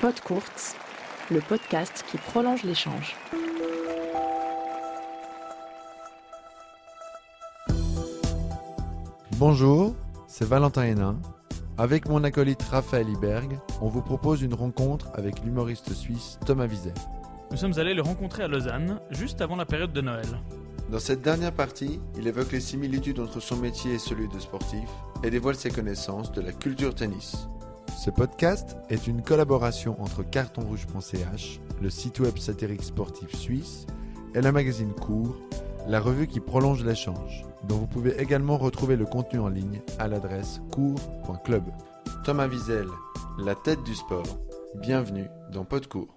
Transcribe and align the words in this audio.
Pod 0.00 0.18
Courts, 0.20 0.76
le 1.30 1.40
podcast 1.40 2.06
qui 2.10 2.16
prolonge 2.16 2.62
l'échange. 2.62 3.14
Bonjour, 9.32 9.94
c'est 10.26 10.46
Valentin 10.46 10.84
Hénin. 10.84 11.20
Avec 11.76 12.08
mon 12.08 12.24
acolyte 12.24 12.62
Raphaël 12.62 13.10
Iberg, 13.10 13.58
on 13.82 13.88
vous 13.88 14.00
propose 14.00 14.40
une 14.40 14.54
rencontre 14.54 15.10
avec 15.12 15.44
l'humoriste 15.44 15.92
suisse 15.92 16.38
Thomas 16.46 16.66
Wiesel. 16.66 16.94
Nous 17.50 17.58
sommes 17.58 17.78
allés 17.78 17.92
le 17.92 18.00
rencontrer 18.00 18.44
à 18.44 18.48
Lausanne, 18.48 19.00
juste 19.10 19.42
avant 19.42 19.56
la 19.56 19.66
période 19.66 19.92
de 19.92 20.00
Noël. 20.00 20.40
Dans 20.90 20.98
cette 20.98 21.20
dernière 21.20 21.52
partie, 21.52 22.00
il 22.16 22.26
évoque 22.26 22.52
les 22.52 22.60
similitudes 22.60 23.20
entre 23.20 23.40
son 23.40 23.56
métier 23.56 23.92
et 23.92 23.98
celui 23.98 24.28
de 24.28 24.38
sportif 24.38 24.88
et 25.22 25.28
dévoile 25.28 25.56
ses 25.56 25.70
connaissances 25.70 26.32
de 26.32 26.40
la 26.40 26.52
culture 26.52 26.94
tennis. 26.94 27.49
Ce 28.02 28.08
podcast 28.08 28.78
est 28.88 29.08
une 29.08 29.20
collaboration 29.20 30.00
entre 30.00 30.22
cartonrouge.ch, 30.22 31.60
le 31.82 31.90
site 31.90 32.20
web 32.20 32.38
satirique 32.38 32.82
sportif 32.82 33.36
suisse, 33.36 33.86
et 34.34 34.40
le 34.40 34.50
magazine 34.52 34.94
Cours, 34.94 35.36
la 35.86 36.00
revue 36.00 36.26
qui 36.26 36.40
prolonge 36.40 36.82
l'échange, 36.82 37.44
dont 37.68 37.76
vous 37.76 37.86
pouvez 37.86 38.18
également 38.18 38.56
retrouver 38.56 38.96
le 38.96 39.04
contenu 39.04 39.38
en 39.38 39.50
ligne 39.50 39.82
à 39.98 40.08
l'adresse 40.08 40.62
cours.club. 40.72 41.64
Thomas 42.24 42.48
Wiesel, 42.48 42.88
la 43.38 43.54
tête 43.54 43.82
du 43.82 43.94
sport. 43.94 44.38
Bienvenue 44.76 45.26
dans 45.52 45.66
Podcours. 45.66 46.16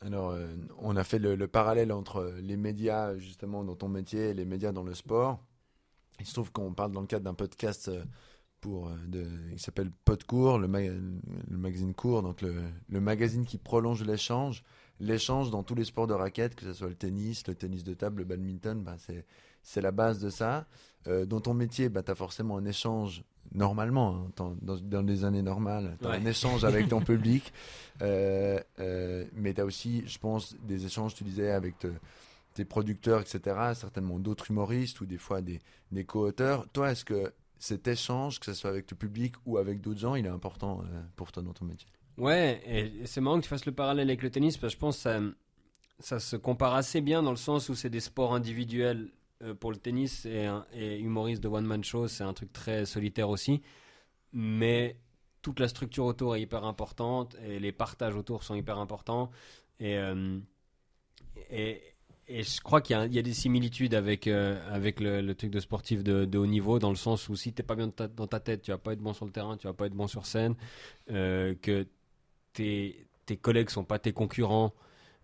Alors, 0.00 0.30
euh, 0.30 0.46
on 0.78 0.96
a 0.96 1.04
fait 1.04 1.18
le, 1.18 1.34
le 1.36 1.48
parallèle 1.48 1.92
entre 1.92 2.32
les 2.40 2.56
médias, 2.56 3.14
justement, 3.18 3.62
dans 3.62 3.76
ton 3.76 3.88
métier 3.90 4.30
et 4.30 4.34
les 4.34 4.46
médias 4.46 4.72
dans 4.72 4.84
le 4.84 4.94
sport. 4.94 5.38
Il 6.18 6.24
se 6.24 6.32
trouve 6.32 6.50
qu'on 6.50 6.72
parle 6.72 6.92
dans 6.92 7.02
le 7.02 7.06
cadre 7.06 7.26
d'un 7.26 7.34
podcast 7.34 7.88
euh, 7.88 8.04
pour, 8.60 8.88
euh, 8.88 8.92
de, 9.08 9.24
il 9.52 9.58
s'appelle 9.60 9.90
Podcours, 10.04 10.58
le, 10.58 10.68
ma- 10.68 10.80
le 10.82 11.56
magazine 11.56 11.94
court, 11.94 12.22
donc 12.22 12.42
le, 12.42 12.54
le 12.88 13.00
magazine 13.00 13.44
qui 13.44 13.58
prolonge 13.58 14.02
l'échange. 14.04 14.62
L'échange 15.00 15.50
dans 15.50 15.62
tous 15.62 15.74
les 15.74 15.84
sports 15.86 16.06
de 16.06 16.12
raquettes, 16.12 16.54
que 16.54 16.64
ce 16.66 16.74
soit 16.74 16.88
le 16.88 16.94
tennis, 16.94 17.46
le 17.46 17.54
tennis 17.54 17.84
de 17.84 17.94
table, 17.94 18.18
le 18.18 18.24
badminton, 18.24 18.82
bah, 18.82 18.96
c'est, 19.62 19.80
la 19.80 19.92
base 19.92 20.18
de 20.18 20.28
ça. 20.28 20.66
Euh, 21.08 21.24
dans 21.24 21.40
ton 21.40 21.54
métier, 21.54 21.88
bah, 21.88 22.02
tu 22.02 22.10
as 22.10 22.14
forcément 22.14 22.58
un 22.58 22.66
échange, 22.66 23.24
normalement, 23.54 24.14
hein, 24.26 24.30
dans, 24.36 24.54
dans, 24.60 24.76
dans 24.76 25.00
les 25.02 25.24
années 25.24 25.40
normales, 25.42 25.96
tu 26.02 26.06
as 26.06 26.10
Ouais. 26.10 26.16
un 26.16 26.26
échange 26.26 26.64
avec 26.64 26.88
ton 26.88 27.00
public. 27.00 27.50
Euh, 28.02 28.60
euh, 28.78 29.24
mais 29.34 29.54
tu 29.54 29.62
as 29.62 29.64
aussi, 29.64 30.02
je 30.06 30.18
pense, 30.18 30.54
des 30.62 30.84
échanges, 30.84 31.14
tu 31.14 31.24
disais, 31.24 31.50
avec 31.50 31.78
te- 31.78 31.88
tes 32.52 32.66
producteurs, 32.66 33.22
etc., 33.22 33.40
certainement 33.74 34.18
d'autres 34.18 34.50
humoristes 34.50 35.00
ou 35.00 35.06
des 35.06 35.16
fois 35.18 35.40
des, 35.40 35.60
des 35.92 36.04
co-auteurs. 36.04 36.68
Toi, 36.74 36.90
est-ce 36.92 37.06
que 37.06 37.32
cet 37.60 37.86
échange, 37.86 38.40
que 38.40 38.46
ce 38.46 38.54
soit 38.54 38.70
avec 38.70 38.90
le 38.90 38.96
public 38.96 39.34
ou 39.46 39.58
avec 39.58 39.80
d'autres 39.80 40.00
gens, 40.00 40.14
il 40.16 40.26
est 40.26 40.30
important 40.30 40.80
euh, 40.80 41.02
pour 41.14 41.30
toi 41.30 41.42
dans 41.42 41.52
ton 41.52 41.66
métier 41.66 41.88
Ouais, 42.16 42.60
et 42.66 43.06
c'est 43.06 43.20
marrant 43.20 43.38
que 43.38 43.44
tu 43.44 43.48
fasses 43.48 43.66
le 43.66 43.72
parallèle 43.72 44.08
avec 44.08 44.22
le 44.22 44.30
tennis 44.30 44.56
parce 44.56 44.72
que 44.72 44.76
je 44.76 44.80
pense 44.80 44.96
que 44.96 45.02
ça, 45.02 45.20
ça 46.00 46.20
se 46.20 46.36
compare 46.36 46.74
assez 46.74 47.00
bien 47.00 47.22
dans 47.22 47.30
le 47.30 47.36
sens 47.36 47.68
où 47.68 47.74
c'est 47.74 47.88
des 47.88 48.00
sports 48.00 48.34
individuels 48.34 49.10
euh, 49.42 49.54
pour 49.54 49.70
le 49.70 49.76
tennis 49.76 50.26
et, 50.26 50.50
et 50.72 50.98
humoriste 50.98 51.42
de 51.42 51.48
one-man 51.48 51.84
show, 51.84 52.08
c'est 52.08 52.24
un 52.24 52.34
truc 52.34 52.52
très 52.52 52.84
solitaire 52.84 53.28
aussi. 53.28 53.62
Mais 54.32 54.96
toute 55.42 55.60
la 55.60 55.68
structure 55.68 56.04
autour 56.04 56.36
est 56.36 56.42
hyper 56.42 56.64
importante 56.64 57.36
et 57.46 57.58
les 57.58 57.72
partages 57.72 58.16
autour 58.16 58.42
sont 58.42 58.54
hyper 58.54 58.78
importants. 58.78 59.30
Et, 59.78 59.96
euh, 59.96 60.38
et, 61.50 61.82
et 62.30 62.42
je 62.44 62.60
crois 62.60 62.80
qu'il 62.80 62.96
y, 62.96 63.18
a- 63.18 63.22
des 63.22 63.34
similitudes 63.34 63.94
avec, 63.94 64.26
euh, 64.28 64.60
avec 64.72 65.00
le, 65.00 65.32
truc 65.34 65.50
de 65.50 65.60
sportif 65.60 66.04
de, 66.04 66.38
haut 66.38 66.46
niveau, 66.46 66.78
dans 66.78 66.90
le 66.90 66.96
sens 66.96 67.28
où 67.28 67.36
si 67.36 67.52
t'es 67.52 67.62
pas 67.62 67.74
bien 67.74 67.90
dans 68.16 68.26
ta, 68.26 68.40
tête, 68.40 68.62
tu 68.62 68.70
vas 68.70 68.78
pas 68.78 68.92
être 68.92 69.00
bon 69.00 69.12
sur 69.12 69.26
le 69.26 69.32
terrain, 69.32 69.56
tu 69.56 69.66
vas 69.66 69.72
pas 69.72 69.86
être 69.86 69.94
bon 69.94 70.06
sur 70.06 70.26
scène, 70.26 70.54
euh, 71.10 71.54
que 71.60 71.86
tes, 72.52 73.04
tes 73.26 73.36
collègues 73.36 73.70
sont 73.70 73.84
pas 73.84 73.98
tes 73.98 74.12
concurrents. 74.12 74.72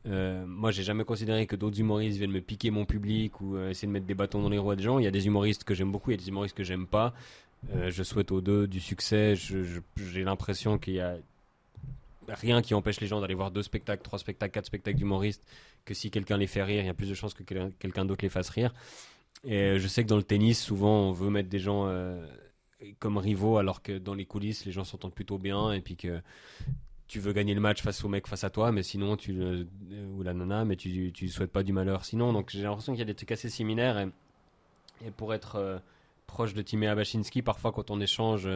Euh, 0.07 0.45
moi, 0.47 0.73
j'ai 0.73 0.83
jamais 0.83 1.05
considéré 1.05 1.47
que 1.47 1.57
d'autres 1.57 1.79
humoristes 1.79 2.19
viennent 2.19 2.33
me 2.33 2.41
piquer 2.41 2.71
mon 2.71 2.85
public 2.85 3.41
ou 3.41 3.57
euh, 3.57 3.71
essayer 3.71 3.89
de 3.89 3.93
mettre 3.93 4.07
des 4.07 4.15
bâtons 4.15 4.43
dans 4.43 4.49
les 4.49 4.59
roues 4.59 4.75
des 4.75 4.83
gens. 4.83 4.99
Il 4.99 5.05
y 5.05 5.09
a 5.09 5.13
des 5.13 5.27
humoristes 5.27 5.65
que 5.65 5.75
j'aime 5.75 5.93
beaucoup, 5.93 6.11
il 6.11 6.15
y 6.15 6.21
a 6.21 6.23
des 6.23 6.29
humoristes 6.29 6.57
que 6.57 6.65
j'aime 6.65 6.87
pas. 6.87 7.15
Je 7.89 8.03
souhaite 8.05 8.31
aux 8.31 8.41
deux 8.41 8.69
du 8.69 8.79
succès. 8.79 9.35
J'ai 9.35 10.23
l'impression 10.23 10.79
qu'il 10.79 10.95
y 10.95 11.01
a 11.01 11.17
rien 12.29 12.63
qui 12.63 12.75
empêche 12.75 13.01
les 13.01 13.07
gens 13.07 13.21
d'aller 13.21 13.35
voir 13.35 13.51
deux 13.51 13.63
spectacles, 13.63 14.03
trois 14.03 14.19
spectacles, 14.19 14.53
quatre 14.53 14.67
spectacles 14.67 14.99
d'humoristes, 14.99 15.47
que 15.85 15.95
si 15.95 16.11
quelqu'un 16.11 16.37
les 16.37 16.47
fait 16.47 16.63
rire, 16.63 16.83
il 16.83 16.87
y 16.87 16.91
a 16.91 16.95
plus 16.95 17.09
de 17.09 17.15
chances 17.15 17.35
que 17.35 17.43
quel- 17.43 17.73
quelqu'un 17.79 18.05
d'autre 18.05 18.25
les 18.25 18.29
fasse 18.29 18.49
rire. 18.49 18.75
Et 19.45 19.57
euh, 19.59 19.79
je 19.79 19.87
sais 19.87 20.03
que 20.03 20.09
dans 20.09 20.17
le 20.17 20.23
tennis, 20.23 20.63
souvent, 20.63 21.09
on 21.09 21.13
veut 21.13 21.31
mettre 21.31 21.49
des 21.49 21.59
gens 21.59 21.87
euh, 21.87 22.27
comme 22.99 23.19
rivaux, 23.19 23.59
alors 23.59 23.83
que 23.83 23.99
dans 23.99 24.15
les 24.15 24.25
coulisses, 24.25 24.65
les 24.65 24.73
gens 24.73 24.85
s'entendent 24.85 25.15
plutôt 25.15 25.39
bien, 25.39 25.73
et 25.73 25.81
puis 25.81 25.97
que 25.97 26.21
tu 27.07 27.21
veux 27.21 27.33
gagner 27.33 27.55
le 27.55 27.61
match 27.61 27.83
face 27.83 28.03
au 28.05 28.09
mec 28.09 28.27
face 28.27 28.43
à 28.43 28.51
toi, 28.51 28.73
mais 28.73 28.83
sinon, 28.83 29.17
tu 29.17 29.33
ou 30.13 30.23
la 30.23 30.35
nana, 30.35 30.65
mais 30.65 30.75
tu, 30.77 31.13
tu 31.13 31.29
souhaites 31.29 31.53
pas 31.53 31.63
du 31.63 31.73
malheur 31.73 32.05
sinon. 32.05 32.33
Donc 32.33 32.51
j'ai 32.51 32.63
l'impression 32.63 32.93
qu'il 32.93 32.99
y 32.99 33.03
a 33.03 33.07
des 33.07 33.15
trucs 33.15 33.31
assez 33.31 33.49
similaires, 33.49 33.99
et, 35.05 35.11
pour 35.17 35.33
être 35.33 35.57
euh, 35.57 35.79
proche 36.27 36.55
de 36.55 36.63
Timé 36.63 36.89
Abashinsky, 36.89 37.43
parfois 37.43 37.71
quand 37.71 37.91
on 37.93 38.01
échange 38.01 38.49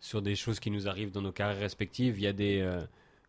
sur 0.00 0.22
des 0.22 0.36
choses 0.36 0.60
qui 0.60 0.70
nous 0.70 0.88
arrivent 0.88 1.10
dans 1.10 1.22
nos 1.22 1.32
carrières 1.32 1.60
respectives, 1.60 2.18
il 2.18 2.22
y 2.22 2.26
a 2.26 2.32
des, 2.32 2.60
euh, 2.60 2.84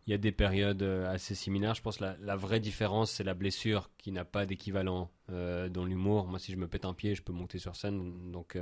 il 0.06 0.10
y 0.10 0.14
a 0.14 0.18
des 0.18 0.32
périodes 0.32 0.82
euh, 0.82 1.12
assez 1.12 1.34
similaires. 1.34 1.74
Je 1.74 1.82
pense 1.82 1.98
que 1.98 2.04
la, 2.04 2.16
la 2.20 2.36
vraie 2.36 2.60
différence, 2.60 3.10
c'est 3.10 3.24
la 3.24 3.34
blessure 3.34 3.90
qui 3.98 4.12
n'a 4.12 4.24
pas 4.24 4.46
d'équivalent 4.46 5.10
euh, 5.30 5.68
dans 5.68 5.84
l'humour. 5.84 6.26
Moi, 6.26 6.38
si 6.38 6.52
je 6.52 6.56
me 6.56 6.68
pète 6.68 6.84
un 6.84 6.94
pied, 6.94 7.14
je 7.14 7.22
peux 7.22 7.32
monter 7.32 7.58
sur 7.58 7.76
scène. 7.76 8.30
Donc, 8.30 8.58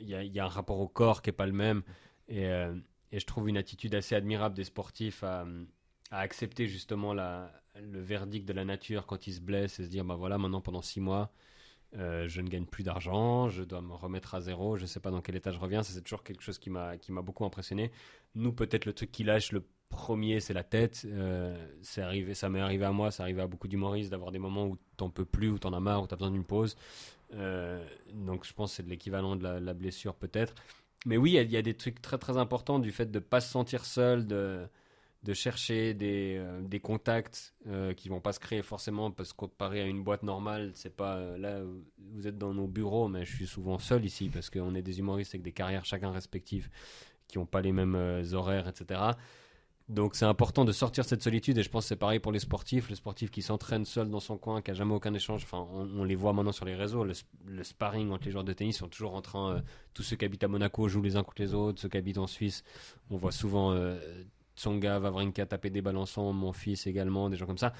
il 0.00 0.08
y, 0.08 0.14
a, 0.14 0.22
il 0.22 0.32
y 0.32 0.40
a 0.40 0.44
un 0.44 0.48
rapport 0.48 0.80
au 0.80 0.88
corps 0.88 1.22
qui 1.22 1.28
n'est 1.28 1.36
pas 1.36 1.46
le 1.46 1.52
même. 1.52 1.82
Et, 2.28 2.44
et 2.44 3.20
je 3.20 3.26
trouve 3.26 3.48
une 3.48 3.56
attitude 3.56 3.94
assez 3.94 4.14
admirable 4.14 4.54
des 4.54 4.64
sportifs 4.64 5.22
à, 5.22 5.46
à 6.10 6.20
accepter 6.20 6.66
justement 6.66 7.12
la, 7.14 7.52
le 7.80 8.00
verdict 8.00 8.46
de 8.46 8.52
la 8.52 8.64
nature 8.64 9.06
quand 9.06 9.26
ils 9.26 9.34
se 9.34 9.40
blessent 9.40 9.80
et 9.80 9.84
se 9.84 9.88
dire, 9.88 10.04
bah 10.04 10.14
voilà, 10.14 10.38
maintenant 10.38 10.60
pendant 10.60 10.82
six 10.82 11.00
mois, 11.00 11.32
euh, 11.98 12.26
je 12.26 12.40
ne 12.40 12.48
gagne 12.48 12.64
plus 12.64 12.84
d'argent, 12.84 13.48
je 13.48 13.62
dois 13.62 13.82
me 13.82 13.92
remettre 13.92 14.34
à 14.34 14.40
zéro, 14.40 14.76
je 14.76 14.86
sais 14.86 15.00
pas 15.00 15.10
dans 15.10 15.20
quel 15.20 15.36
état 15.36 15.50
je 15.50 15.58
reviens. 15.58 15.82
C'est 15.82 16.00
toujours 16.00 16.22
quelque 16.22 16.42
chose 16.42 16.58
qui 16.58 16.70
m'a 16.70 16.96
beaucoup 17.22 17.44
impressionné. 17.44 17.90
Nous, 18.34 18.52
peut-être 18.52 18.86
le 18.86 18.92
truc 18.92 19.12
qui 19.12 19.24
lâche 19.24 19.52
le 19.52 19.62
premier, 19.92 20.40
c'est 20.40 20.54
la 20.54 20.64
tête. 20.64 21.06
Euh, 21.06 21.54
arrivé, 21.98 22.34
ça 22.34 22.48
m'est 22.48 22.60
arrivé 22.60 22.84
à 22.84 22.92
moi, 22.92 23.10
ça 23.10 23.22
arrivé 23.22 23.42
à 23.42 23.46
beaucoup 23.46 23.68
d'humoristes 23.68 24.10
d'avoir 24.10 24.32
des 24.32 24.38
moments 24.38 24.66
où 24.66 24.78
t'en 24.96 25.10
peux 25.10 25.26
plus, 25.26 25.50
où 25.50 25.58
t'en 25.58 25.72
as 25.72 25.80
marre, 25.80 26.02
où 26.02 26.06
t'as 26.06 26.16
besoin 26.16 26.32
d'une 26.32 26.44
pause. 26.44 26.76
Euh, 27.34 27.84
donc, 28.12 28.44
je 28.44 28.52
pense 28.52 28.70
que 28.70 28.76
c'est 28.76 28.82
de 28.82 28.88
l'équivalent 28.88 29.36
de 29.36 29.46
la, 29.46 29.74
blessure, 29.74 30.14
peut-être. 30.14 30.54
Mais 31.06 31.16
oui, 31.16 31.32
il 31.32 31.50
y 31.50 31.52
y, 31.52 31.56
a 31.56 31.62
des 31.62 31.74
trucs 31.74 32.00
très 32.00 32.18
très 32.18 32.36
importants 32.36 32.78
du 32.78 32.90
fait 32.90 33.10
de 33.10 33.18
pas 33.18 33.40
se 33.40 33.50
sentir 33.50 33.84
seul, 33.84 34.26
de 34.26 34.66
de 35.22 35.34
chercher 35.34 35.94
des, 35.94 36.36
euh, 36.38 36.60
des 36.62 36.80
contacts 36.80 37.54
euh, 37.68 37.94
qui 37.94 38.08
vont 38.08 38.20
pas 38.20 38.32
se 38.32 38.40
créer 38.40 38.62
forcément 38.62 39.10
parce 39.12 39.32
que 39.32 39.36
comparé 39.36 39.80
à 39.80 39.86
une 39.86 40.02
boîte 40.02 40.24
normale, 40.24 40.72
c'est 40.74 40.96
pas 40.96 41.16
euh, 41.16 41.38
là 41.38 41.60
vous 42.12 42.26
êtes 42.26 42.38
dans 42.38 42.52
nos 42.52 42.66
bureaux, 42.66 43.08
mais 43.08 43.24
je 43.24 43.36
suis 43.36 43.46
souvent 43.46 43.78
seul 43.78 44.04
ici 44.04 44.28
parce 44.28 44.50
qu'on 44.50 44.74
est 44.74 44.82
des 44.82 44.98
humoristes 44.98 45.34
avec 45.34 45.42
des 45.42 45.52
carrières 45.52 45.84
chacun 45.84 46.10
respectives 46.10 46.68
qui 47.28 47.38
ont 47.38 47.46
pas 47.46 47.60
les 47.60 47.72
mêmes 47.72 47.94
euh, 47.94 48.32
horaires, 48.32 48.66
etc. 48.66 49.00
Donc 49.88 50.16
c'est 50.16 50.24
important 50.24 50.64
de 50.64 50.72
sortir 50.72 51.04
cette 51.04 51.22
solitude 51.22 51.56
et 51.58 51.62
je 51.62 51.70
pense 51.70 51.84
que 51.84 51.88
c'est 51.88 51.96
pareil 51.96 52.18
pour 52.18 52.32
les 52.32 52.38
sportifs, 52.40 52.88
le 52.88 52.96
sportif 52.96 53.30
qui 53.30 53.42
s'entraîne 53.42 53.84
seul 53.84 54.10
dans 54.10 54.20
son 54.20 54.38
coin, 54.38 54.60
qui 54.60 54.72
a 54.72 54.74
jamais 54.74 54.94
aucun 54.94 55.14
échange. 55.14 55.44
Enfin, 55.44 55.66
on, 55.72 56.02
les 56.02 56.14
voit 56.16 56.32
maintenant 56.32 56.52
sur 56.52 56.64
les 56.64 56.74
réseaux, 56.74 57.04
le, 57.04 57.14
le 57.46 57.62
sparring 57.62 58.10
entre 58.10 58.24
les 58.24 58.32
joueurs 58.32 58.44
de 58.44 58.52
tennis 58.52 58.78
sont 58.78 58.88
toujours 58.88 59.14
en 59.14 59.22
train. 59.22 59.62
tous 59.94 60.02
ceux 60.02 60.16
qui 60.16 60.24
habitent 60.24 60.44
à 60.44 60.48
Monaco 60.48 60.88
jouent 60.88 61.02
les 61.02 61.16
uns 61.16 61.22
contre 61.22 61.42
les 61.42 61.54
autres, 61.54 61.80
ceux 61.80 61.88
qui 61.88 61.96
habitent 61.96 62.18
en 62.18 62.26
Suisse, 62.26 62.64
on 63.10 63.16
voit 63.16 63.32
souvent 63.32 63.72
Tsonga, 64.62 64.98
Vavrinka 65.00 65.44
taper 65.46 65.70
des 65.70 65.84
ensemble, 65.84 66.38
mon 66.38 66.52
fils 66.52 66.86
également, 66.86 67.28
des 67.28 67.36
gens 67.36 67.46
comme 67.46 67.58
ça. 67.58 67.72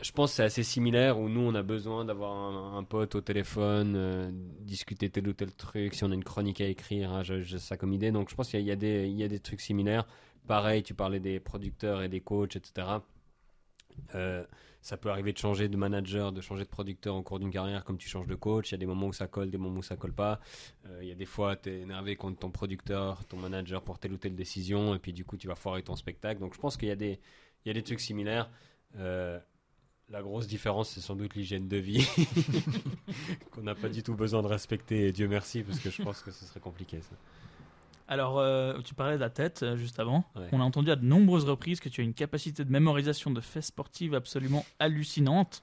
Je 0.00 0.12
pense 0.12 0.30
que 0.30 0.36
c'est 0.36 0.44
assez 0.44 0.62
similaire 0.62 1.18
où 1.18 1.28
nous 1.28 1.40
on 1.40 1.54
a 1.54 1.62
besoin 1.62 2.04
d'avoir 2.04 2.76
un, 2.76 2.84
pote 2.84 3.16
au 3.16 3.20
téléphone, 3.20 3.94
euh, 3.96 4.30
discuter 4.60 5.10
tel 5.10 5.26
ou 5.26 5.32
tel 5.32 5.52
truc, 5.52 5.94
si 5.94 6.04
on 6.04 6.10
a 6.12 6.14
une 6.14 6.22
chronique 6.22 6.60
à 6.60 6.66
écrire, 6.66 7.10
hein, 7.10 7.22
j'ai 7.24 7.58
ça 7.58 7.76
comme 7.76 7.92
idée. 7.92 8.12
Donc 8.12 8.30
je 8.30 8.36
pense 8.36 8.50
qu'il 8.50 8.60
y, 8.60 8.70
a- 8.70 8.76
des- 8.76 9.40
trucs 9.40 9.60
similaires. 9.60 10.06
Pareil, 10.46 10.82
tu 10.84 10.94
parlais 10.94 11.20
des 11.20 11.40
producteurs 11.40 12.02
et 12.02 12.08
des 12.08 12.20
coachs, 12.20 12.54
etc. 12.54 12.86
ça 14.80 14.96
peut 14.96 15.10
arriver 15.10 15.32
de 15.32 15.38
changer 15.38 15.68
de 15.68 15.76
manager, 15.76 16.32
de 16.32 16.40
changer 16.40 16.64
de 16.64 16.68
producteur 16.68 17.14
au 17.16 17.22
cours 17.22 17.38
d'une 17.38 17.50
carrière, 17.50 17.84
comme 17.84 17.98
tu 17.98 18.08
changes 18.08 18.26
de 18.28 18.34
coach. 18.34 18.70
Il 18.70 18.72
y 18.72 18.74
a 18.76 18.78
des 18.78 18.86
moments 18.86 19.06
où 19.08 19.12
ça 19.12 19.26
colle, 19.26 19.50
des 19.50 19.58
moments 19.58 19.78
où 19.80 19.82
ça 19.82 19.96
colle 19.96 20.12
pas. 20.14 20.40
Euh, 20.86 20.98
il 21.02 21.08
y 21.08 21.12
a 21.12 21.14
des 21.14 21.26
fois, 21.26 21.56
tu 21.56 21.70
es 21.70 21.80
énervé 21.80 22.16
contre 22.16 22.38
ton 22.38 22.50
producteur, 22.50 23.24
ton 23.26 23.36
manager 23.38 23.82
pour 23.82 23.98
telle 23.98 24.12
ou 24.12 24.16
telle 24.18 24.34
décision, 24.36 24.94
et 24.94 24.98
puis 24.98 25.12
du 25.12 25.24
coup, 25.24 25.36
tu 25.36 25.48
vas 25.48 25.54
foirer 25.56 25.82
ton 25.82 25.96
spectacle. 25.96 26.40
Donc 26.40 26.54
je 26.54 26.60
pense 26.60 26.76
qu'il 26.76 26.88
y, 26.88 26.92
a 26.92 26.96
des- 26.96 27.18
y 27.66 27.70
a 27.70 27.72
des 27.74 27.82
trucs 27.82 28.00
similaires. 28.00 28.50
Euh, 28.96 29.38
la 30.08 30.22
grosse 30.22 30.46
différence, 30.46 30.88
c'est 30.90 31.00
sans 31.00 31.16
doute 31.16 31.34
l'hygiène 31.34 31.68
de 31.68 31.76
vie, 31.76 32.06
qu'on 33.50 33.62
n'a 33.62 33.74
pas 33.74 33.88
du 33.88 34.02
tout 34.02 34.14
besoin 34.14 34.42
de 34.42 34.46
respecter, 34.46 35.08
et 35.08 35.12
Dieu 35.12 35.28
merci, 35.28 35.62
parce 35.62 35.80
que 35.80 35.90
je 35.90 36.02
pense 36.02 36.22
que 36.22 36.30
ce 36.30 36.44
serait 36.46 36.60
compliqué 36.60 37.00
ça. 37.02 37.16
Alors, 38.08 38.38
euh, 38.38 38.78
tu 38.84 38.94
parlais 38.94 39.16
de 39.16 39.20
la 39.20 39.28
tête 39.28 39.62
euh, 39.62 39.76
juste 39.76 40.00
avant. 40.00 40.24
Ouais. 40.34 40.48
On 40.52 40.60
a 40.60 40.64
entendu 40.64 40.90
à 40.90 40.96
de 40.96 41.04
nombreuses 41.04 41.44
reprises 41.44 41.78
que 41.78 41.90
tu 41.90 42.00
as 42.00 42.04
une 42.04 42.14
capacité 42.14 42.64
de 42.64 42.72
mémorisation 42.72 43.30
de 43.30 43.40
faits 43.42 43.64
sportifs 43.64 44.14
absolument 44.14 44.64
hallucinante, 44.78 45.62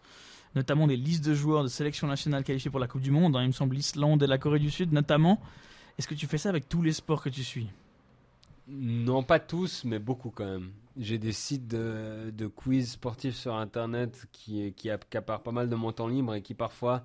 notamment 0.53 0.86
des 0.86 0.95
listes 0.95 1.25
de 1.25 1.33
joueurs 1.33 1.63
de 1.63 1.68
sélection 1.68 2.07
nationale 2.07 2.44
qualifiés 2.44 2.69
pour 2.69 2.80
la 2.80 2.88
Coupe 2.88 3.01
du 3.01 3.09
Monde. 3.09 3.36
hein, 3.36 3.42
il 3.42 3.47
me 3.47 3.51
semble 3.51 3.75
l'Islande 3.75 4.21
et 4.21 4.27
la 4.27 4.38
Corée 4.38 4.59
du 4.59 4.69
Sud 4.69 4.94
notamment. 4.94 5.42
Est-ce 5.97 6.07
que 6.07 6.13
tu 6.13 6.27
fais 6.27 6.38
ça 6.38 6.50
avec 6.50 6.69
tous 6.69 6.83
les 6.83 6.94
sports 6.94 7.24
que 7.24 7.30
tu 7.30 7.44
suis? 7.44 7.68
Non, 8.68 9.24
pas 9.24 9.39
tous, 9.39 9.83
mais 9.83 10.00
beaucoup 10.00 10.30
quand 10.30 10.45
même. 10.45 10.71
J'ai 10.97 11.18
des 11.18 11.31
sites 11.31 11.68
de, 11.68 12.31
de 12.31 12.47
quiz 12.47 12.92
sportifs 12.92 13.36
sur 13.36 13.56
Internet 13.56 14.27
qui, 14.31 14.71
qui 14.74 14.89
accaparent 14.89 15.42
pas 15.42 15.51
mal 15.51 15.69
de 15.69 15.75
mon 15.75 15.92
temps 15.92 16.07
libre 16.07 16.36
et 16.36 16.42
qui 16.42 16.53
parfois 16.53 17.03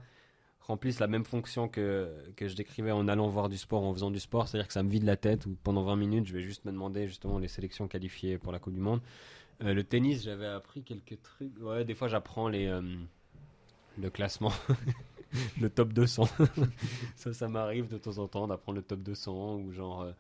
remplissent 0.60 1.00
la 1.00 1.06
même 1.08 1.24
fonction 1.24 1.68
que, 1.68 2.08
que 2.36 2.46
je 2.48 2.54
décrivais 2.54 2.90
en 2.92 3.08
allant 3.08 3.28
voir 3.28 3.48
du 3.48 3.58
sport, 3.58 3.82
en 3.82 3.92
faisant 3.92 4.10
du 4.10 4.20
sport. 4.20 4.48
C'est-à-dire 4.48 4.66
que 4.68 4.72
ça 4.72 4.82
me 4.82 4.90
vide 4.90 5.04
la 5.04 5.16
tête 5.16 5.46
ou 5.46 5.56
pendant 5.62 5.82
20 5.82 5.96
minutes, 5.96 6.26
je 6.26 6.32
vais 6.32 6.42
juste 6.42 6.64
me 6.64 6.70
demander 6.72 7.06
justement 7.08 7.38
les 7.38 7.48
sélections 7.48 7.88
qualifiées 7.88 8.38
pour 8.38 8.52
la 8.52 8.58
Coupe 8.58 8.74
du 8.74 8.80
Monde. 8.80 9.00
Euh, 9.62 9.74
le 9.74 9.84
tennis, 9.84 10.22
j'avais 10.22 10.46
appris 10.46 10.82
quelques 10.82 11.20
trucs. 11.22 11.52
Ouais, 11.60 11.84
des 11.84 11.94
fois 11.94 12.08
j'apprends 12.08 12.48
les, 12.48 12.66
euh, 12.66 12.82
le 13.98 14.10
classement, 14.10 14.52
le 15.60 15.68
top 15.68 15.92
200. 15.92 16.28
ça, 17.16 17.32
ça 17.32 17.48
m'arrive 17.48 17.88
de 17.88 17.98
temps 17.98 18.18
en 18.18 18.28
temps 18.28 18.46
d'apprendre 18.46 18.76
le 18.76 18.82
top 18.82 19.00
200 19.00 19.56
ou 19.56 19.72
genre. 19.72 20.02
euh, 20.02 20.12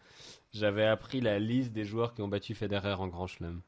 j'avais 0.52 0.84
appris 0.84 1.20
la 1.20 1.38
liste 1.38 1.72
des 1.72 1.84
joueurs 1.84 2.12
qui 2.12 2.22
ont 2.22 2.28
battu 2.28 2.54
Federer 2.54 2.94
en 2.94 3.06
Grand 3.06 3.26
Chelem. 3.28 3.60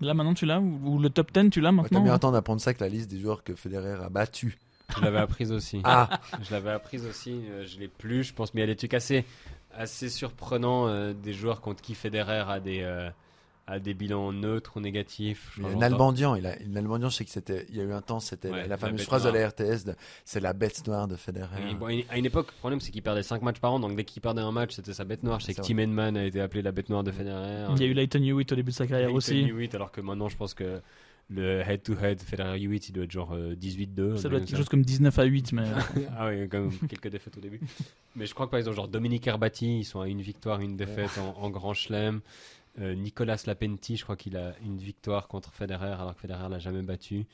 Là, 0.00 0.14
maintenant, 0.14 0.34
tu 0.34 0.46
l'as 0.46 0.60
ou, 0.60 0.94
ou 0.94 0.98
le 0.98 1.10
top 1.10 1.32
10, 1.32 1.50
tu 1.50 1.60
l'as 1.60 1.68
T'as 1.68 1.72
maintenant 1.72 2.02
bien 2.02 2.18
temps 2.18 2.30
d'apprendre 2.30 2.60
ça 2.60 2.72
que 2.72 2.80
la 2.82 2.88
liste 2.88 3.10
des 3.10 3.18
joueurs 3.18 3.42
que 3.42 3.54
Federer 3.54 4.02
a 4.02 4.08
battus. 4.08 4.56
Je 4.96 5.02
l'avais 5.02 5.18
apprise 5.18 5.52
aussi. 5.52 5.80
Ah 5.84 6.20
Je 6.42 6.50
l'avais 6.50 6.70
apprise 6.70 7.06
aussi, 7.06 7.40
euh, 7.50 7.66
je 7.66 7.78
l'ai 7.78 7.88
plus, 7.88 8.24
je 8.24 8.32
pense, 8.34 8.54
mais 8.54 8.60
il 8.60 8.62
y 8.62 8.70
a 8.70 8.72
des 8.72 8.76
trucs 8.76 8.94
assez, 8.94 9.24
assez 9.74 10.08
surprenants 10.08 10.88
euh, 10.88 11.12
des 11.12 11.32
joueurs 11.32 11.60
contre 11.60 11.82
qui 11.82 11.94
Federer 11.94 12.44
a 12.48 12.58
des, 12.58 12.80
euh, 12.82 13.10
a 13.66 13.78
des 13.78 13.92
bilans 13.92 14.32
neutres 14.32 14.78
ou 14.78 14.80
négatifs. 14.80 15.52
Je 15.56 15.60
Il 15.60 15.64
y 15.64 15.70
a 15.70 17.10
je 17.10 17.16
sais 17.16 17.24
que 17.24 17.30
c'était, 17.30 17.66
il 17.68 17.76
y 17.76 17.80
a 17.80 17.84
eu 17.84 17.92
un 17.92 18.00
temps, 18.00 18.18
c'était 18.18 18.50
Ouais, 18.50 18.62
la, 18.62 18.68
la 18.68 18.76
fameuse 18.78 19.00
bête 19.00 19.06
phrase 19.06 19.24
de 19.24 19.28
la 19.30 19.48
RTS, 19.48 19.92
c'est 20.24 20.40
la 20.40 20.54
bête 20.54 20.86
noire 20.86 21.06
de 21.06 21.16
Federer. 21.16 21.56
Oui, 21.66 21.74
bon, 21.74 21.86
à 22.08 22.16
une 22.16 22.24
époque, 22.24 22.48
le 22.52 22.58
problème 22.58 22.80
c'est 22.80 22.90
qu'il 22.90 23.02
perdait 23.02 23.22
5 23.22 23.42
matchs 23.42 23.60
par 23.60 23.72
an, 23.74 23.80
donc 23.80 23.94
dès 23.94 24.04
qu'il 24.04 24.22
perdait 24.22 24.40
un 24.40 24.52
match, 24.52 24.74
c'était 24.74 24.94
sa 24.94 25.04
bête 25.04 25.22
noire. 25.22 25.38
Je 25.38 25.46
sais 25.46 25.54
que 25.54 25.60
Tim 25.60 25.78
Henman 25.78 26.16
a 26.16 26.24
été 26.24 26.40
appelé 26.40 26.62
la 26.62 26.72
bête 26.72 26.88
noire 26.88 27.04
de 27.04 27.12
Federer. 27.12 27.66
Il 27.72 27.82
y 27.82 27.84
a 27.84 27.86
eu 27.86 27.92
Leighton 27.92 28.22
Hewitt 28.22 28.50
au 28.52 28.56
début 28.56 28.70
de 28.70 28.76
sa 28.76 28.86
carrière 28.86 29.08
Leighton 29.08 29.18
aussi. 29.18 29.40
Hewitt, 29.40 29.74
alors 29.74 29.92
que 29.92 30.00
maintenant 30.00 30.30
je 30.30 30.36
pense 30.36 30.54
que 30.54 30.80
le 31.30 31.60
head-to-head 31.60 32.20
Federer-Hewitt, 32.22 32.88
il 32.88 32.92
doit 32.92 33.04
être 33.04 33.10
genre 33.10 33.32
euh, 33.32 33.54
18-2. 33.54 34.16
Ça 34.16 34.28
un 34.28 34.30
doit 34.30 34.40
être 34.40 34.46
quelque 34.46 34.56
chose 34.56 34.68
comme 34.68 34.82
19 34.84 35.18
à 35.18 35.24
8, 35.24 35.52
mais 35.52 35.64
ah 36.16 36.28
oui, 36.28 36.48
quand 36.48 36.60
même 36.60 36.72
quelques 36.88 37.08
défaites 37.08 37.36
au 37.36 37.40
début. 37.40 37.60
Mais 38.16 38.26
je 38.26 38.34
crois 38.34 38.46
que 38.46 38.50
par 38.50 38.58
exemple, 38.58 38.76
genre 38.76 38.88
Dominique 38.88 39.26
Herbati, 39.26 39.80
ils 39.80 39.84
sont 39.84 40.00
à 40.00 40.08
une 40.08 40.22
victoire, 40.22 40.60
une 40.60 40.76
défaite 40.76 41.18
en, 41.18 41.36
en 41.42 41.50
Grand 41.50 41.74
Chelem. 41.74 42.20
Euh, 42.80 42.94
Nicolas 42.94 43.42
Lapenti, 43.46 43.96
je 43.96 44.04
crois 44.04 44.16
qu'il 44.16 44.36
a 44.36 44.54
une 44.64 44.78
victoire 44.78 45.28
contre 45.28 45.52
Federer, 45.52 45.92
alors 45.92 46.14
que 46.14 46.20
Federer 46.20 46.48
l'a 46.48 46.58
jamais 46.58 46.82
battu. 46.82 47.26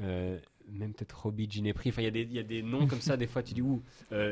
Euh, 0.00 0.38
même 0.70 0.92
peut-être 0.92 1.22
Robbie 1.22 1.48
Ginepri. 1.50 1.90
Enfin, 1.90 2.02
il 2.02 2.04
y, 2.04 2.08
a 2.08 2.10
des- 2.10 2.22
il 2.22 2.32
y 2.32 2.38
a 2.38 2.42
des 2.42 2.62
noms 2.62 2.86
comme 2.86 3.00
ça, 3.00 3.16
des 3.16 3.26
fois 3.26 3.42
tu 3.42 3.54
dis 3.54 3.62
où 3.62 3.82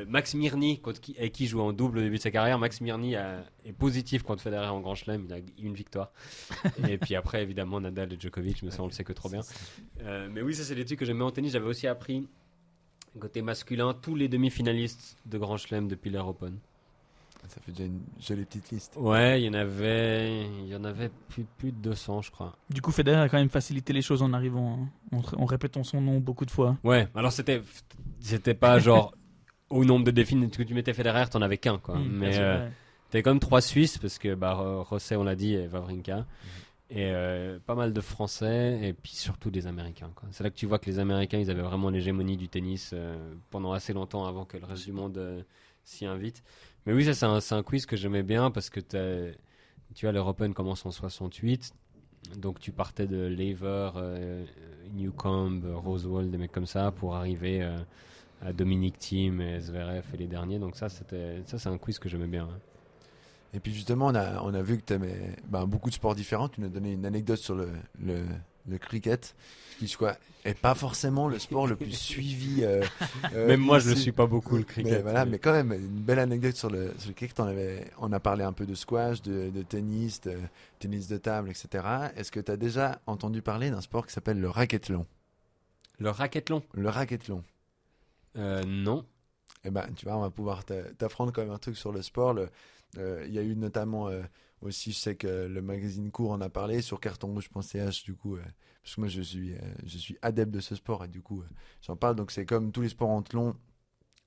Max 0.09 0.35
Mirny, 0.35 0.81
contre 0.81 1.01
qui, 1.01 1.17
avec 1.19 1.33
qui 1.33 1.47
joue 1.47 1.61
en 1.61 1.73
double 1.73 1.99
au 1.99 2.03
début 2.03 2.17
de 2.17 2.23
sa 2.23 2.31
carrière. 2.31 2.59
Max 2.59 2.81
Mirny 2.81 3.17
a- 3.17 3.45
est 3.65 3.73
positif 3.73 4.23
contre 4.23 4.43
Federer 4.43 4.67
en 4.69 4.81
Grand 4.81 4.95
Chelem, 4.95 5.25
il 5.29 5.33
a 5.33 5.39
une 5.59 5.75
victoire. 5.75 6.13
Et 6.89 6.99
puis 6.99 7.15
après, 7.15 7.43
évidemment, 7.43 7.81
Nadal 7.81 8.13
et 8.13 8.17
Djokovic, 8.21 8.63
mais 8.63 8.71
ça 8.71 8.83
on 8.83 8.87
le 8.87 8.93
sait 8.93 9.05
que 9.05 9.13
trop 9.13 9.29
bien. 9.29 9.41
Euh, 10.03 10.29
mais 10.31 10.43
oui, 10.43 10.55
ça 10.55 10.63
c'est 10.65 10.75
des 10.75 10.85
trucs 10.85 10.99
que 10.99 11.05
j'aimais 11.05 11.25
en 11.25 11.31
tennis. 11.31 11.53
J'avais 11.53 11.67
aussi 11.69 11.87
appris 11.87 12.29
côté 13.19 13.41
masculin 13.41 13.95
tous 13.95 14.15
les 14.15 14.29
demi-finalistes 14.29 15.17
de 15.25 15.39
Grand 15.39 15.57
Chelem 15.57 15.89
depuis 15.89 16.11
l'Air 16.11 16.29
Open. 16.29 16.59
Ça 17.49 17.61
fait 17.61 17.73
déjà 17.73 17.85
une 17.85 18.01
jolie 18.21 18.45
petite 18.45 18.71
liste. 18.71 18.95
Ouais, 18.97 19.41
il 19.41 19.45
y 19.47 19.49
en 19.49 19.55
avait, 19.55 20.45
il 20.47 20.69
y 20.69 20.75
en 20.77 20.85
avait 20.85 21.11
plus, 21.29 21.45
plus 21.59 21.73
de 21.73 21.77
200, 21.79 22.23
je 22.23 22.31
crois. 22.31 22.57
du 22.71 22.81
coup, 22.83 22.91
Federer 22.93 23.21
a 23.21 23.29
quand 23.29 23.39
même 23.39 23.49
facilité 23.51 23.93
les 23.93 24.03
choses 24.03 24.23
en 24.23 24.33
arrivant, 24.33 24.89
hein, 25.13 25.19
en, 25.37 25.43
en 25.43 25.45
répétant 25.45 25.83
son 25.85 26.01
nom 26.01 26.19
beaucoup 26.19 26.45
de 26.45 26.51
fois. 26.51 26.77
Ouais, 26.85 27.09
alors 27.15 27.33
c'était, 27.33 27.63
c'était 28.21 28.55
pas 28.55 28.79
genre 28.79 29.15
au 29.71 29.85
nombre 29.85 30.05
de 30.05 30.11
défis 30.13 30.37
que 30.51 30.63
tu 30.63 30.75
mettais 30.75 30.95
Federer, 30.95 31.25
t'en 31.31 31.43
avais 31.43 31.59
qu'un 31.59 31.79
quoi. 31.79 31.99
Mais 31.99 32.37
euh, 32.39 32.69
t'avais 33.11 33.23
quand 33.23 33.31
même 33.33 33.41
trois 33.41 33.61
Suisses 33.61 33.99
parce 33.99 34.19
que 34.19 34.35
bah 34.35 34.55
Ro- 34.55 34.83
Rosset 34.85 35.17
on 35.17 35.25
l'a 35.25 35.35
dit 35.37 35.55
et 35.55 35.67
Wawrinka. 35.69 36.25
Et 36.89 37.11
euh, 37.11 37.59
pas 37.67 37.75
mal 37.75 37.93
de 37.93 38.01
Français 38.01 38.79
et 38.81 38.93
puis 38.93 39.13
surtout 39.13 39.51
des 39.51 39.67
Américains. 39.67 40.13
quoi. 40.15 40.29
C'est 40.31 40.45
là 40.45 40.51
que 40.51 40.55
tu 40.55 40.67
vois 40.67 40.79
que 40.79 40.87
les 40.87 41.01
Américains 41.01 41.39
ils 41.39 41.51
avaient 41.51 41.63
vraiment 41.63 41.91
l'hégémonie 41.91 42.37
du 42.37 42.49
tennis 42.49 42.93
euh, 42.95 43.35
pendant 43.51 43.73
assez 43.73 43.93
longtemps 43.93 44.25
avant 44.25 44.45
que 44.45 44.57
le 44.57 44.65
reste 44.67 44.85
du 44.85 44.93
monde 44.93 45.19
euh, 45.19 45.43
s'y 45.83 46.07
invite. 46.07 46.45
Mais 46.87 46.93
oui, 46.93 47.05
ça 47.13 47.41
c'est 47.41 47.55
un, 47.55 47.63
quiz 47.63 47.85
que 47.87 47.97
j'aimais 47.97 48.23
bien 48.23 48.51
parce 48.51 48.71
que 48.71 48.81
tu 48.81 50.07
vois 50.07 50.13
l'Europen 50.13 50.55
commence 50.55 50.87
en 50.87 50.91
68. 50.91 51.73
Donc 52.37 52.59
tu 52.59 52.73
partais 52.73 53.07
de 53.07 53.27
Lever, 53.27 53.91
euh, 53.97 54.45
Newcomb, 54.95 55.63
Rosewall, 55.75 56.31
des 56.31 56.39
mecs 56.39 56.53
comme 56.53 56.67
ça 56.67 56.91
pour 56.91 57.15
arriver 57.15 57.63
euh, 57.63 57.77
à 58.43 58.53
Dominic 58.53 58.99
Thiem 58.99 59.41
et 59.41 59.61
Zverev 59.61 60.05
et 60.15 60.17
les 60.17 60.27
derniers. 60.27 60.59
Donc 60.59 60.77
ça 60.77 60.89
ça 60.89 61.05
c'est 61.45 61.67
un 61.69 61.79
quiz 61.79 61.99
que 61.99 62.09
j'aimais 62.09 62.27
bien. 62.27 62.45
hein. 62.45 62.59
Et 63.55 63.61
puis 63.61 63.73
justement, 63.73 64.07
on 64.09 64.15
a, 64.15 64.43
on 64.43 64.53
a 64.55 64.61
vu 64.63 64.77
que 64.77 64.85
tu 64.85 64.93
aimais 64.93 65.37
beaucoup 65.49 65.89
de 65.89 65.95
sports 65.95 66.15
différents. 66.15 66.49
Tu 66.49 66.61
nous 66.61 66.67
as 66.67 66.71
donné 66.71 66.93
une 66.93 67.07
anecdote 67.07 67.39
sur 67.39 67.55
le, 67.55 67.71
le 68.69 68.79
cricket, 68.79 69.35
qui 69.79 69.87
je 69.87 69.97
crois 69.97 70.17
est 70.45 70.55
pas 70.59 70.75
forcément 70.77 71.29
le 71.29 71.39
sport 71.41 71.67
le 71.67 71.75
plus 71.77 71.93
suivi. 71.93 72.63
euh, 72.65 72.85
euh, 73.35 73.49
Même 73.49 73.61
moi 73.61 73.79
je 73.81 73.87
le 73.89 73.93
ici. 73.95 74.03
suis 74.03 74.13
pas 74.13 74.27
beaucoup 74.27 74.57
le 74.57 74.63
cricket. 74.63 74.93
Mais 74.93 75.03
voilà, 75.03 75.25
mais- 75.25 75.33
mais 75.33 75.39
quand 75.39 75.53
même, 75.53 75.73
une 75.73 76.03
belle 76.03 76.19
anecdote 76.21 76.55
sur 76.57 76.71
le, 76.71 76.93
sur 76.99 77.09
le 77.09 77.15
cricket. 77.15 77.39
On, 77.41 77.45
avait, 77.47 77.91
on 77.99 78.13
a 78.13 78.21
parlé 78.21 78.45
un 78.45 78.53
peu 78.53 78.65
de 78.67 78.75
squash, 78.75 79.23
de, 79.23 79.51
de 79.51 79.63
tennis, 79.63 80.21
de 80.21 80.37
tennis 80.79 81.09
de 81.09 81.17
table, 81.19 81.51
etc. 81.51 81.85
Est-ce 82.17 82.31
que 82.31 82.41
tu 82.41 82.53
as 82.53 82.57
déjà 82.57 83.01
entendu 83.07 83.43
parler 83.43 83.71
d'un 83.71 83.81
sport 83.81 84.07
qui 84.07 84.13
s'appelle 84.13 84.41
le 84.41 84.49
racquethlon 84.49 85.05
Le 85.99 86.11
racquethlon 86.11 86.63
Le 86.75 86.89
racquethlon. 86.89 87.43
euh, 88.37 88.63
Non. 88.65 89.05
Eh 89.65 89.71
ben, 89.71 89.87
tu 89.97 90.07
vois, 90.07 90.17
on 90.17 90.21
va 90.21 90.31
pouvoir 90.31 90.65
t'a- 90.65 90.83
t'apprendre 90.97 91.33
quand 91.33 91.43
même 91.43 91.51
un 91.51 91.59
truc 91.59 91.77
sur 91.77 91.91
le 91.91 92.03
sport. 92.03 92.37
Euh, 92.99 93.25
Il 93.27 93.35
y 93.35 93.39
a 93.39 93.43
eu 93.43 93.57
notamment 93.57 94.09
euh, 94.09 94.23
aussi, 94.67 94.93
je 94.93 94.99
sais 94.99 95.17
que 95.17 95.47
le 95.47 95.63
magazine 95.63 96.11
Court 96.11 96.33
en 96.33 96.41
a 96.41 96.49
parlé 96.49 96.83
sur 96.83 97.01
cartonrouge.ch, 97.01 98.05
du 98.05 98.15
coup, 98.15 98.37
euh, 98.37 98.43
parce 98.83 98.97
que 98.97 99.01
moi 99.01 99.09
je 99.09 99.23
suis, 99.23 99.55
euh, 99.55 99.59
je 99.85 99.99
suis 99.99 100.19
adepte 100.23 100.53
de 100.53 100.61
ce 100.61 100.75
sport 100.75 101.05
et 101.05 101.09
du 101.09 101.23
coup, 101.23 101.41
euh, 101.41 101.49
j'en 101.83 101.97
parle. 101.97 102.17
Donc, 102.17 102.31
c'est 102.31 102.45
comme 102.45 102.73
tous 102.73 102.83
les 102.83 102.89
sports 102.89 103.11
en 103.11 103.23
tlon. 103.23 103.57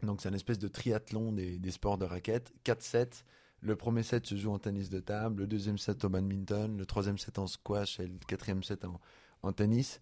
Donc, 0.04 0.22
c'est 0.22 0.30
un 0.30 0.34
espèce 0.34 0.60
de 0.60 0.68
triathlon 0.68 1.34
des, 1.34 1.72
sports 1.72 1.98
de 1.98 2.06
raquettes. 2.06 2.54
4 2.64 2.82
sets. 2.82 3.10
Le 3.62 3.76
premier 3.76 4.04
set 4.04 4.26
se 4.26 4.36
joue 4.36 4.52
en 4.52 4.60
tennis 4.60 4.90
de 4.90 5.02
table, 5.02 5.42
le 5.42 5.48
deuxième 5.48 5.78
set 5.78 6.06
au 6.06 6.10
badminton, 6.10 6.78
le 6.78 6.86
troisième 6.86 7.18
set 7.18 7.38
en 7.38 7.48
squash 7.48 8.00
et 8.00 8.08
le 8.08 8.18
quatrième 8.26 8.64
set 8.64 8.86
en, 8.86 9.02
en 9.44 9.52
tennis. 9.52 10.00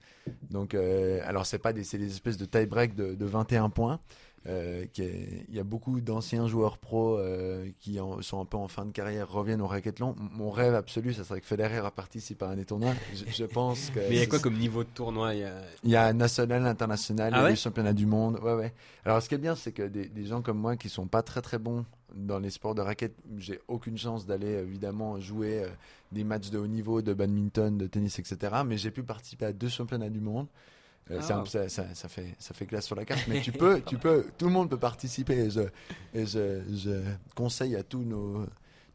Donc, 0.51 0.75
alors, 0.75 1.47
c'est 1.47 1.57
pas 1.57 1.73
des, 1.73 1.81
des 1.81 2.05
espèces 2.05 2.37
de 2.37 2.45
tie-break 2.45 2.93
de 2.93 3.25
21 3.25 3.71
points. 3.71 3.99
Euh, 4.47 4.85
il 4.97 5.55
y 5.55 5.59
a 5.59 5.63
beaucoup 5.65 5.99
d'anciens 5.99 6.47
joueurs 6.47 6.77
pro 6.77 7.17
euh, 7.17 7.67
qui 7.81 7.99
en- 7.99 8.21
sont 8.21 8.39
un 8.39 8.45
peu 8.45 8.55
en 8.55 8.69
fin 8.69 8.85
de 8.85 8.91
carrière 8.91 9.29
reviennent 9.29 9.61
au 9.61 9.67
racquethlon. 9.67 10.15
Mon 10.17 10.51
rêve 10.51 10.73
absolu, 10.73 11.13
ça 11.13 11.25
serait 11.25 11.41
que 11.41 11.45
Federer 11.47 11.81
participe 11.93 12.41
à 12.43 12.49
un 12.49 12.55
des 12.55 12.63
tournois. 12.63 12.93
Je, 13.13 13.25
je 13.29 13.43
pense 13.43 13.89
que 13.89 13.99
Mais 13.99 14.07
il 14.09 14.15
y 14.15 14.21
a 14.21 14.25
quoi 14.27 14.39
comme 14.39 14.57
niveau 14.57 14.83
de 14.85 14.89
tournoi 14.89 15.33
il 15.33 15.41
y 15.41 15.43
a... 15.43 15.61
il 15.83 15.89
y 15.89 15.95
a 15.97 16.13
national, 16.13 16.65
international, 16.65 17.33
Ah 17.33 17.37
il 17.37 17.39
y 17.39 17.41
a 17.41 17.43
ouais 17.45 17.49
les 17.51 17.55
championnats 17.57 17.91
du 17.93 18.05
monde. 18.05 18.39
Ouais, 18.41 18.53
ouais. 18.53 18.73
Alors, 19.03 19.21
ce 19.21 19.27
qui 19.27 19.35
est 19.35 19.39
bien, 19.39 19.55
c'est 19.55 19.73
que 19.73 19.83
des, 19.83 20.07
des 20.07 20.25
gens 20.25 20.41
comme 20.41 20.59
moi 20.59 20.77
qui 20.77 20.87
sont 20.87 21.07
pas 21.07 21.23
très 21.23 21.41
très 21.41 21.57
bons 21.59 21.83
dans 22.15 22.39
les 22.39 22.49
sports 22.51 22.73
de 22.75 22.81
raquettes, 22.81 23.15
j'ai 23.37 23.59
aucune 23.67 23.97
chance 23.97 24.25
d'aller 24.25 24.47
évidemment 24.53 25.19
jouer 25.19 25.63
euh, 25.63 25.67
des 26.13 26.23
matchs 26.23 26.51
de 26.51 26.57
haut 26.57 26.67
niveau, 26.67 27.01
de 27.01 27.13
badminton, 27.13 27.77
de 27.77 27.87
tennis, 27.87 28.17
etc. 28.19 28.37
Mais 28.65 28.77
j'ai 28.77 28.91
pu 28.91 29.03
participer 29.03 29.45
à 29.45 29.51
deux 29.51 29.67
championnats 29.67 30.09
du 30.09 30.21
monde. 30.21 30.47
Euh, 31.11 31.19
Ah. 31.29 31.39
un- 31.39 31.45
ça, 31.45 31.69
ça- 31.69 31.93
ça 31.95 32.07
fait, 32.09 32.35
ça 32.39 32.53
fait 32.53 32.65
classe 32.65 32.85
sur 32.85 32.95
la 32.95 33.05
carte, 33.05 33.25
mais 33.27 33.41
tu 33.41 33.51
peux, 33.51 33.81
tu 33.85 33.97
peux, 33.97 34.25
tout 34.37 34.45
le 34.45 34.51
monde 34.51 34.69
peut 34.69 34.77
participer. 34.79 35.45
Et 35.45 35.49
je, 35.49 35.61
et 36.13 36.25
je, 36.25 36.61
je 36.75 37.01
conseille 37.35 37.75
à 37.75 37.83
tous 37.83 38.03
nos, 38.03 38.45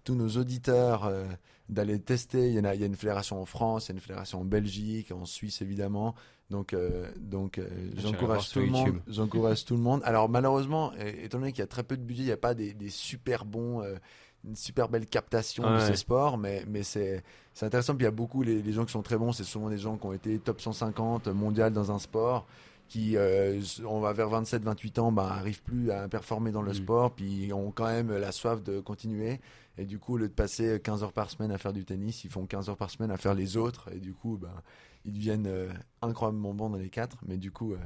tous 0.04 0.14
nos 0.14 0.28
auditeurs 0.28 1.04
euh, 1.07 1.25
d'aller 1.69 1.99
tester. 2.00 2.49
Il 2.49 2.54
y, 2.54 2.61
en 2.61 2.64
a, 2.64 2.75
il 2.75 2.81
y 2.81 2.85
a 2.85 2.87
une 2.87 2.97
fédération 2.97 3.40
en 3.40 3.47
France, 3.47 3.87
il 3.87 3.88
y 3.90 3.92
a 3.92 3.95
une 3.95 4.00
fédération 4.00 4.40
en 4.40 4.45
Belgique, 4.45 5.11
en 5.12 5.25
Suisse 5.25 5.62
évidemment. 5.62 6.14
Donc, 6.50 6.75
euh, 6.75 7.11
donc 7.16 7.59
voir 7.59 7.69
j'encourage 7.97 8.50
tout 8.50 8.59
le 8.61 8.66
monde. 8.66 9.00
J'encourage 9.07 9.64
tout 9.64 9.75
le 9.76 9.81
monde. 9.83 10.02
Alors 10.04 10.28
malheureusement, 10.28 10.92
étant 10.99 11.38
donné 11.38 11.52
qu'il 11.52 11.61
y 11.61 11.62
a 11.62 11.66
très 11.66 11.83
peu 11.83 11.97
de 11.97 12.02
budget, 12.02 12.23
il 12.25 12.26
n'y 12.26 12.33
a 12.33 12.37
pas 12.37 12.52
des, 12.54 12.75
des 12.75 12.90
super 12.90 13.47
bons, 13.47 13.83
une 14.44 14.56
super 14.56 14.88
belle 14.88 15.06
captation 15.06 15.62
de 15.62 15.78
ces 15.80 15.96
sports, 15.96 16.37
mais, 16.38 16.64
mais 16.68 16.82
c'est 16.82 17.22
intéressant. 17.61 17.94
Puis 17.94 18.02
il 18.02 18.06
y 18.06 18.08
a 18.08 18.11
beaucoup 18.12 18.42
les, 18.42 18.62
les 18.62 18.72
gens 18.72 18.84
qui 18.84 18.92
sont 18.92 19.02
très 19.02 19.16
bons, 19.18 19.32
c'est 19.32 19.44
souvent 19.44 19.68
des 19.70 19.78
gens 19.78 19.96
qui 19.96 20.06
ont 20.06 20.12
été 20.12 20.38
top 20.38 20.61
150 20.61 21.28
mondial 21.28 21.72
dans 21.72 21.92
un 21.92 21.99
sport 21.99 22.46
qui, 22.88 23.16
euh, 23.16 23.58
on 23.87 24.00
va 24.00 24.12
vers 24.12 24.28
27-28 24.28 24.99
ans, 25.00 25.12
bah, 25.12 25.28
arrivent 25.32 25.62
plus 25.62 25.90
à 25.90 26.08
performer 26.08 26.50
dans 26.50 26.61
le 26.61 26.72
Mm. 26.72 26.75
sport, 26.75 27.12
puis 27.14 27.50
ont 27.54 27.70
quand 27.70 27.87
même 27.87 28.12
la 28.14 28.32
soif 28.32 28.62
de 28.62 28.80
continuer. 28.80 29.40
Et 29.78 29.87
du 29.87 29.99
coup, 29.99 30.14
au 30.14 30.16
lieu 30.18 30.28
de 30.28 30.34
passer 30.34 30.78
15 30.82 31.02
heures 31.02 31.14
par 31.14 31.30
semaine 31.30 31.50
à 31.52 31.56
faire 31.56 31.72
du 31.72 31.87
tennis, 31.87 32.25
ils 32.25 32.30
font 32.30 32.44
15 32.44 32.68
heures 32.68 32.76
par 32.76 32.90
semaine 32.90 33.11
à 33.11 33.16
faire 33.16 33.32
les 33.32 33.56
autres. 33.56 33.88
Et 33.94 33.99
du 33.99 34.12
coup, 34.12 34.37
bah, 34.37 34.62
ils 35.06 35.12
deviennent 35.14 35.46
euh, 35.46 35.72
incroyablement 36.02 36.52
bons 36.52 36.68
dans 36.68 36.76
les 36.76 36.90
quatre. 36.90 37.16
Mais 37.26 37.38
du 37.38 37.50
coup, 37.50 37.72
euh, 37.72 37.78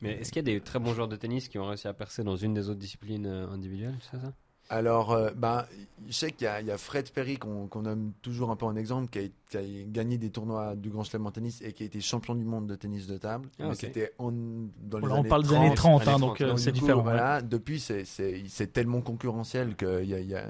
Mais 0.00 0.12
est-ce 0.12 0.30
qu'il 0.30 0.46
y 0.46 0.48
a 0.48 0.54
des 0.54 0.60
très 0.60 0.78
bons 0.78 0.94
joueurs 0.94 1.08
de 1.08 1.16
tennis 1.16 1.48
qui 1.48 1.58
ont 1.58 1.66
réussi 1.66 1.88
à 1.88 1.94
percer 1.94 2.22
dans 2.22 2.36
une 2.36 2.54
des 2.54 2.68
autres 2.68 2.78
disciplines 2.78 3.26
individuelles, 3.26 3.96
c'est 4.12 4.20
ça? 4.20 4.32
Alors, 4.68 5.12
euh, 5.12 5.30
bah, 5.36 5.68
je 6.08 6.12
sais 6.12 6.32
qu'il 6.32 6.44
y, 6.44 6.48
a- 6.48 6.60
il 6.60 6.66
y 6.66 6.70
a 6.72 6.78
Fred 6.78 7.10
Perry 7.12 7.36
qu'on 7.36 7.68
nomme 7.82 8.12
toujours 8.20 8.50
un 8.50 8.56
peu 8.56 8.66
en 8.66 8.74
exemple, 8.74 9.08
qui 9.08 9.18
a, 9.20 9.22
qui 9.48 9.56
a 9.56 9.62
gagné 9.86 10.18
des 10.18 10.30
tournois 10.30 10.74
du 10.74 10.90
Grand 10.90 11.04
Chelem 11.04 11.24
en 11.26 11.30
tennis 11.30 11.62
et 11.62 11.72
qui 11.72 11.84
a 11.84 11.86
été 11.86 12.00
champion 12.00 12.34
du 12.34 12.44
monde 12.44 12.66
de 12.66 12.74
tennis 12.74 13.06
de 13.06 13.16
table. 13.16 13.48
Ah. 13.60 13.74
C'était 13.74 14.12
en- 14.18 14.32
dans 14.32 14.98
les 14.98 15.06
on 15.06 15.14
années 15.14 15.28
parle 15.28 15.42
des 15.44 15.48
30. 15.50 15.64
années 15.66 15.74
30, 15.74 16.02
hein, 16.02 16.10
années 16.14 16.20
donc 16.20 16.36
30, 16.36 16.40
euh, 16.40 16.48
Donc, 16.50 16.58
c'est 16.58 16.72
différent. 16.72 16.98
ouais. 16.98 17.04
Voilà, 17.04 17.42
depuis, 17.42 17.78
c'est- 17.78 18.72
tellement 18.72 19.00
concurrentiel 19.02 19.76
que 19.76 20.02
il 20.02 20.08
y 20.08 20.14
a- 20.14 20.20
il 20.20 20.28
y 20.28 20.34
a- 20.34 20.48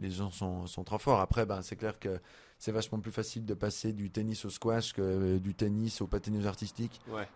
les 0.00 0.10
gens 0.10 0.30
sont, 0.30 0.66
sont 0.66 0.84
trop 0.84 0.98
forts. 0.98 1.20
Après, 1.20 1.46
ben, 1.46 1.62
c'est 1.62 1.76
clair 1.76 1.98
que 1.98 2.20
c'est 2.58 2.72
vachement 2.72 2.98
plus 3.00 3.12
facile 3.12 3.46
de 3.46 3.54
passer 3.54 3.92
du 3.94 4.10
tennis 4.10 4.44
au 4.44 4.50
squash 4.50 4.92
que 4.92 5.00
euh, 5.00 5.38
du 5.38 5.54
tennis 5.54 6.00
au 6.02 6.06
patinage 6.06 6.44
artistique. 6.44 7.00
Ouais. 7.10 7.26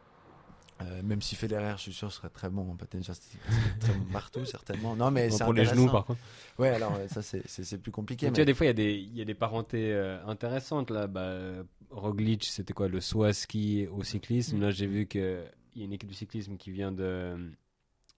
Euh, 0.80 1.02
même 1.02 1.22
si 1.22 1.36
Federer, 1.36 1.74
je 1.76 1.82
suis 1.82 1.92
sûr, 1.92 2.10
serait 2.12 2.30
très 2.30 2.48
bon 2.50 2.62
en 2.70 2.74
est 2.74 3.78
très 3.78 3.92
bon 3.92 4.04
partout, 4.12 4.44
certainement. 4.44 4.96
Non, 4.96 5.10
mais 5.10 5.30
c'est 5.30 5.44
pour 5.44 5.52
les 5.52 5.64
genoux, 5.64 5.86
par 5.90 6.04
contre. 6.06 6.20
Ouais, 6.58 6.70
alors 6.70 6.94
euh, 6.94 7.06
ça, 7.08 7.22
c'est- 7.22 7.46
plus 7.78 7.92
compliqué. 7.92 8.26
Mais 8.26 8.32
Tu 8.32 8.40
vois, 8.40 8.44
des 8.46 8.54
fois, 8.54 8.66
il 8.66 8.68
y 8.68 8.70
a 8.70 8.74
des, 8.74 8.94
il 8.94 9.16
y 9.16 9.22
a 9.22 9.24
des 9.24 9.34
parentés 9.34 9.92
euh, 9.92 10.24
intéressantes 10.26 10.90
là. 10.90 11.06
Bah, 11.06 11.62
Roglic, 11.90 12.44
c'était 12.44 12.72
quoi 12.72 12.88
le 12.88 13.00
saut 13.00 13.22
à 13.24 13.32
ski 13.32 13.86
au 13.86 14.02
cyclisme. 14.02 14.60
Là, 14.60 14.70
j'ai 14.70 14.86
vu 14.86 15.06
qu'il 15.06 15.44
y 15.76 15.82
a 15.82 15.84
une 15.84 15.92
équipe 15.92 16.08
de 16.08 16.14
cyclisme 16.14 16.56
qui 16.56 16.70
vient 16.70 16.90
de 16.92 17.36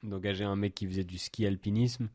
d'engager 0.03 0.45
un 0.45 0.57
mec 0.57 0.75
qui 0.75 0.87
faisait 0.87 1.05
du 1.05 1.19
ski 1.19 1.47
alpinisme. 1.47 2.09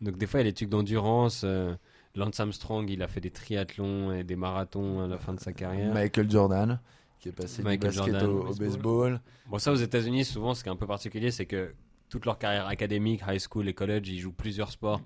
Donc, 0.00 0.16
des 0.18 0.26
fois, 0.26 0.40
il 0.40 0.44
y 0.44 0.48
a 0.48 0.50
des 0.50 0.54
trucs 0.54 0.70
d'endurance. 0.70 1.42
euh, 1.44 1.74
Lance 2.16 2.40
Armstrong, 2.40 2.88
il 2.90 3.02
a 3.02 3.08
fait 3.08 3.20
des 3.20 3.30
triathlons 3.30 4.12
et 4.12 4.24
des 4.24 4.34
marathons 4.36 5.00
à 5.00 5.06
la 5.06 5.18
fin 5.18 5.32
de 5.32 5.38
sa 5.40 5.52
carrière. 5.52 5.94
Michael 5.94 6.28
Jordan, 6.30 6.80
qui 7.20 7.28
est 7.28 7.32
passé 7.32 7.62
Michael 7.62 7.90
du 7.92 7.96
basket 7.98 8.14
Jordan 8.14 8.30
au, 8.30 8.44
baseball. 8.44 8.68
baseball. 8.68 9.20
Bon, 9.46 9.58
ça 9.58 9.72
aux 9.72 9.76
États-Unis, 9.76 10.24
souvent, 10.24 10.54
ce 10.54 10.62
qui 10.62 10.68
est 10.68 10.72
un 10.72 10.76
peu 10.76 10.86
particulier, 10.86 11.30
c'est 11.30 11.46
que 11.46 11.72
toute 12.08 12.24
leur 12.26 12.38
carrière 12.38 12.66
académique, 12.66 13.22
high 13.28 13.38
school 13.38 13.68
et 13.68 13.74
college, 13.74 14.08
ils 14.08 14.18
jouent 14.18 14.32
plusieurs 14.32 14.70
sports. 14.70 15.00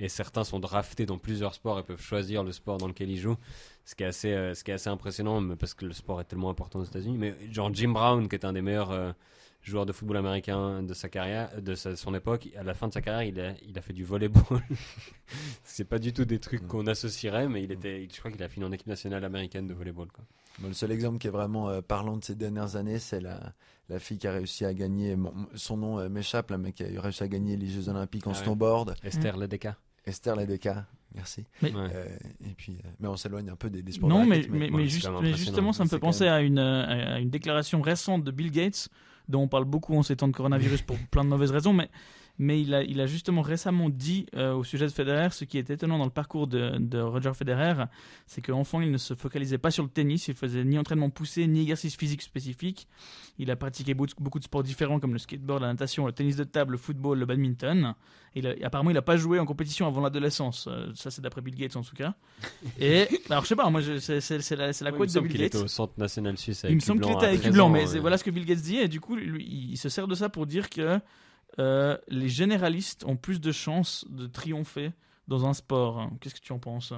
Et 0.00 0.08
certains 0.08 0.44
sont 0.44 0.60
draftés 0.60 1.06
dans 1.06 1.18
plusieurs 1.18 1.54
sports 1.54 1.80
et 1.80 1.82
peuvent 1.82 2.00
choisir 2.00 2.44
le 2.44 2.52
sport 2.52 2.78
dans 2.78 2.86
lequel 2.86 3.10
ils 3.10 3.18
jouent. 3.18 3.36
Ce 3.84 3.96
qui 3.96 4.04
est 4.04 4.06
assez, 4.06 4.32
euh, 4.32 4.54
ce 4.54 4.62
qui 4.62 4.70
est 4.70 4.74
assez 4.74 4.90
impressionnant, 4.90 5.42
parce 5.56 5.74
que 5.74 5.86
le 5.86 5.92
sport 5.92 6.20
est 6.20 6.24
tellement 6.24 6.50
important 6.50 6.78
aux 6.78 6.84
États-Unis. 6.84 7.18
Mais 7.18 7.34
genre 7.50 7.74
Jim 7.74 7.88
Brown, 7.88 8.28
qui 8.28 8.36
est 8.36 8.44
un 8.44 8.52
des 8.52 8.62
meilleurs 8.62 8.92
euh, 8.92 9.10
joueurs 9.68 9.86
de 9.86 9.92
football 9.92 10.16
américain 10.16 10.82
de 10.82 10.94
sa 10.94 11.08
carrière, 11.08 11.50
de 11.60 11.74
sa- 11.74 11.96
son 11.96 12.14
époque, 12.14 12.48
à 12.58 12.62
la 12.62 12.74
fin 12.74 12.88
de 12.88 12.92
sa 12.92 13.00
carrière, 13.00 13.22
il 13.22 13.40
a, 13.40 13.52
il 13.68 13.78
a 13.78 13.82
fait 13.82 13.92
du 13.92 14.04
volleyball. 14.04 14.62
c'est 15.64 15.84
pas 15.84 15.98
du 15.98 16.12
tout 16.12 16.24
des 16.24 16.38
trucs 16.38 16.62
Mm. 16.62 16.66
qu'on 16.66 16.86
associerait, 16.86 17.48
mais 17.48 17.62
il 17.62 17.72
était, 17.72 18.08
je 18.12 18.18
crois 18.18 18.30
qu'il 18.30 18.42
a 18.42 18.48
fini 18.48 18.64
en 18.64 18.72
équipe 18.72 18.86
nationale 18.86 19.24
américaine 19.24 19.66
de 19.66 19.74
volleyball. 19.74 20.08
Quoi. 20.12 20.24
Bon, 20.60 20.68
le 20.68 20.74
seul 20.74 20.90
exemple 20.92 21.18
qui 21.18 21.26
est 21.26 21.30
vraiment 21.30 21.68
euh, 21.68 21.80
parlant 21.80 22.16
de 22.16 22.24
ces 22.24 22.34
dernières 22.34 22.76
années, 22.76 22.98
c'est 22.98 23.20
la, 23.20 23.52
la 23.88 23.98
fille 23.98 24.18
qui 24.18 24.26
a 24.26 24.32
réussi 24.32 24.64
à 24.64 24.74
gagner. 24.74 25.14
bon, 25.16 25.32
son 25.54 25.76
nom 25.76 25.98
euh, 25.98 26.08
m'échappe, 26.08 26.50
là, 26.50 26.58
mais 26.58 26.72
qui 26.72 26.84
a 26.84 27.00
réussi 27.00 27.22
à 27.22 27.28
gagner 27.28 27.56
les 27.56 27.68
Jeux 27.68 27.88
Olympiques 27.88 28.26
en 28.26 28.32
Ah 28.32 28.36
ouais. 28.38 28.42
snowboard. 28.44 28.94
Esther 29.04 29.36
Ledeka. 29.36 29.76
Esther 30.04 30.34
Ledeka, 30.36 30.86
merci. 31.14 31.44
Mais-. 31.62 31.72
Euh, 31.76 32.06
et 32.44 32.54
puis, 32.56 32.78
euh, 32.84 32.88
mais 32.98 33.08
on 33.08 33.16
s'éloigne 33.16 33.50
un 33.50 33.56
peu 33.56 33.68
des, 33.68 33.82
des 33.82 33.92
sports. 33.92 34.08
Non, 34.08 34.24
mais, 34.24 34.46
mais, 34.50 34.70
bon, 34.70 34.78
juste- 34.80 35.06
justement, 35.36 35.72
ça 35.74 35.84
me 35.84 35.88
fait 35.88 35.98
penser 35.98 36.26
à 36.26 36.40
une, 36.40 36.58
à 36.58 37.18
une 37.20 37.28
déclaration 37.30 37.82
récente 37.82 38.24
de 38.24 38.30
Bill 38.30 38.50
Gates, 38.50 38.88
dont 39.28 39.42
on 39.42 39.48
parle 39.48 39.64
beaucoup 39.64 39.96
en 39.96 40.02
ces 40.02 40.16
temps 40.16 40.28
de 40.28 40.32
coronavirus 40.32 40.82
pour 40.82 40.96
plein 41.10 41.24
de 41.24 41.28
mauvaises 41.28 41.50
raisons, 41.50 41.72
mais, 41.72 41.88
mais 42.38 42.60
il, 42.60 42.72
a, 42.74 42.82
il 42.82 43.00
a 43.00 43.06
justement 43.06 43.42
récemment 43.42 43.90
dit 43.90 44.26
euh, 44.36 44.52
au 44.54 44.62
sujet 44.64 44.86
de 44.86 44.92
Federer, 44.92 45.28
ce 45.32 45.44
qui 45.44 45.58
est 45.58 45.70
étonnant 45.70 45.98
dans 45.98 46.04
le 46.04 46.10
parcours 46.10 46.46
de, 46.46 46.76
de 46.78 46.98
Roger 47.00 47.32
Federer, 47.34 47.84
c'est 48.26 48.40
qu'enfant, 48.42 48.80
il 48.80 48.90
ne 48.90 48.98
se 48.98 49.14
focalisait 49.14 49.58
pas 49.58 49.70
sur 49.70 49.82
le 49.82 49.88
tennis, 49.90 50.28
il 50.28 50.34
faisait 50.34 50.64
ni 50.64 50.78
entraînement 50.78 51.10
poussé, 51.10 51.46
ni 51.46 51.62
exercice 51.62 51.96
physique 51.96 52.22
spécifique. 52.22 52.86
Il 53.38 53.50
a 53.50 53.56
pratiqué 53.56 53.94
beaucoup, 53.94 54.38
de 54.38 54.44
sports 54.44 54.62
différents 54.62 55.00
comme 55.00 55.12
le 55.12 55.18
skateboard, 55.18 55.62
la 55.62 55.68
natation, 55.68 56.06
le 56.06 56.12
tennis 56.12 56.36
de 56.36 56.44
table, 56.44 56.72
le 56.72 56.78
football, 56.78 57.18
le 57.18 57.26
badminton. 57.26 57.94
Il 58.34 58.46
a- 58.46 58.54
apparemment, 58.62 58.90
il 58.90 58.94
n'a 58.94 59.02
pas 59.02 59.16
joué 59.16 59.38
en 59.38 59.46
compétition 59.46 59.86
avant 59.86 60.00
l'adolescence. 60.00 60.66
Euh, 60.68 60.90
ça, 60.94 61.10
c'est 61.10 61.22
d'après 61.22 61.40
Bill 61.40 61.54
Gates 61.56 61.76
en 61.76 61.82
tout 61.82 61.96
cas. 61.96 62.14
Et 62.78 63.06
alors, 63.30 63.42
je 63.44 63.48
sais 63.48 63.56
pas, 63.56 63.68
moi, 63.70 63.80
c'est 63.82 64.14
la, 64.56 64.72
c'est 64.72 64.84
la 64.84 64.90
Ouais, 64.90 64.96
il 64.96 64.98
quote 64.98 65.06
de 65.08 65.12
semble 65.12 65.28
Bill 65.28 65.32
qu'il 65.36 65.40
Gates. 65.40 65.54
était 65.54 65.64
au 65.64 65.68
centre 65.68 65.94
national 65.98 66.36
suisse 66.38 66.64
avec 66.64 66.72
Il 66.72 66.76
me 66.76 66.80
semble 66.80 67.00
qu'il 67.00 67.12
était 67.12 67.26
avec 67.26 67.40
13 67.40 67.52
Blanc, 67.52 67.68
mais 67.68 67.84
voilà 67.98 68.18
ce 68.18 68.24
que 68.24 68.30
Bill 68.30 68.44
Gates 68.44 68.60
dit. 68.60 68.76
Et 68.76 68.88
du 68.88 69.00
coup, 69.00 69.16
lui, 69.16 69.44
il 69.72 69.76
se 69.76 69.88
sert 69.88 70.06
de 70.06 70.14
ça 70.14 70.28
pour 70.28 70.46
dire 70.46 70.68
que 70.70 71.00
euh, 71.58 71.96
les 72.08 72.28
généralistes 72.28 73.04
ont 73.04 73.16
plus 73.16 73.40
de 73.40 73.52
chances 73.52 74.04
de 74.08 74.26
triompher 74.26 74.92
dans 75.26 75.46
un 75.46 75.52
sport. 75.52 76.08
Qu'est-ce 76.20 76.34
que 76.34 76.40
tu 76.40 76.52
en 76.52 76.58
penses? 76.58 76.92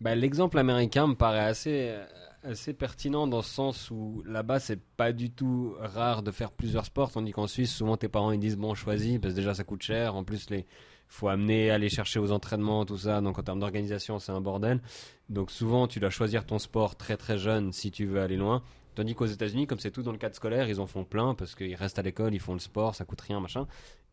Bah, 0.00 0.14
L'exemple 0.14 0.58
américain 0.58 1.06
me 1.06 1.14
paraît 1.14 1.44
assez, 1.44 1.94
assez 2.42 2.72
pertinent 2.72 3.26
dans 3.26 3.42
ce 3.42 3.50
sens 3.50 3.90
où 3.90 4.22
là-bas, 4.26 4.58
c'est 4.58 4.80
pas 4.96 5.12
du 5.12 5.30
tout 5.30 5.74
rare 5.78 6.22
de 6.22 6.30
faire 6.30 6.50
plusieurs 6.50 6.86
sports, 6.86 7.12
tandis 7.12 7.32
qu'en 7.32 7.46
Suisse, 7.46 7.72
souvent 7.72 7.96
tes 7.96 8.08
parents 8.08 8.32
ils 8.32 8.40
disent 8.40 8.56
bon, 8.56 8.74
choisis, 8.74 9.18
parce 9.18 9.34
que 9.34 9.38
déjà 9.38 9.54
ça 9.54 9.64
coûte 9.64 9.82
cher. 9.82 10.14
En 10.16 10.24
plus, 10.24 10.50
les 10.50 10.66
faut 11.10 11.28
amener, 11.28 11.70
aller 11.70 11.88
chercher 11.88 12.20
aux 12.20 12.30
entraînements, 12.30 12.86
tout 12.86 12.96
ça. 12.96 13.20
Donc 13.20 13.38
en 13.38 13.42
termes 13.42 13.60
d'organisation, 13.60 14.18
c'est 14.18 14.32
un 14.32 14.40
bordel. 14.40 14.80
Donc 15.28 15.50
souvent, 15.50 15.86
tu 15.86 16.00
dois 16.00 16.10
choisir 16.10 16.46
ton 16.46 16.58
sport 16.58 16.96
très 16.96 17.16
très 17.16 17.36
jeune 17.36 17.72
si 17.72 17.90
tu 17.90 18.06
veux 18.06 18.20
aller 18.20 18.36
loin. 18.36 18.62
Tandis 18.94 19.14
qu'aux 19.14 19.26
États-Unis, 19.26 19.66
comme 19.66 19.78
c'est 19.78 19.90
tout 19.90 20.02
dans 20.02 20.12
le 20.12 20.18
cadre 20.18 20.34
scolaire, 20.34 20.68
ils 20.68 20.80
en 20.80 20.86
font 20.86 21.04
plein 21.04 21.34
parce 21.34 21.54
qu'ils 21.54 21.74
restent 21.74 21.98
à 21.98 22.02
l'école, 22.02 22.34
ils 22.34 22.40
font 22.40 22.54
le 22.54 22.58
sport, 22.58 22.94
ça 22.94 23.04
coûte 23.04 23.20
rien, 23.20 23.40
machin. 23.40 23.66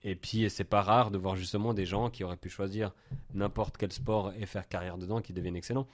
Et 0.04 0.16
puis, 0.16 0.50
c'est 0.50 0.64
pas 0.64 0.82
rare 0.82 1.12
de 1.12 1.18
voir 1.18 1.36
justement 1.36 1.74
des 1.74 1.86
gens 1.86 2.10
qui 2.10 2.24
auraient 2.24 2.38
pu 2.38 2.50
choisir 2.50 2.94
n'importe 3.34 3.78
quel 3.78 3.92
sport 3.92 4.32
et 4.40 4.46
faire 4.46 4.68
carrière 4.68 4.98
dedans 4.98 5.22
qui 5.22 5.34
deviennent 5.34 5.56
excellents. 5.56 5.88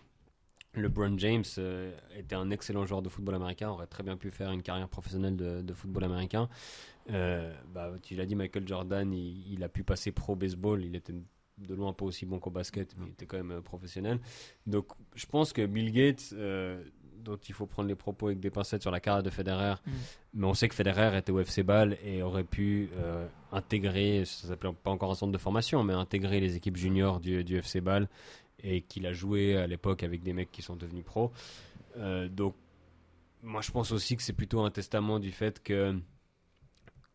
LeBron 0.76 1.18
James 1.18 1.44
euh, 1.60 1.96
était 2.18 2.36
un 2.36 2.50
excellent 2.50 2.86
joueur 2.86 3.02
de 3.02 3.10
football 3.10 3.36
américain, 3.36 3.70
aurait 3.70 3.88
très 3.88 4.04
bien 4.04 4.18
pu 4.18 4.32
faire 4.32 4.52
une 4.52 4.64
carrière 4.64 4.90
professionnelle 4.90 5.36
de, 5.36 5.74
football 5.74 6.04
américain. 6.04 6.50
Euh, 7.12 7.54
bah, 7.74 7.92
tu 8.02 8.16
l'as 8.16 8.26
dit, 8.26 8.36
Michael 8.36 8.68
Jordan, 8.68 9.14
il, 9.14 9.64
a 9.64 9.70
pu 9.70 9.84
passer 9.84 10.12
pro 10.12 10.36
baseball, 10.36 10.84
il 10.84 10.96
était 10.96 11.14
de 11.60 11.76
loin 11.76 11.94
pas 11.94 12.06
aussi 12.06 12.26
bon 12.26 12.40
qu'au 12.40 12.50
basket, 12.50 12.96
mais 12.98 13.06
il 13.08 13.12
était 13.12 13.28
quand 13.28 13.38
même 13.38 13.52
euh, 13.52 13.62
professionnel. 13.62 14.20
Donc 14.66 14.88
je 15.14 15.28
pense 15.28 15.54
que 15.54 15.64
Bill 15.66 15.92
Gates, 15.92 16.34
dont 17.24 17.38
il 17.38 17.54
faut 17.54 17.66
prendre 17.66 17.88
les 17.90 17.96
propos 17.96 18.28
avec 18.28 18.40
des 18.40 18.50
pincettes 18.50 18.82
sur 18.82 18.92
la 18.92 19.00
carrière 19.00 19.24
de 19.24 19.30
Federer, 19.30 19.76
Mm. 19.86 19.92
mais 20.36 20.48
on 20.48 20.54
sait 20.54 20.68
que 20.68 20.76
Federer 20.76 21.18
était 21.18 21.32
au 21.32 21.40
FC 21.40 21.64
Ball 21.64 21.98
et 22.04 22.22
aurait 22.22 22.44
pu 22.44 22.90
euh, 22.98 23.28
intégrer, 23.52 24.24
ça 24.26 24.48
s'appelle 24.48 24.74
pas 24.74 24.92
encore 24.92 25.12
un 25.12 25.16
centre 25.16 25.32
de 25.32 25.38
formation, 25.38 25.84
mais 25.84 25.94
intégrer 25.94 26.40
les 26.40 26.56
équipes 26.56 26.78
juniors 26.78 27.20
du, 27.20 27.44
du 27.44 27.58
FC 27.58 27.82
Ball 27.82 28.08
et 28.64 28.82
qu'il 28.82 29.06
a 29.08 29.14
joué 29.14 29.58
à 29.58 29.68
l'époque 29.68 30.04
avec 30.04 30.24
des 30.24 30.34
mecs 30.34 30.52
qui 30.52 30.62
sont 30.62 30.76
devenus 30.76 31.04
pros. 31.04 31.32
Euh, 31.98 32.28
donc 32.28 32.56
moi 33.42 33.62
je 33.62 33.72
pense 33.72 33.92
aussi 33.92 34.16
que 34.16 34.24
c'est 34.24 34.34
plutôt 34.34 34.62
un 34.62 34.72
testament 34.72 35.20
du 35.20 35.32
fait 35.32 35.62
que 35.62 35.96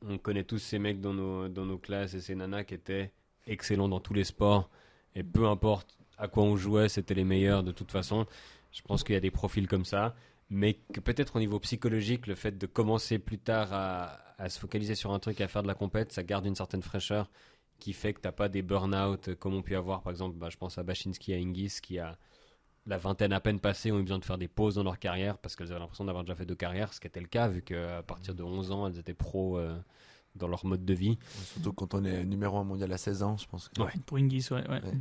on 0.07 0.19
connaît 0.19 0.45
tous 0.45 0.59
ces 0.59 0.79
mecs 0.79 1.01
dans 1.01 1.13
nos, 1.15 1.49
dans 1.49 1.65
nos 1.65 1.79
classes 1.79 2.15
et 2.15 2.21
ces 2.21 2.35
nanas 2.35 2.65
qui 2.65 2.75
étaient 2.75 3.11
excellents 3.47 3.89
dans 3.89 4.01
tous 4.01 4.15
les 4.15 4.25
sports 4.25 4.69
et 5.15 5.23
peu 5.23 5.49
importe 5.49 5.99
à 6.19 6.29
quoi 6.29 6.43
on 6.45 6.57
jouait, 6.57 6.89
c'était 6.89 7.15
les 7.15 7.25
meilleurs 7.25 7.63
de 7.63 7.73
toute 7.73 7.91
façon. 7.93 8.27
Je 8.73 8.83
pense 8.83 9.05
qu'il 9.05 9.15
y 9.15 9.19
a 9.19 9.21
des 9.21 9.31
profils 9.31 9.67
comme 9.67 9.85
ça, 9.85 10.15
mais 10.51 10.75
que 10.93 11.01
peut-être 11.01 11.37
au 11.37 11.39
niveau 11.39 11.59
psychologique, 11.61 12.27
le 12.27 12.35
fait 12.35 12.57
de 12.57 12.67
commencer 12.67 13.19
plus 13.19 13.39
tard 13.39 13.73
à, 13.73 14.19
à 14.39 14.49
se 14.49 14.59
focaliser 14.59 14.95
sur 14.95 15.13
un 15.13 15.19
truc, 15.19 15.41
à 15.41 15.49
faire 15.49 15.63
de 15.63 15.69
la 15.69 15.75
compète, 15.75 16.13
ça 16.13 16.23
garde 16.23 16.47
une 16.47 16.55
certaine 16.55 16.83
fraîcheur 16.83 17.31
qui 17.79 17.93
fait 17.93 18.13
que 18.13 18.21
t'as 18.21 18.33
pas 18.33 18.49
des 18.49 18.63
burn-out 18.63 19.35
comme 19.37 19.55
on 19.55 19.63
peut 19.63 19.77
avoir 19.77 20.03
par 20.03 20.11
exemple, 20.11 20.37
bah, 20.37 20.49
je 20.51 20.57
pense 20.57 20.79
à 20.79 20.83
Bachinski 20.83 21.33
à 21.33 21.37
Ingis 21.37 21.79
qui 21.83 21.99
a 21.99 22.19
la 22.87 22.97
vingtaine 22.97 23.33
à 23.33 23.41
peine 23.41 23.61
passée 23.61 23.93
ont 23.93 23.99
eu 23.99 24.03
besoin 24.03 24.19
de 24.19 24.25
faire 24.25 24.39
des 24.39 24.49
pauses 24.49 24.77
dans 24.77 24.83
leur 24.83 24.99
carrière 24.99 25.37
parce 25.39 25.55
qu'elles 25.55 25.71
avaient 25.71 25.81
l'impression 25.81 26.05
d'avoir 26.05 26.25
déjà 26.25 26.35
fait 26.35 26.47
deux 26.47 26.55
carrières, 26.55 26.95
ce 26.95 27.01
qui 27.01 27.07
était 27.07 27.21
le 27.21 27.27
cas 27.27 27.49
vu 27.49 27.63
qu'à 27.63 28.03
partir 28.03 28.35
de 28.35 28.43
11 28.43 28.73
ans 28.73 28.87
elles 28.89 28.99
étaient 28.99 29.15
pros 29.15 29.59
euh, 29.59 29.77
dans 30.35 30.49
leur 30.49 30.65
mode 30.65 30.85
de 30.85 30.95
vie. 30.95 31.19
Surtout 31.53 31.73
quand 31.73 31.95
on 31.95 32.05
est 32.05 32.25
numéro 32.25 32.57
un 32.59 32.65
mondial 32.65 32.91
à 32.93 32.99
16 32.99 33.23
ans, 33.23 33.37
je 33.37 33.47
pense. 33.47 33.69
Que... 33.69 33.83
Ouais. 33.83 33.93
Pour 34.07 34.17
Ingis, 34.17 34.49
ouais. 34.51 34.67
ouais. 34.69 34.83
Ouais. 34.83 34.95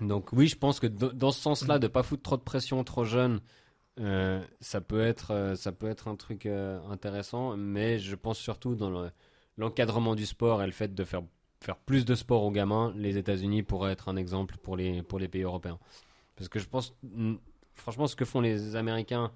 Donc 0.00 0.32
oui, 0.32 0.48
je 0.48 0.56
pense 0.56 0.80
que 0.80 0.86
dans, 0.86 1.30
ce 1.30 1.40
sens-là, 1.40 1.78
de 1.78 1.86
pas 1.86 2.02
foutre 2.02 2.22
trop 2.22 2.36
de 2.36 2.42
pression 2.42 2.82
trop 2.84 3.04
jeune, 3.04 3.40
euh, 3.98 4.42
ça 4.60 4.80
peut 4.80 5.00
être 5.00 5.32
euh, 5.32 5.54
ça 5.56 5.72
peut 5.72 5.88
être 5.88 6.08
un 6.08 6.16
truc 6.16 6.46
euh, 6.46 6.80
intéressant, 6.88 7.56
mais 7.56 7.98
je 7.98 8.14
pense 8.16 8.38
surtout 8.38 8.74
dans 8.74 8.90
le- 8.90 9.10
l'encadrement 9.58 10.14
du 10.14 10.24
sport 10.26 10.62
et 10.62 10.66
le 10.66 10.72
fait 10.72 10.94
de 10.94 11.04
faire 11.04 11.22
faire 11.60 11.76
plus 11.76 12.06
de 12.06 12.14
sport 12.14 12.42
aux 12.44 12.50
gamins, 12.50 12.92
les 12.96 13.18
États-Unis 13.18 13.62
pourraient 13.62 13.92
être 13.92 14.08
un 14.08 14.16
exemple 14.16 14.56
pour 14.62 14.76
les 14.76 15.02
pour 15.02 15.18
les 15.18 15.28
pays 15.28 15.42
européens. 15.42 15.78
Parce 16.36 16.48
que 16.48 16.58
je 16.58 16.66
pense 16.66 16.94
franchement 17.74 18.06
ce 18.06 18.16
que 18.16 18.24
font 18.24 18.40
les 18.40 18.76
Américains 18.76 19.30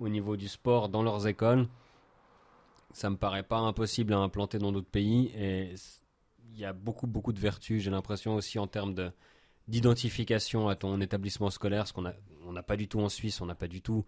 au 0.00 0.08
niveau 0.08 0.36
du 0.36 0.48
sport 0.48 0.88
dans 0.88 1.02
leurs 1.02 1.26
écoles, 1.26 1.68
ça 2.92 3.10
me 3.10 3.16
paraît 3.16 3.42
pas 3.42 3.58
impossible 3.58 4.14
à 4.14 4.18
implanter 4.18 4.58
dans 4.58 4.72
d'autres 4.72 4.88
pays 4.88 5.30
et 5.34 5.74
il 6.52 6.58
y 6.58 6.64
a 6.64 6.72
beaucoup 6.72 7.06
beaucoup 7.06 7.32
de 7.34 7.40
vertus, 7.40 7.82
j'ai 7.82 7.90
l'impression 7.90 8.34
aussi 8.34 8.58
en 8.58 8.66
termes 8.66 8.94
de 8.94 9.12
d'identification 9.68 10.68
à 10.68 10.76
ton 10.76 11.00
établissement 11.00 11.50
scolaire, 11.50 11.86
ce 11.86 11.92
qu'on 11.92 12.06
a, 12.06 12.14
on 12.46 12.52
n'a 12.52 12.62
pas 12.62 12.76
du 12.76 12.88
tout 12.88 13.00
en 13.00 13.08
Suisse, 13.08 13.40
on 13.40 13.46
n'a 13.46 13.54
pas 13.54 13.68
du 13.68 13.80
tout 13.82 14.04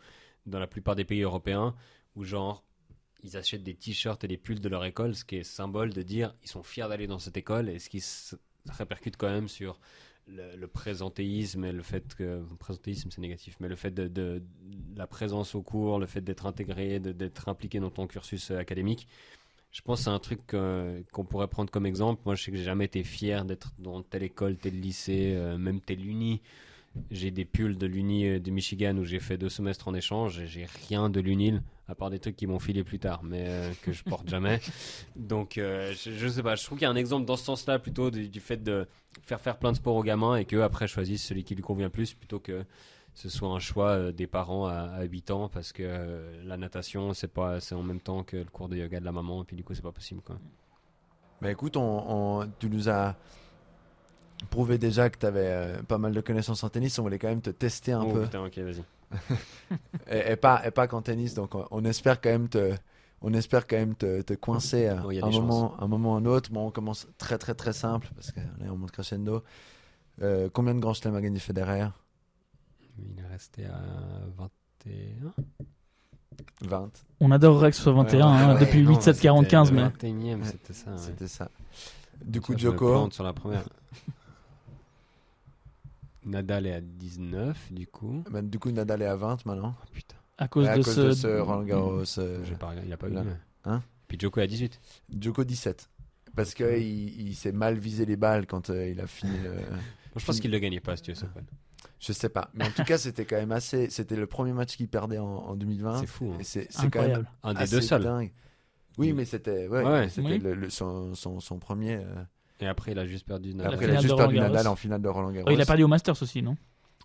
dans 0.46 0.58
la 0.58 0.66
plupart 0.66 0.94
des 0.94 1.04
pays 1.04 1.22
européens, 1.22 1.74
où 2.16 2.24
genre 2.24 2.64
ils 3.24 3.36
achètent 3.36 3.64
des 3.64 3.74
t-shirts 3.74 4.22
et 4.24 4.28
des 4.28 4.36
pulls 4.38 4.60
de 4.60 4.68
leur 4.68 4.84
école, 4.84 5.14
ce 5.14 5.24
qui 5.24 5.36
est 5.36 5.44
symbole 5.44 5.92
de 5.92 6.02
dire 6.02 6.34
ils 6.44 6.48
sont 6.48 6.62
fiers 6.62 6.88
d'aller 6.88 7.06
dans 7.06 7.18
cette 7.18 7.36
école, 7.36 7.68
et 7.68 7.78
ce 7.78 7.88
qui 7.90 8.00
se 8.00 8.36
répercute 8.68 9.16
quand 9.16 9.28
même 9.30 9.48
sur 9.48 9.80
le, 10.28 10.56
le 10.56 10.66
présentéisme 10.68 11.64
et 11.64 11.72
le 11.72 11.82
fait 11.82 12.14
que 12.14 12.42
présentéisme 12.58 13.10
c'est 13.10 13.20
négatif, 13.20 13.56
mais 13.60 13.68
le 13.68 13.76
fait 13.76 13.90
de, 13.90 14.06
de- 14.08 14.42
la 14.94 15.06
présence 15.06 15.54
au 15.54 15.62
cours, 15.62 15.98
le 15.98 16.06
fait 16.06 16.20
d'être 16.20 16.46
intégré, 16.46 17.00
d'être 17.00 17.48
impliqué 17.48 17.80
dans 17.80 17.90
ton 17.90 18.06
cursus 18.06 18.50
euh, 18.50 18.58
académique. 18.58 19.08
Je 19.70 19.80
pense 19.82 20.00
que 20.00 20.04
c'est 20.04 20.10
un 20.10 20.18
truc 20.18 20.40
qu'on 20.46 21.24
pourrait 21.24 21.48
prendre 21.48 21.70
comme 21.70 21.86
exemple. 21.86 22.22
Moi, 22.24 22.34
je 22.34 22.44
sais 22.44 22.50
que 22.50 22.56
j'ai 22.56 22.64
jamais 22.64 22.86
été 22.86 23.04
fier 23.04 23.44
d'être 23.44 23.72
dans 23.78 24.02
telle 24.02 24.22
école, 24.22 24.56
tel 24.56 24.80
lycée, 24.80 25.34
euh, 25.34 25.58
même 25.58 25.80
telle 25.80 26.04
uni. 26.06 26.40
J'ai 27.10 27.30
des 27.30 27.44
pulls 27.44 27.76
de 27.76 27.86
l'Uni 27.86 28.26
euh, 28.26 28.40
de 28.40 28.50
Michigan 28.50 28.96
où 28.96 29.04
j'ai 29.04 29.20
fait 29.20 29.38
deux 29.38 29.48
semestres 29.48 29.88
en 29.88 29.94
échange 29.94 30.40
et 30.40 30.46
j'ai 30.46 30.66
rien 30.88 31.10
de 31.10 31.20
l'UNIL 31.20 31.62
à 31.86 31.94
part 31.94 32.10
des 32.10 32.18
trucs 32.18 32.36
qui 32.36 32.46
m'ont 32.46 32.58
filé 32.58 32.84
plus 32.84 32.98
tard, 32.98 33.22
mais 33.22 33.44
euh, 33.46 33.72
que 33.82 33.92
je 33.92 34.02
porte 34.04 34.28
jamais. 34.28 34.60
Donc, 35.16 35.56
euh, 35.56 35.92
je, 35.92 36.10
je 36.12 36.28
sais 36.28 36.42
pas, 36.42 36.54
je 36.54 36.64
trouve 36.64 36.78
qu'il 36.78 36.84
y 36.84 36.88
a 36.88 36.90
un 36.90 36.96
exemple 36.96 37.24
dans 37.24 37.36
ce 37.36 37.44
sens-là 37.44 37.78
plutôt 37.78 38.10
du, 38.10 38.28
du 38.28 38.40
fait 38.40 38.62
de 38.62 38.86
faire 39.22 39.40
faire 39.40 39.58
plein 39.58 39.72
de 39.72 39.76
sports 39.76 39.96
aux 39.96 40.02
gamins 40.02 40.36
et 40.36 40.44
qu'eux 40.44 40.62
après 40.62 40.86
choisissent 40.86 41.24
celui 41.24 41.44
qui 41.44 41.54
lui 41.54 41.62
convient 41.62 41.90
plus 41.90 42.12
plutôt 42.12 42.40
que 42.40 42.64
ce 43.18 43.28
soit 43.28 43.48
un 43.50 43.58
choix 43.60 43.90
euh, 43.90 44.12
des 44.12 44.26
parents 44.26 44.66
à, 44.66 44.74
à 44.74 45.02
8 45.04 45.30
ans 45.30 45.48
parce 45.48 45.72
que 45.72 45.82
euh, 45.84 46.42
la 46.44 46.56
natation 46.56 47.14
c'est 47.14 47.28
pas 47.28 47.60
c'est 47.60 47.74
en 47.74 47.82
même 47.82 48.00
temps 48.00 48.24
que 48.24 48.36
le 48.38 48.44
cours 48.46 48.68
de 48.68 48.76
yoga 48.76 49.00
de 49.00 49.04
la 49.04 49.12
maman 49.12 49.42
et 49.42 49.46
puis 49.46 49.56
du 49.56 49.64
coup 49.64 49.74
c'est 49.74 49.82
pas 49.82 49.92
possible 49.92 50.22
quoi. 50.22 50.40
Bah 51.40 51.50
écoute, 51.50 51.76
on, 51.76 52.40
on- 52.40 52.48
tu 52.58 52.68
nous 52.68 52.88
as 52.88 53.16
prouvé 54.50 54.78
déjà 54.78 55.10
que 55.10 55.18
tu 55.18 55.26
avais 55.26 55.82
pas 55.88 55.98
mal 55.98 56.12
de 56.12 56.20
connaissances 56.20 56.62
en 56.64 56.68
tennis. 56.68 56.98
On 56.98 57.02
voulait 57.02 57.18
quand 57.18 57.28
même 57.28 57.42
te 57.42 57.50
tester 57.50 57.92
un 57.92 58.06
oh 58.06 58.06
peu. 58.06 58.28
putain, 58.28 58.44
ok, 58.44 58.58
vas-y. 58.58 58.84
Et, 60.10 60.32
et 60.32 60.36
pas, 60.36 60.62
et 60.66 60.70
pas 60.70 60.86
qu'en 60.88 61.02
tennis. 61.02 61.34
Donc 61.34 61.54
on, 61.54 61.66
on 61.70 61.84
espère 61.84 62.20
quand 62.20 62.30
même 62.30 62.48
te, 62.48 62.74
on 63.20 63.32
espère 63.34 63.66
quand 63.66 63.76
même 63.76 63.94
te, 63.94 64.22
te 64.22 64.34
coincer 64.34 64.86
à 64.86 65.02
Oh, 65.02 65.10
un 65.20 65.30
moment, 65.30 65.80
un 65.82 65.88
moment 65.88 66.16
un 66.16 66.24
autre. 66.24 66.50
Bon, 66.52 66.66
on 66.68 66.70
commence 66.70 67.06
très 67.18 67.38
très 67.38 67.54
très 67.54 67.72
simple 67.72 68.08
parce 68.14 68.32
que 68.32 68.40
là 68.40 68.66
on 68.72 68.76
monte 68.76 68.92
crescendo. 68.92 69.42
Euh, 70.22 70.50
combien 70.52 70.74
de 70.74 70.80
grands 70.80 70.94
chelems 70.94 71.16
a 71.16 71.20
gagné 71.22 71.38
Federer? 71.40 71.88
Il 72.98 73.18
est 73.20 73.26
resté 73.26 73.64
à 73.66 73.80
21. 74.36 75.32
20. 76.62 76.90
On 77.20 77.30
adorerait 77.30 77.70
que 77.70 77.76
ce 77.76 77.82
soit 77.82 77.92
21 77.92 78.26
hein, 78.26 78.54
ouais, 78.54 78.60
depuis 78.60 78.82
non, 78.82 78.90
8, 78.90 79.02
7, 79.02 79.20
40, 79.20 79.48
15, 79.48 79.72
mais. 79.72 79.82
21ème, 79.88 80.40
Ouais, 80.40 80.44
c'était 80.44 80.72
ça. 80.72 80.90
ouais. 80.92 80.96
C'était 80.98 81.28
ça. 81.28 81.50
Du 82.24 82.40
coup, 82.40 82.56
Djoko, 82.56 83.10
sur 83.10 83.24
la 83.24 83.32
première. 83.32 83.64
Nadal 86.24 86.66
est 86.66 86.74
à 86.74 86.80
19, 86.80 87.72
du 87.72 87.86
coup. 87.86 88.22
bah, 88.30 88.42
du 88.42 88.58
coup 88.58 88.70
Nadal 88.70 89.02
est 89.02 89.06
à 89.06 89.16
20 89.16 89.46
maintenant. 89.46 89.74
Oh 89.80 89.84
putain, 89.92 90.16
À 90.36 90.48
cause, 90.48 90.66
à 90.66 90.76
de, 90.76 90.82
cause 90.82 90.94
ce... 90.94 91.00
de 91.00 91.10
ce 91.12 91.26
Roland 91.40 91.62
Garros. 91.64 92.18
euh, 92.18 92.44
pas 92.58 92.68
regardé, 92.68 92.88
il 92.88 92.92
a 92.92 92.96
pas 92.96 93.08
eu. 93.08 93.12
là. 93.12 93.22
mais- 93.24 93.36
Hein 93.64 93.82
Puis 94.08 94.18
Djoko 94.18 94.40
est 94.40 94.44
à 94.44 94.46
18. 94.46 94.80
Djoko 95.18 95.44
17. 95.44 95.88
Parce 96.36 96.54
qu'il 96.54 96.66
il, 96.66 97.28
il 97.28 97.34
s'est 97.34 97.52
mal 97.52 97.78
visé 97.78 98.04
les 98.04 98.16
balles 98.16 98.46
quand 98.46 98.70
euh, 98.70 98.88
il 98.88 99.00
a 99.00 99.06
fini. 99.06 99.36
le- 99.42 99.54
Moi, 99.54 99.60
je 100.16 100.24
pense 100.26 100.40
qu'il 100.40 100.50
le 100.50 100.58
gagnait 100.58 100.80
pas, 100.80 100.96
si 100.96 101.02
tu 101.02 101.12
veux, 101.12 101.24
Open. 101.24 101.44
Je 102.00 102.12
sais 102.12 102.28
pas. 102.28 102.50
Mais 102.54 102.64
en 102.64 102.70
tout 102.70 102.84
cas, 102.84 102.96
c'était 102.98 103.24
quand 103.24 103.36
même 103.36 103.52
assez. 103.52 103.90
C'était 103.90 104.16
le 104.16 104.26
premier 104.26 104.52
match 104.52 104.76
qu'il 104.76 104.88
perdait 104.88 105.18
en, 105.18 105.26
en 105.26 105.56
2020. 105.56 106.00
C'est 106.00 106.06
fou. 106.06 106.32
hein. 106.34 106.38
C'est 106.42 106.66
quand 106.68 106.78
même 106.82 106.86
Incroyable. 106.86 107.30
Un 107.42 107.54
des 107.54 107.60
assez 107.62 107.74
deux 107.76 107.80
seuls. 107.82 108.02
dingue. 108.04 108.32
Oui, 108.98 109.12
mais 109.12 109.24
c'était 109.24 109.68
ouais, 109.68 109.84
Ouais. 109.84 110.00
mais 110.02 110.08
c'était 110.08 110.28
Oui. 110.28 110.38
le- 110.38 110.54
le- 110.54 110.70
son, 110.70 111.14
son, 111.14 111.40
son 111.40 111.58
premier. 111.58 111.96
euh, 111.96 112.04
Et 112.60 112.66
après, 112.66 112.92
il 112.92 112.98
a 112.98 113.06
juste 113.06 113.26
perdu 113.26 113.52
La 113.52 113.64
Après, 113.66 113.76
Nadal. 113.86 113.90
il 113.90 113.96
a 113.96 114.00
juste 114.00 114.12
de 114.12 114.16
perdu 114.16 114.34
Roland 114.36 114.48
Nadal 114.48 114.62
Garros. 114.64 114.72
en 114.72 114.76
finale 114.76 115.02
de 115.02 115.08
Roland 115.08 115.30
Garros. 115.32 115.46
Oh, 115.48 115.52
il 115.52 115.60
a 115.60 115.66
perdu 115.66 115.82
au 115.84 115.88
Masters 115.88 116.20
aussi, 116.22 116.42
non? 116.42 116.56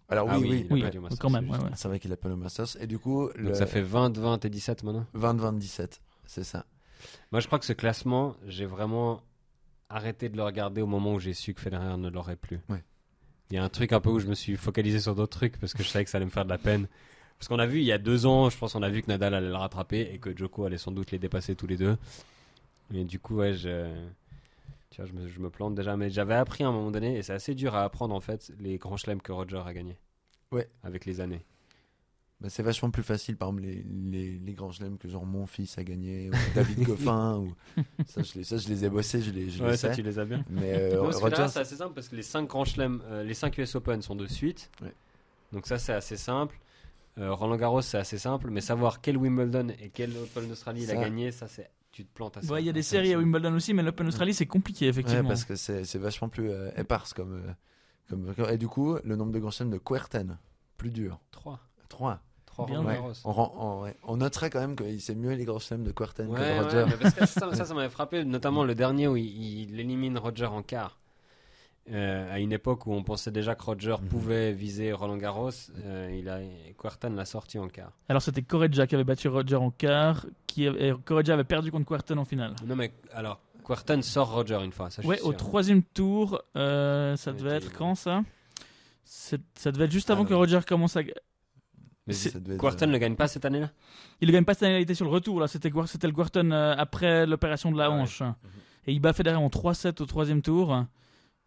Alors 0.09 0.27
Ah 0.29 0.37
oui, 0.39 0.47
oui, 0.49 0.49
oui. 0.49 0.57
il 0.57 0.71
a 0.71 0.73
Oui, 0.73 0.81
perdu 0.81 0.97
au 0.97 1.01
Masters, 1.01 1.19
quand 1.19 1.29
même. 1.29 1.47
c'est 1.75 1.85
ouais, 1.85 1.89
vrai 1.89 1.99
qu'il 1.99 2.11
a 2.11 2.17
perdu 2.17 2.33
au 2.35 2.39
Masters. 2.39 2.67
Et 2.81 2.87
du 2.87 2.97
coup, 2.99 3.27
Donc 3.29 3.37
le 3.37 3.53
ça 3.55 3.65
fait 3.67 3.81
20, 3.81 4.17
20 4.17 4.43
et 4.45 4.49
17 4.49 4.83
maintenant? 4.83 5.05
20-27. 5.15 6.01
C'est 6.25 6.43
ça. 6.43 6.65
Moi, 7.31 7.41
je 7.41 7.47
crois 7.47 7.59
que 7.59 7.65
ce 7.65 7.73
classement, 7.73 8.35
j'ai 8.47 8.65
vraiment 8.65 9.21
arrêté 9.89 10.29
de 10.29 10.37
le 10.37 10.43
regarder 10.43 10.81
au 10.81 10.87
moment 10.87 11.13
où 11.13 11.19
j'ai 11.19 11.33
su 11.33 11.53
que 11.53 11.61
Federer 11.61 11.97
ne 11.97 12.09
l'aurait 12.09 12.35
plus. 12.35 12.59
Ouais. 12.69 12.83
Il 13.53 13.57
y 13.57 13.59
a 13.59 13.63
un 13.63 13.69
truc 13.69 13.93
un 13.93 13.99
peu 13.99 14.09
où 14.09 14.19
je 14.19 14.25
me 14.25 14.33
suis 14.33 14.55
focalisé 14.55 14.99
sur 14.99 15.13
d'autres 15.13 15.37
trucs 15.37 15.59
parce 15.59 15.75
que 15.75 15.83
je 15.83 15.87
savais 15.87 16.03
que 16.03 16.09
ça 16.09 16.17
allait 16.17 16.25
me 16.25 16.31
faire 16.31 16.43
de 16.43 16.49
la 16.49 16.57
peine. 16.57 16.87
Parce 17.37 17.47
qu'on 17.47 17.59
a 17.59 17.67
vu 17.67 17.81
il 17.81 17.85
y 17.85 17.91
a 17.91 17.99
deux 17.99 18.25
ans, 18.25 18.49
je 18.49 18.57
pense 18.57 18.73
qu'on 18.73 18.81
a 18.81 18.89
vu 18.89 19.03
que 19.03 19.07
Nadal 19.09 19.35
allait 19.35 19.47
le 19.47 19.55
rattraper 19.55 20.09
et 20.11 20.17
que 20.17 20.35
Djoko 20.35 20.65
allait 20.65 20.79
sans 20.79 20.91
doute 20.91 21.11
les 21.11 21.19
dépasser 21.19 21.53
tous 21.53 21.67
les 21.67 21.77
deux. 21.77 21.95
Mais 22.89 23.03
du 23.03 23.19
coup, 23.19 23.35
ouais, 23.35 23.53
je, 23.53 23.93
tu 24.89 24.99
vois, 24.99 25.05
je, 25.05 25.13
me, 25.13 25.27
je 25.27 25.39
me 25.39 25.51
plante 25.51 25.75
déjà. 25.75 25.95
Mais 25.95 26.09
j'avais 26.09 26.33
appris 26.33 26.63
à 26.63 26.69
un 26.69 26.71
moment 26.71 26.89
donné, 26.89 27.15
et 27.15 27.21
c'est 27.21 27.33
assez 27.33 27.53
dur 27.53 27.75
à 27.75 27.83
apprendre 27.83 28.15
en 28.15 28.21
fait, 28.21 28.51
les 28.59 28.79
grands 28.79 28.97
chelems 28.97 29.21
que 29.21 29.31
Roger 29.31 29.61
a 29.63 29.71
gagnés. 29.71 29.99
Ouais. 30.51 30.67
Avec 30.81 31.05
les 31.05 31.21
années. 31.21 31.45
Bah, 32.43 32.49
c'est 32.49 32.61
vachement 32.61 32.91
plus 32.91 33.03
facile, 33.03 33.37
par 33.37 33.47
exemple, 33.49 33.63
les, 33.63 33.83
les, 34.11 34.31
les 34.37 34.53
grands 34.53 34.71
chelems 34.71 34.97
que 34.97 35.07
genre 35.07 35.25
mon 35.25 35.45
fils 35.47 35.77
a 35.77 35.83
gagné, 35.85 36.29
ou 36.29 36.33
David 36.53 36.79
Goffin. 36.83 37.37
ou... 37.37 37.53
ça, 38.05 38.21
je 38.21 38.33
les, 38.35 38.43
ça, 38.43 38.57
je 38.57 38.67
les 38.67 38.83
ai 38.83 38.89
bossés, 38.89 39.21
je 39.21 39.31
les, 39.31 39.49
je 39.49 39.59
les 39.63 39.69
Ouais, 39.69 39.77
ça, 39.77 39.89
sais. 39.89 39.95
tu 39.95 40.01
les 40.03 40.19
as 40.19 40.25
bien. 40.25 40.43
Mais 40.49 40.73
euh, 40.93 41.01
Non, 41.01 41.47
c'est 41.47 41.59
assez 41.61 41.75
simple 41.77 41.93
parce 41.93 42.09
que 42.09 42.15
les 42.17 42.21
5 42.21 42.47
grands 42.47 42.65
chelems, 42.65 43.01
euh, 43.05 43.23
les 43.23 43.33
5 43.33 43.57
US 43.59 43.75
Open 43.75 44.01
sont 44.01 44.15
de 44.15 44.27
suite. 44.27 44.69
Ouais. 44.81 44.93
Donc 45.53 45.65
ça, 45.67 45.79
c'est 45.79 45.93
assez 45.93 46.17
simple. 46.17 46.59
Euh, 47.17 47.31
Roland 47.33 47.55
Garros, 47.55 47.81
c'est 47.81 47.97
assez 47.97 48.17
simple. 48.17 48.49
Mais 48.49 48.59
savoir 48.59 48.99
quel 48.99 49.15
Wimbledon 49.17 49.69
et 49.81 49.89
quel 49.89 50.11
Open 50.17 50.47
d'Australie 50.49 50.83
il 50.83 50.91
a 50.91 50.95
Ça. 50.95 50.99
gagné, 51.01 51.31
ça, 51.31 51.47
c'est. 51.47 51.69
Tu 51.91 52.03
te 52.03 52.11
plantes 52.13 52.35
assez. 52.37 52.49
Ouais, 52.49 52.61
Il 52.61 52.65
y 52.65 52.69
a 52.69 52.73
des 52.73 52.81
séries 52.81 53.13
à. 53.13 53.19
Wimbledon 53.19 53.53
aussi, 53.53 53.73
mais 53.73 53.83
l'Open 53.83 54.07
Australie, 54.07 54.33
c'est 54.33 54.47
compliqué, 54.47 54.85
ouais, 54.85 54.89
effectivement. 54.89 55.29
parce 55.29 55.45
que 55.45 55.55
c'est 55.55 55.85
c'est 55.85 55.99
vachement 55.99 56.27
plus 56.27 56.49
euh, 56.49 56.71
éparse 56.75 57.13
comme, 57.13 57.33
euh, 57.35 57.53
comme. 58.09 58.33
Et 58.49 58.57
du 58.57 58.67
coup, 58.67 58.97
le 59.03 59.15
nombre 59.15 59.31
de 59.31 59.37
grands 59.39 59.51
chelems 59.51 59.69
de 59.71 59.77
Querten, 59.77 60.39
plus 60.75 60.89
dur. 60.89 61.19
3. 61.31 61.59
3. 61.89 62.19
3 62.53 62.65
Bien 62.67 62.79
Roland 62.79 62.89
Ouais. 63.07 63.13
On, 63.25 63.31
rend- 63.31 63.53
on, 63.57 63.83
ouais. 63.83 63.95
on 64.03 64.17
noterait 64.17 64.49
quand 64.49 64.59
même 64.59 64.75
que 64.75 64.97
c'est 64.99 65.15
mieux 65.15 65.33
les 65.33 65.45
grands 65.45 65.59
chelems 65.59 65.83
de 65.83 65.91
Querten 65.91 66.27
Ouais, 66.27 66.37
que 66.39 66.43
de 66.43 66.75
ouais, 66.77 66.83
Roger. 66.83 66.95
parce 67.01 67.13
que 67.15 67.25
ça, 67.25 67.51
ça, 67.55 67.65
ça 67.65 67.73
m'avait 67.73 67.89
frappé, 67.89 68.23
notamment 68.23 68.63
le 68.63 68.75
dernier 68.75 69.07
où 69.07 69.17
il, 69.17 69.25
il 69.71 69.79
élimine 69.79 70.17
Roger 70.17 70.45
en 70.45 70.61
quart. 70.61 70.99
Euh, 71.91 72.33
à 72.33 72.39
une 72.39 72.53
époque 72.53 72.87
où 72.87 72.93
on 72.93 73.03
pensait 73.03 73.29
déjà 73.31 73.55
que 73.55 73.63
Roger 73.63 73.95
Mhm. 74.01 74.07
pouvait 74.07 74.53
viser 74.53 74.93
Roland 74.93 75.17
Garros, 75.17 75.49
euh, 75.83 76.15
il 76.17 76.29
a 76.29 76.39
Quartan 76.81 77.09
l'a 77.09 77.25
sorti 77.25 77.59
en 77.59 77.67
quart. 77.67 77.91
Alors 78.07 78.21
c'était 78.21 78.41
Correggia 78.41 78.87
qui 78.87 78.95
avait 78.95 79.03
battu 79.03 79.27
Roger 79.27 79.57
en 79.57 79.69
quart, 79.69 80.25
qui 80.47 80.65
avait- 80.65 80.87
et 80.89 80.93
Correggia 81.03 81.33
avait 81.33 81.43
perdu 81.43 81.71
contre 81.71 81.85
Quarton 81.85 82.17
en 82.19 82.23
finale. 82.25 82.55
Non 82.65 82.77
mais 82.77 82.93
alors 83.13 83.41
Quartan 83.65 84.01
sort 84.01 84.31
Roger 84.33 84.59
une 84.63 84.71
fois, 84.71 84.89
ça 84.91 85.01
je 85.01 85.07
Ouais, 85.09 85.17
suis 85.17 85.25
au 85.25 85.31
sûr. 85.31 85.37
troisième 85.37 85.83
tour, 85.83 86.41
euh, 86.55 87.17
ça 87.17 87.33
devait 87.33 87.55
être 87.57 87.73
quand 87.73 87.95
ça? 87.95 88.21
Ça 89.03 89.71
devait 89.71 89.83
être 89.85 89.91
juste 89.91 90.09
avant 90.09 90.21
Alors. 90.21 90.29
que 90.29 90.33
Roger 90.35 90.59
commence 90.65 90.95
à. 90.95 91.01
Mais 92.07 92.13
Ça 92.13 92.39
devait 92.39 92.55
être, 92.55 92.59
Quartan 92.59 92.87
euh, 92.87 92.91
ne 92.91 92.97
gagne 92.97 93.15
pas 93.15 93.27
cette 93.27 93.45
année-là? 93.45 93.69
Il 94.19 94.27
ne 94.27 94.33
gagne 94.33 94.43
pas 94.43 94.53
cette 94.53 94.63
année, 94.63 94.79
il 94.79 94.81
était 94.83 94.93
sur 94.95 95.05
le 95.05 95.11
retour 95.11 95.39
là. 95.39 95.47
C'était 95.47 95.69
le 95.69 96.11
Quarton 96.13 96.51
euh, 96.51 96.75
après 96.77 97.25
l'opération 97.25 97.71
de 97.71 97.77
la 97.77 97.85
Ah 97.85 97.89
ouais. 97.91 97.95
hanche. 98.01 98.21
Et 98.85 98.91
il 98.93 98.99
bat 98.99 99.13
Federer 99.13 99.37
en 99.37 99.47
3-7 99.47 100.01
au 100.01 100.05
troisième 100.05 100.41
tour. 100.41 100.83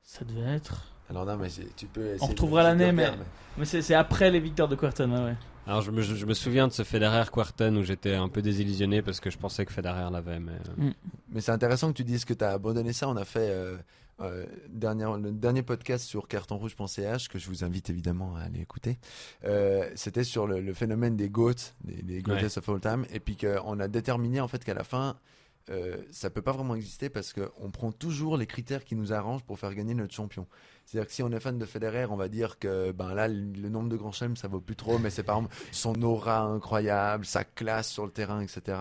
Ça 0.03 0.25
devait 0.25 0.55
être. 0.55 0.93
Alors 1.11 1.27
non, 1.27 1.37
mais 1.37 1.49
c'est- 1.51 1.75
tu 1.77 1.87
peux. 1.87 2.15
de- 2.17 2.21
retrouvera 2.21 2.63
l'année, 2.63 2.91
mais- 2.93 3.11
Mais 3.59 3.65
c'est 3.65 3.83
c'est 3.83 3.95
après 3.95 4.31
les 4.31 4.41
victoires 4.41 4.69
de 4.69 4.77
Quarton, 4.77 5.11
ouais, 5.11 5.25
ouais. 5.25 5.37
Alors 5.67 5.83
je 5.83 5.91
me, 5.91 6.01
je, 6.01 6.15
je 6.15 6.27
me 6.27 6.35
souviens 6.35 6.69
de 6.69 6.73
ce 6.73 6.85
Federer 6.85 7.25
Quartan 7.33 7.75
où 7.75 7.83
j'étais 7.83 8.15
un 8.15 8.29
peu 8.29 8.41
désillusionné 8.41 9.03
parce 9.03 9.19
que 9.21 9.31
je 9.31 9.37
pensais 9.39 9.67
que 9.67 9.73
Federer 9.73 10.09
l'avait 10.13 10.39
mais 10.39 10.53
euh, 10.53 10.91
Mais 11.29 11.41
c'est 11.41 11.51
intéressant 11.53 11.89
que 11.93 11.97
tu 11.97 12.05
dises 12.05 12.25
que 12.25 12.35
tu 12.35 12.45
as 12.45 12.51
abandonné 12.53 12.93
ça. 12.93 13.09
On 13.09 13.17
a 13.17 13.25
fait 13.25 13.49
euh, 13.51 13.77
euh, 14.21 14.47
le 14.69 15.31
dernier 15.33 15.63
podcast 15.63 16.05
sur 16.05 16.29
cartonrouge.ch 16.29 17.29
que 17.29 17.39
je 17.39 17.49
vous 17.49 17.65
invite 17.65 17.91
évidemment 17.91 18.37
à 18.37 18.43
aller 18.43 18.61
écouter. 18.61 18.99
Euh, 19.45 19.91
C'était 19.95 20.25
sur 20.25 20.47
le, 20.47 20.61
le 20.61 20.75
phénomène 20.75 21.17
des 21.17 21.29
GOAT, 21.29 21.55
des, 21.85 22.03
des 22.03 22.59
of 22.59 22.69
all 22.69 22.81
time. 22.81 23.05
Et 23.13 23.21
puis 23.21 23.37
qu'on 23.37 23.79
a 23.81 23.89
déterminé 23.89 24.41
en 24.41 24.49
fait 24.49 24.65
qu'à 24.65 24.75
la 24.75 24.85
fin, 24.85 25.19
euh, 25.69 25.97
ça 26.11 26.31
peut 26.31 26.43
pas 26.43 26.53
vraiment 26.53 26.77
exister 26.77 27.09
parce 27.11 27.33
qu'on 27.33 27.71
prend 27.71 27.93
toujours 27.93 28.37
les 28.37 28.47
critères 28.47 28.85
qui 28.85 28.95
nous 28.95 29.13
arrangent 29.13 29.43
pour 29.43 29.59
faire 29.59 29.75
gagner 29.75 29.95
notre 29.95 30.15
champion. 30.15 30.47
C'est-à-dire 30.87 31.09
que 31.09 31.13
si 31.15 31.23
on 31.25 31.33
est 31.33 31.41
fan 31.41 31.59
de 31.59 31.65
Federer, 31.67 32.07
on 32.07 32.17
va 32.17 32.29
dire 32.29 32.59
que 32.61 32.93
ben 32.93 33.13
là, 33.13 33.27
le, 33.27 33.69
nombre 33.69 33.89
de 33.89 33.97
grands 33.97 34.13
chelems, 34.13 34.37
ça 34.37 34.47
vaut 34.47 34.61
plus 34.61 34.77
trop, 34.77 34.99
mais 34.99 35.11
c'est 35.11 35.25
par 35.25 35.37
exemple 35.39 35.55
son 35.73 36.01
aura 36.03 36.43
incroyable, 36.43 37.25
sa 37.27 37.43
classe 37.43 37.91
sur 37.91 38.05
le 38.07 38.13
terrain, 38.13 38.41
etc. 38.41 38.79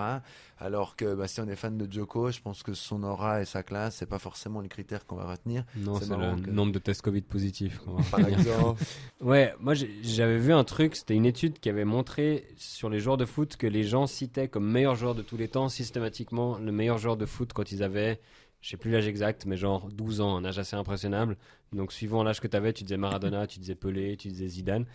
Alors 0.57 0.95
que 0.95 1.15
bah, 1.15 1.27
si 1.27 1.41
on 1.41 1.47
est 1.49 1.55
fan 1.55 1.77
de 1.77 1.91
Djoko, 1.91 2.31
je 2.31 2.39
pense 2.41 2.61
que 2.63 2.73
son 2.75 3.03
aura 3.03 3.41
et 3.41 3.45
sa 3.45 3.63
classe, 3.63 3.95
c'est 3.97 4.05
pas 4.05 4.19
forcément 4.19 4.61
les 4.61 4.69
critères 4.69 5.05
qu'on 5.05 5.15
va 5.17 5.25
retenir. 5.29 5.65
non 5.77 5.99
C'est 5.99 6.07
le 6.15 6.41
que- 6.41 6.49
nombre 6.51 6.71
de 6.71 6.79
tests 6.79 7.01
Covid 7.01 7.21
positifs. 7.23 7.81
Par 8.11 8.19
exemple, 8.27 8.81
Ouais, 9.21 9.53
moi 9.59 9.73
j'avais 10.03 10.37
vu 10.37 10.53
un 10.53 10.63
truc, 10.63 10.95
c'était 10.95 11.15
une 11.15 11.25
étude 11.25 11.59
qui 11.59 11.69
avait 11.69 11.85
montré 11.85 12.47
sur 12.55 12.89
les 12.89 12.99
joueurs 12.99 13.17
de 13.17 13.25
foot 13.25 13.57
que 13.57 13.67
les 13.67 13.83
gens 13.83 14.05
citaient 14.07 14.47
comme 14.47 14.69
meilleur 14.71 14.95
joueur 14.95 15.15
de 15.15 15.23
tous 15.23 15.37
les 15.37 15.47
temps 15.47 15.69
systématiquement 15.69 16.57
le 16.59 16.71
meilleur 16.71 16.99
joueur 16.99 17.17
de 17.17 17.25
foot 17.25 17.51
quand 17.51 17.71
ils 17.71 17.81
avaient, 17.83 18.19
je 18.65 18.71
sais 18.71 18.77
plus 18.77 18.89
l'âge 18.89 19.05
exact, 19.07 19.45
mais 19.45 19.57
genre 19.57 19.89
12 19.91 20.21
ans, 20.21 20.37
un 20.37 20.43
âge 20.43 20.57
assez 20.57 20.75
impressionnable. 20.75 21.37
Donc 21.71 21.93
suivant 21.93 22.23
l'âge 22.23 22.39
que 22.39 22.47
tu 22.47 22.57
avais, 22.57 22.73
tu 22.73 22.83
disais 22.83 22.97
Maradona, 22.97 23.45
tu 23.45 23.59
disais 23.59 23.75
Pelé, 23.75 24.17
tu 24.17 24.29
disais 24.29 24.47
Zidane. 24.47 24.85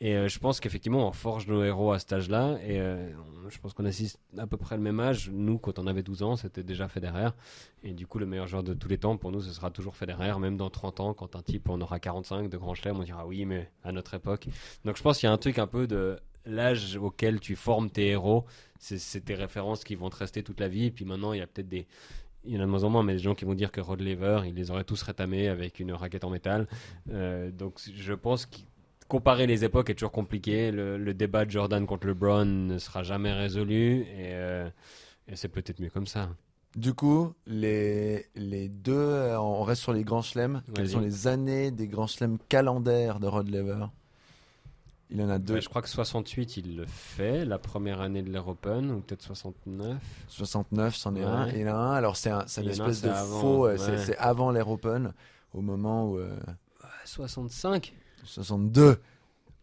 Et 0.00 0.14
euh, 0.14 0.28
je 0.28 0.38
pense 0.38 0.60
qu'effectivement 0.60 1.08
on 1.08 1.12
forge 1.12 1.48
nos 1.48 1.64
héros 1.64 1.90
à 1.90 1.98
cet 1.98 2.12
âge-là. 2.12 2.58
Et 2.64 2.78
euh, 2.78 3.10
on- 3.44 3.48
je 3.48 3.58
pense 3.58 3.72
qu'on 3.72 3.84
assiste 3.84 4.20
à 4.38 4.46
peu 4.46 4.56
près 4.56 4.76
le 4.76 4.82
même 4.82 5.00
âge. 5.00 5.28
Nous, 5.32 5.58
quand 5.58 5.80
on 5.80 5.88
avait 5.88 6.04
12 6.04 6.22
ans, 6.22 6.36
c'était 6.36 6.62
déjà 6.62 6.86
Federer. 6.86 7.30
Et 7.82 7.94
du 7.94 8.06
coup, 8.06 8.20
le 8.20 8.26
meilleur 8.26 8.46
joueur 8.46 8.62
de 8.62 8.74
tous 8.74 8.86
les 8.88 8.98
temps, 8.98 9.16
pour 9.16 9.32
nous, 9.32 9.40
ce 9.40 9.52
sera 9.52 9.72
toujours 9.72 9.96
Federer. 9.96 10.38
Même 10.38 10.56
dans 10.56 10.70
30 10.70 11.00
ans, 11.00 11.12
quand 11.12 11.34
un 11.34 11.42
type 11.42 11.68
en 11.68 11.80
aura 11.80 11.98
45 11.98 12.48
de 12.48 12.56
grand 12.56 12.74
chelem, 12.74 12.96
on 13.00 13.02
dira 13.02 13.26
oui, 13.26 13.44
mais 13.44 13.72
à 13.82 13.90
notre 13.90 14.14
époque. 14.14 14.46
Donc 14.84 14.96
je 14.96 15.02
pense 15.02 15.18
qu'il 15.18 15.26
y 15.26 15.30
a 15.30 15.32
un 15.32 15.38
truc 15.38 15.58
un 15.58 15.66
peu 15.66 15.88
de 15.88 16.16
l'âge 16.44 16.96
auquel 16.96 17.40
tu 17.40 17.56
formes 17.56 17.90
tes 17.90 18.06
héros. 18.10 18.44
C'est 18.78 19.24
tes 19.24 19.34
références 19.34 19.82
qui 19.82 19.96
vont 19.96 20.10
te 20.10 20.16
rester 20.16 20.44
toute 20.44 20.60
la 20.60 20.68
vie. 20.68 20.84
Et 20.84 20.90
puis 20.92 21.04
maintenant, 21.04 21.32
il 21.32 21.38
y 21.38 21.42
a 21.42 21.46
peut-être 21.48 21.68
des. 21.68 21.88
Il 22.46 22.54
y 22.54 22.58
en 22.58 22.60
a 22.60 22.64
de 22.64 22.70
moins 22.70 22.84
en 22.84 22.90
moins, 22.90 23.02
mais 23.02 23.14
des 23.14 23.18
gens 23.18 23.34
qui 23.34 23.44
vont 23.44 23.54
dire 23.54 23.72
que 23.72 23.80
Rod 23.80 24.00
Laver, 24.00 24.42
ils 24.46 24.54
les 24.54 24.70
aurait 24.70 24.84
tous 24.84 25.02
rétamés 25.02 25.48
avec 25.48 25.80
une 25.80 25.92
raquette 25.92 26.24
en 26.24 26.30
métal. 26.30 26.66
Euh, 27.10 27.50
donc 27.50 27.80
je 27.94 28.12
pense 28.14 28.46
que 28.46 28.56
comparer 29.08 29.46
les 29.46 29.64
époques 29.64 29.90
est 29.90 29.94
toujours 29.94 30.12
compliqué. 30.12 30.70
Le, 30.70 30.98
le 30.98 31.14
débat 31.14 31.44
de 31.44 31.50
Jordan 31.50 31.84
contre 31.86 32.06
LeBron 32.06 32.44
ne 32.44 32.78
sera 32.78 33.02
jamais 33.02 33.32
résolu. 33.32 34.00
Et, 34.02 34.32
euh, 34.34 34.68
et 35.28 35.36
c'est 35.36 35.48
peut-être 35.48 35.80
mieux 35.80 35.90
comme 35.90 36.06
ça. 36.06 36.28
Du 36.76 36.92
coup, 36.92 37.32
les, 37.46 38.26
les 38.34 38.68
deux, 38.68 38.92
euh, 38.94 39.40
on 39.40 39.62
reste 39.62 39.82
sur 39.82 39.92
les 39.92 40.04
grands 40.04 40.22
chelems. 40.22 40.62
Quelles 40.74 40.90
sont 40.90 41.00
les 41.00 41.26
années 41.26 41.70
des 41.70 41.88
grands 41.88 42.06
chelems 42.06 42.38
calendaires 42.48 43.18
de 43.18 43.26
Rod 43.26 43.48
Laver? 43.48 43.86
Il 45.10 45.22
en 45.22 45.28
a 45.30 45.38
deux. 45.38 45.54
Ouais, 45.54 45.60
je 45.60 45.68
crois 45.68 45.82
que 45.82 45.88
68, 45.88 46.56
il 46.56 46.76
le 46.76 46.84
fait, 46.86 47.44
la 47.44 47.58
première 47.58 48.00
année 48.00 48.22
de 48.22 48.30
l'Air 48.30 48.48
Open, 48.48 48.90
ou 48.90 49.00
peut-être 49.00 49.22
69. 49.22 49.96
69, 50.28 50.96
c'en 50.96 51.14
est 51.14 51.20
Ouais. 51.20 51.26
un. 51.26 51.46
Et 51.48 51.66
a 51.68 51.76
un. 51.76 51.92
Alors, 51.94 52.16
c'est 52.16 52.30
un, 52.30 52.44
une 52.58 52.66
un, 52.68 52.70
espèce 52.70 53.02
de 53.02 53.10
avant, 53.10 53.40
faux. 53.40 53.66
euh, 53.66 53.76
c'est- 53.76 53.90
ouais. 53.92 53.98
C'est 53.98 54.16
avant 54.18 54.50
l'Air 54.50 54.68
Open, 54.68 55.12
au 55.54 55.60
moment 55.60 56.10
où. 56.10 56.18
euh, 56.18 56.36
65 57.04 57.92
62. 58.24 58.98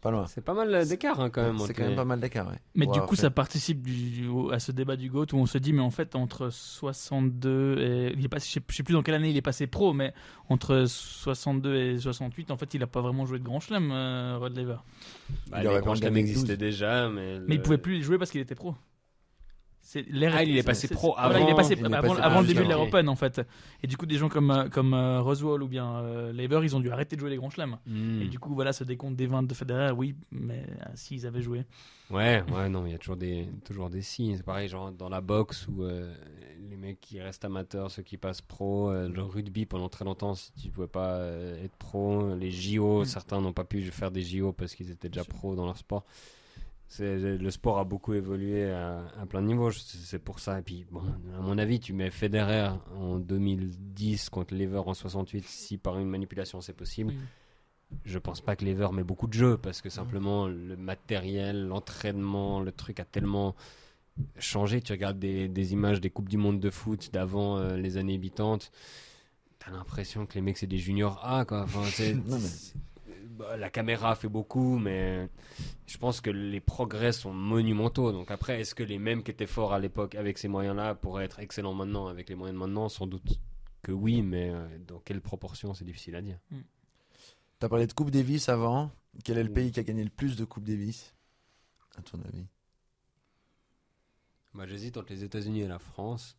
Pas 0.03 0.11
loin. 0.11 0.25
C'est 0.27 0.41
pas 0.43 0.53
mal 0.53 0.85
d'écart 0.85 1.19
hein, 1.21 1.29
quand 1.29 1.41
même. 1.41 1.57
C'est 1.59 1.73
quand 1.73 1.83
même 1.85 1.95
pas 1.95 2.03
mal 2.05 2.19
d'écart, 2.19 2.45
ouais. 2.47 2.59
Mais 2.75 2.85
Pour 2.85 2.93
du 2.93 2.99
coup, 3.01 3.15
fait- 3.15 3.21
ça 3.21 3.31
participe 3.31 3.81
du, 3.81 4.27
à 4.51 4.59
ce 4.59 4.71
débat 4.73 4.97
du 4.97 5.09
GOAT 5.09 5.27
où 5.33 5.37
on 5.37 5.45
se 5.45 5.57
dit, 5.57 5.71
mais 5.73 5.81
en 5.81 5.91
fait, 5.91 6.15
entre 6.15 6.49
62 6.49 7.77
et. 7.79 8.13
Il 8.17 8.25
est 8.25 8.27
pas, 8.27 8.37
je, 8.39 8.43
sais, 8.43 8.59
je 8.69 8.75
sais 8.75 8.83
plus 8.83 8.93
dans 8.93 9.01
quelle 9.01 9.15
année 9.15 9.29
il 9.29 9.37
est 9.37 9.41
passé 9.41 9.65
pro, 9.65 9.93
mais 9.93 10.13
entre 10.49 10.83
62 10.87 11.75
et 11.75 11.97
68, 11.99 12.51
en 12.51 12.57
fait, 12.57 12.73
il 12.73 12.83
a 12.83 12.87
pas 12.87 13.01
vraiment 13.01 13.25
joué 13.25 13.39
de 13.39 13.43
grand 13.45 13.59
chelem, 13.61 13.91
euh, 13.91 14.37
Rod 14.39 14.55
Laver. 14.57 14.75
Bah, 15.49 15.57
Il 15.59 15.61
les 15.61 15.67
aurait 15.69 15.79
grands 15.81 15.95
chelems 15.95 16.09
gagner 16.13 16.19
existaient 16.19 16.57
12. 16.57 16.57
déjà, 16.57 17.07
mais. 17.09 17.39
Mais 17.39 17.55
il 17.55 17.57
le- 17.57 17.63
pouvait 17.63 17.77
plus 17.77 17.95
les 17.95 18.01
jouer 18.01 18.17
parce 18.17 18.29
qu'il 18.31 18.41
était 18.41 18.55
pro. 18.55 18.75
C'est 19.85 20.03
l'ère- 20.09 20.33
Ah, 20.33 20.43
il 20.45 20.57
est 20.57 20.63
passé 20.63 20.87
pro 20.87 21.13
voilà, 21.19 21.39
il 21.39 21.41
est 21.41 21.47
avant- 21.47 21.55
passé 21.57 21.73
il 21.73 21.79
est 21.81 21.85
avant, 21.85 22.01
passé 22.01 22.13
avant 22.13 22.23
avant 22.23 22.41
le 22.41 22.47
début 22.47 22.63
de 22.63 22.67
l'Air 22.69 22.79
ok. 22.79 22.87
Open, 22.87 23.09
en 23.09 23.15
fait. 23.17 23.41
Et 23.83 23.87
du 23.87 23.97
coup, 23.97 24.05
des 24.05 24.15
gens 24.17 24.29
comme, 24.29 24.49
euh, 24.49 24.69
comme 24.69 24.93
euh, 24.93 25.19
Roswell 25.21 25.61
ou 25.61 25.67
bien 25.67 25.97
euh, 25.97 26.31
Laver, 26.31 26.61
ils 26.63 26.73
ont 26.73 26.79
dû 26.79 26.89
arrêter 26.89 27.17
de 27.17 27.19
jouer 27.21 27.29
les 27.29 27.35
grands 27.35 27.49
chelems. 27.49 27.77
Hmm. 27.85 28.21
Et 28.21 28.27
du 28.29 28.39
coup, 28.39 28.53
voilà, 28.55 28.71
ce 28.71 28.85
décompte 28.85 29.17
des 29.17 29.27
20 29.27 29.43
de 29.43 29.53
Federer, 29.53 29.91
oui, 29.91 30.15
mais 30.31 30.63
euh, 30.69 30.85
s'ils 30.95 31.27
avaient 31.27 31.41
joué. 31.41 31.65
Ouais, 32.09 32.43
ouais, 32.53 32.69
non, 32.69 32.85
il 32.85 32.93
y 32.93 32.95
a 32.95 32.97
toujours 32.97 33.17
des, 33.17 33.49
toujours 33.65 33.89
des 33.89 34.01
signes. 34.01 34.37
C'est 34.37 34.43
pareil, 34.43 34.69
genre 34.69 34.91
dans 34.93 35.09
la 35.09 35.19
boxe 35.19 35.67
où 35.67 35.83
euh, 35.83 36.13
les 36.69 36.77
mecs 36.77 37.01
qui 37.01 37.19
restent 37.19 37.43
amateurs, 37.43 37.91
ceux 37.91 38.03
qui 38.03 38.15
passent 38.15 38.41
pro, 38.41 38.89
euh, 38.89 39.09
le 39.09 39.21
rugby 39.21 39.65
pendant 39.65 39.89
très 39.89 40.05
longtemps, 40.05 40.33
si 40.33 40.53
tu 40.53 40.69
pouvais 40.69 40.87
pas 40.87 41.15
euh, 41.15 41.61
être 41.65 41.75
pro, 41.75 42.33
les 42.35 42.51
JO, 42.51 43.01
Mm. 43.01 43.05
certains 43.05 43.41
n'ont 43.41 43.53
pas 43.53 43.65
pu 43.65 43.81
faire 43.91 44.11
des 44.11 44.21
JO 44.21 44.53
parce 44.53 44.75
qu'ils 44.75 44.91
étaient 44.91 45.09
déjà 45.09 45.25
pro 45.25 45.55
dans 45.55 45.65
leur 45.65 45.77
sport. 45.77 46.05
C'est, 46.95 47.17
le 47.17 47.49
sport 47.49 47.79
a 47.79 47.85
beaucoup 47.85 48.13
évolué 48.13 48.69
à, 48.69 49.03
à 49.19 49.25
plein 49.25 49.41
de 49.41 49.47
niveaux, 49.47 49.71
c'est 49.71 50.19
pour 50.19 50.39
ça. 50.39 50.59
Et 50.59 50.61
puis, 50.61 50.85
bon, 50.91 51.01
à 51.35 51.41
mon 51.41 51.57
avis, 51.57 51.79
tu 51.79 51.91
mets 51.91 52.11
Federer 52.11 52.69
en 52.95 53.17
2010 53.17 54.29
contre 54.29 54.53
Lever 54.53 54.83
en 54.85 54.93
68, 54.93 55.43
si 55.43 55.79
par 55.79 55.97
une 55.97 56.07
manipulation 56.07 56.61
c'est 56.61 56.73
possible. 56.73 57.15
Je 58.05 58.19
pense 58.19 58.41
pas 58.41 58.55
que 58.55 58.63
Lever 58.63 58.89
met 58.93 59.03
beaucoup 59.03 59.25
de 59.25 59.33
jeux 59.33 59.57
parce 59.57 59.81
que 59.81 59.89
simplement 59.89 60.47
le 60.47 60.77
matériel, 60.77 61.65
l'entraînement, 61.65 62.59
le 62.59 62.71
truc 62.71 62.99
a 62.99 63.05
tellement 63.05 63.55
changé. 64.37 64.79
Tu 64.79 64.91
regardes 64.91 65.17
des, 65.17 65.47
des 65.47 65.73
images 65.73 65.99
des 65.99 66.11
Coupes 66.11 66.29
du 66.29 66.37
Monde 66.37 66.59
de 66.59 66.69
foot 66.69 67.09
d'avant 67.11 67.57
euh, 67.57 67.75
les 67.75 67.97
années 67.97 68.13
habitantes, 68.13 68.71
t'as 69.57 69.71
l'impression 69.71 70.27
que 70.27 70.35
les 70.35 70.41
mecs 70.41 70.59
c'est 70.59 70.67
des 70.67 70.77
juniors 70.77 71.19
A 71.25 71.43
quoi. 71.45 71.63
Enfin, 71.63 71.81
bah, 73.37 73.57
la 73.57 73.69
caméra 73.69 74.15
fait 74.15 74.27
beaucoup, 74.29 74.77
mais 74.79 75.29
je 75.87 75.97
pense 75.97 76.21
que 76.21 76.29
les 76.29 76.59
progrès 76.59 77.11
sont 77.11 77.33
monumentaux. 77.33 78.11
Donc 78.11 78.31
après, 78.31 78.61
est-ce 78.61 78.73
que 78.75 78.83
les 78.83 78.99
mêmes 78.99 79.23
qui 79.23 79.31
étaient 79.31 79.47
forts 79.47 79.73
à 79.73 79.79
l'époque 79.79 80.15
avec 80.15 80.37
ces 80.37 80.47
moyens-là 80.47 80.95
pourraient 80.95 81.25
être 81.25 81.39
excellents 81.39 81.73
maintenant? 81.73 82.07
Avec 82.07 82.29
les 82.29 82.35
moyens 82.35 82.55
de 82.55 82.59
maintenant 82.59 82.89
Sans 82.89 83.07
doute 83.07 83.39
que 83.81 83.91
oui, 83.91 84.21
mais 84.21 84.49
euh, 84.51 84.77
dans 84.87 84.99
quelle 84.99 85.21
proportion 85.21 85.73
c'est 85.73 85.85
difficile 85.85 86.15
à 86.15 86.21
dire. 86.21 86.39
T'as 87.59 87.69
parlé 87.69 87.87
de 87.87 87.93
Coupe 87.93 88.11
Davis 88.11 88.47
avant. 88.49 88.91
Quel 89.23 89.37
est 89.37 89.43
le 89.43 89.49
Oui. 89.49 89.55
pays 89.55 89.71
qui 89.71 89.79
a 89.79 89.83
gagné 89.83 90.03
le 90.03 90.09
plus 90.09 90.35
de 90.37 90.45
Coupe 90.45 90.63
Davis 90.63 91.13
À 91.97 92.01
ton 92.01 92.19
avis? 92.21 92.45
Bah, 94.53 94.65
J'hésite 94.67 94.97
entre 94.97 95.11
les 95.11 95.23
États-Unis 95.23 95.61
et 95.61 95.67
la 95.67 95.79
France. 95.79 96.37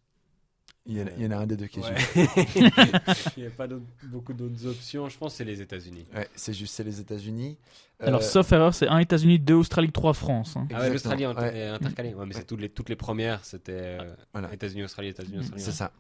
Il 0.87 0.99
y, 0.99 1.03
en 1.03 1.07
a, 1.07 1.11
il 1.17 1.23
y 1.25 1.27
en 1.27 1.31
a 1.31 1.37
un 1.39 1.47
des 1.47 1.57
deux 1.57 1.67
qui 1.67 1.81
est 1.81 1.83
Ouais. 1.83 1.97
juste. 1.97 3.37
Il 3.39 3.43
n'y 3.43 3.47
a 3.47 3.51
pas 3.51 3.67
beaucoup 4.05 4.35
d'autres 4.35 4.67
options. 4.67 5.09
Je 5.09 5.17
pense 5.17 5.33
que 5.33 5.39
c'est 5.39 5.45
les 5.45 5.63
États-Unis. 5.63 6.05
Ouais, 6.15 6.29
c'est 6.35 6.53
juste, 6.53 6.75
c'est 6.75 6.85
les 6.85 7.01
États-Unis. 7.01 7.57
Alors, 8.01 8.21
Euh, 8.21 8.25
sauf 8.25 8.53
erreur, 8.53 8.75
c'est 8.75 8.87
1 8.89 8.99
États-Unis, 8.99 9.39
2 9.39 9.55
Australie, 9.55 9.91
3 9.93 10.13
France. 10.13 10.57
hein. 10.57 10.69
Ah 10.75 10.81
ouais, 10.81 10.91
l'Australie 10.91 11.25
inter- 11.25 11.41
Ouais, 11.41 11.57
est 11.57 11.67
intercalée. 11.69 12.13
Ouais, 12.15 12.27
mais 12.27 12.35
c'est 12.35 12.47
toutes 12.47 12.61
les, 12.61 12.69
toutes 12.69 12.89
les 12.91 12.97
premières, 12.97 13.43
c'était 13.45 13.73
euh, 14.01 14.15
Voilà. 14.33 14.53
États-Unis, 14.53 14.85
Australie, 14.85 15.09
États-Unis, 15.09 15.39
Australie. 15.39 15.63
C'est 15.63 15.73
ça. 15.73 15.91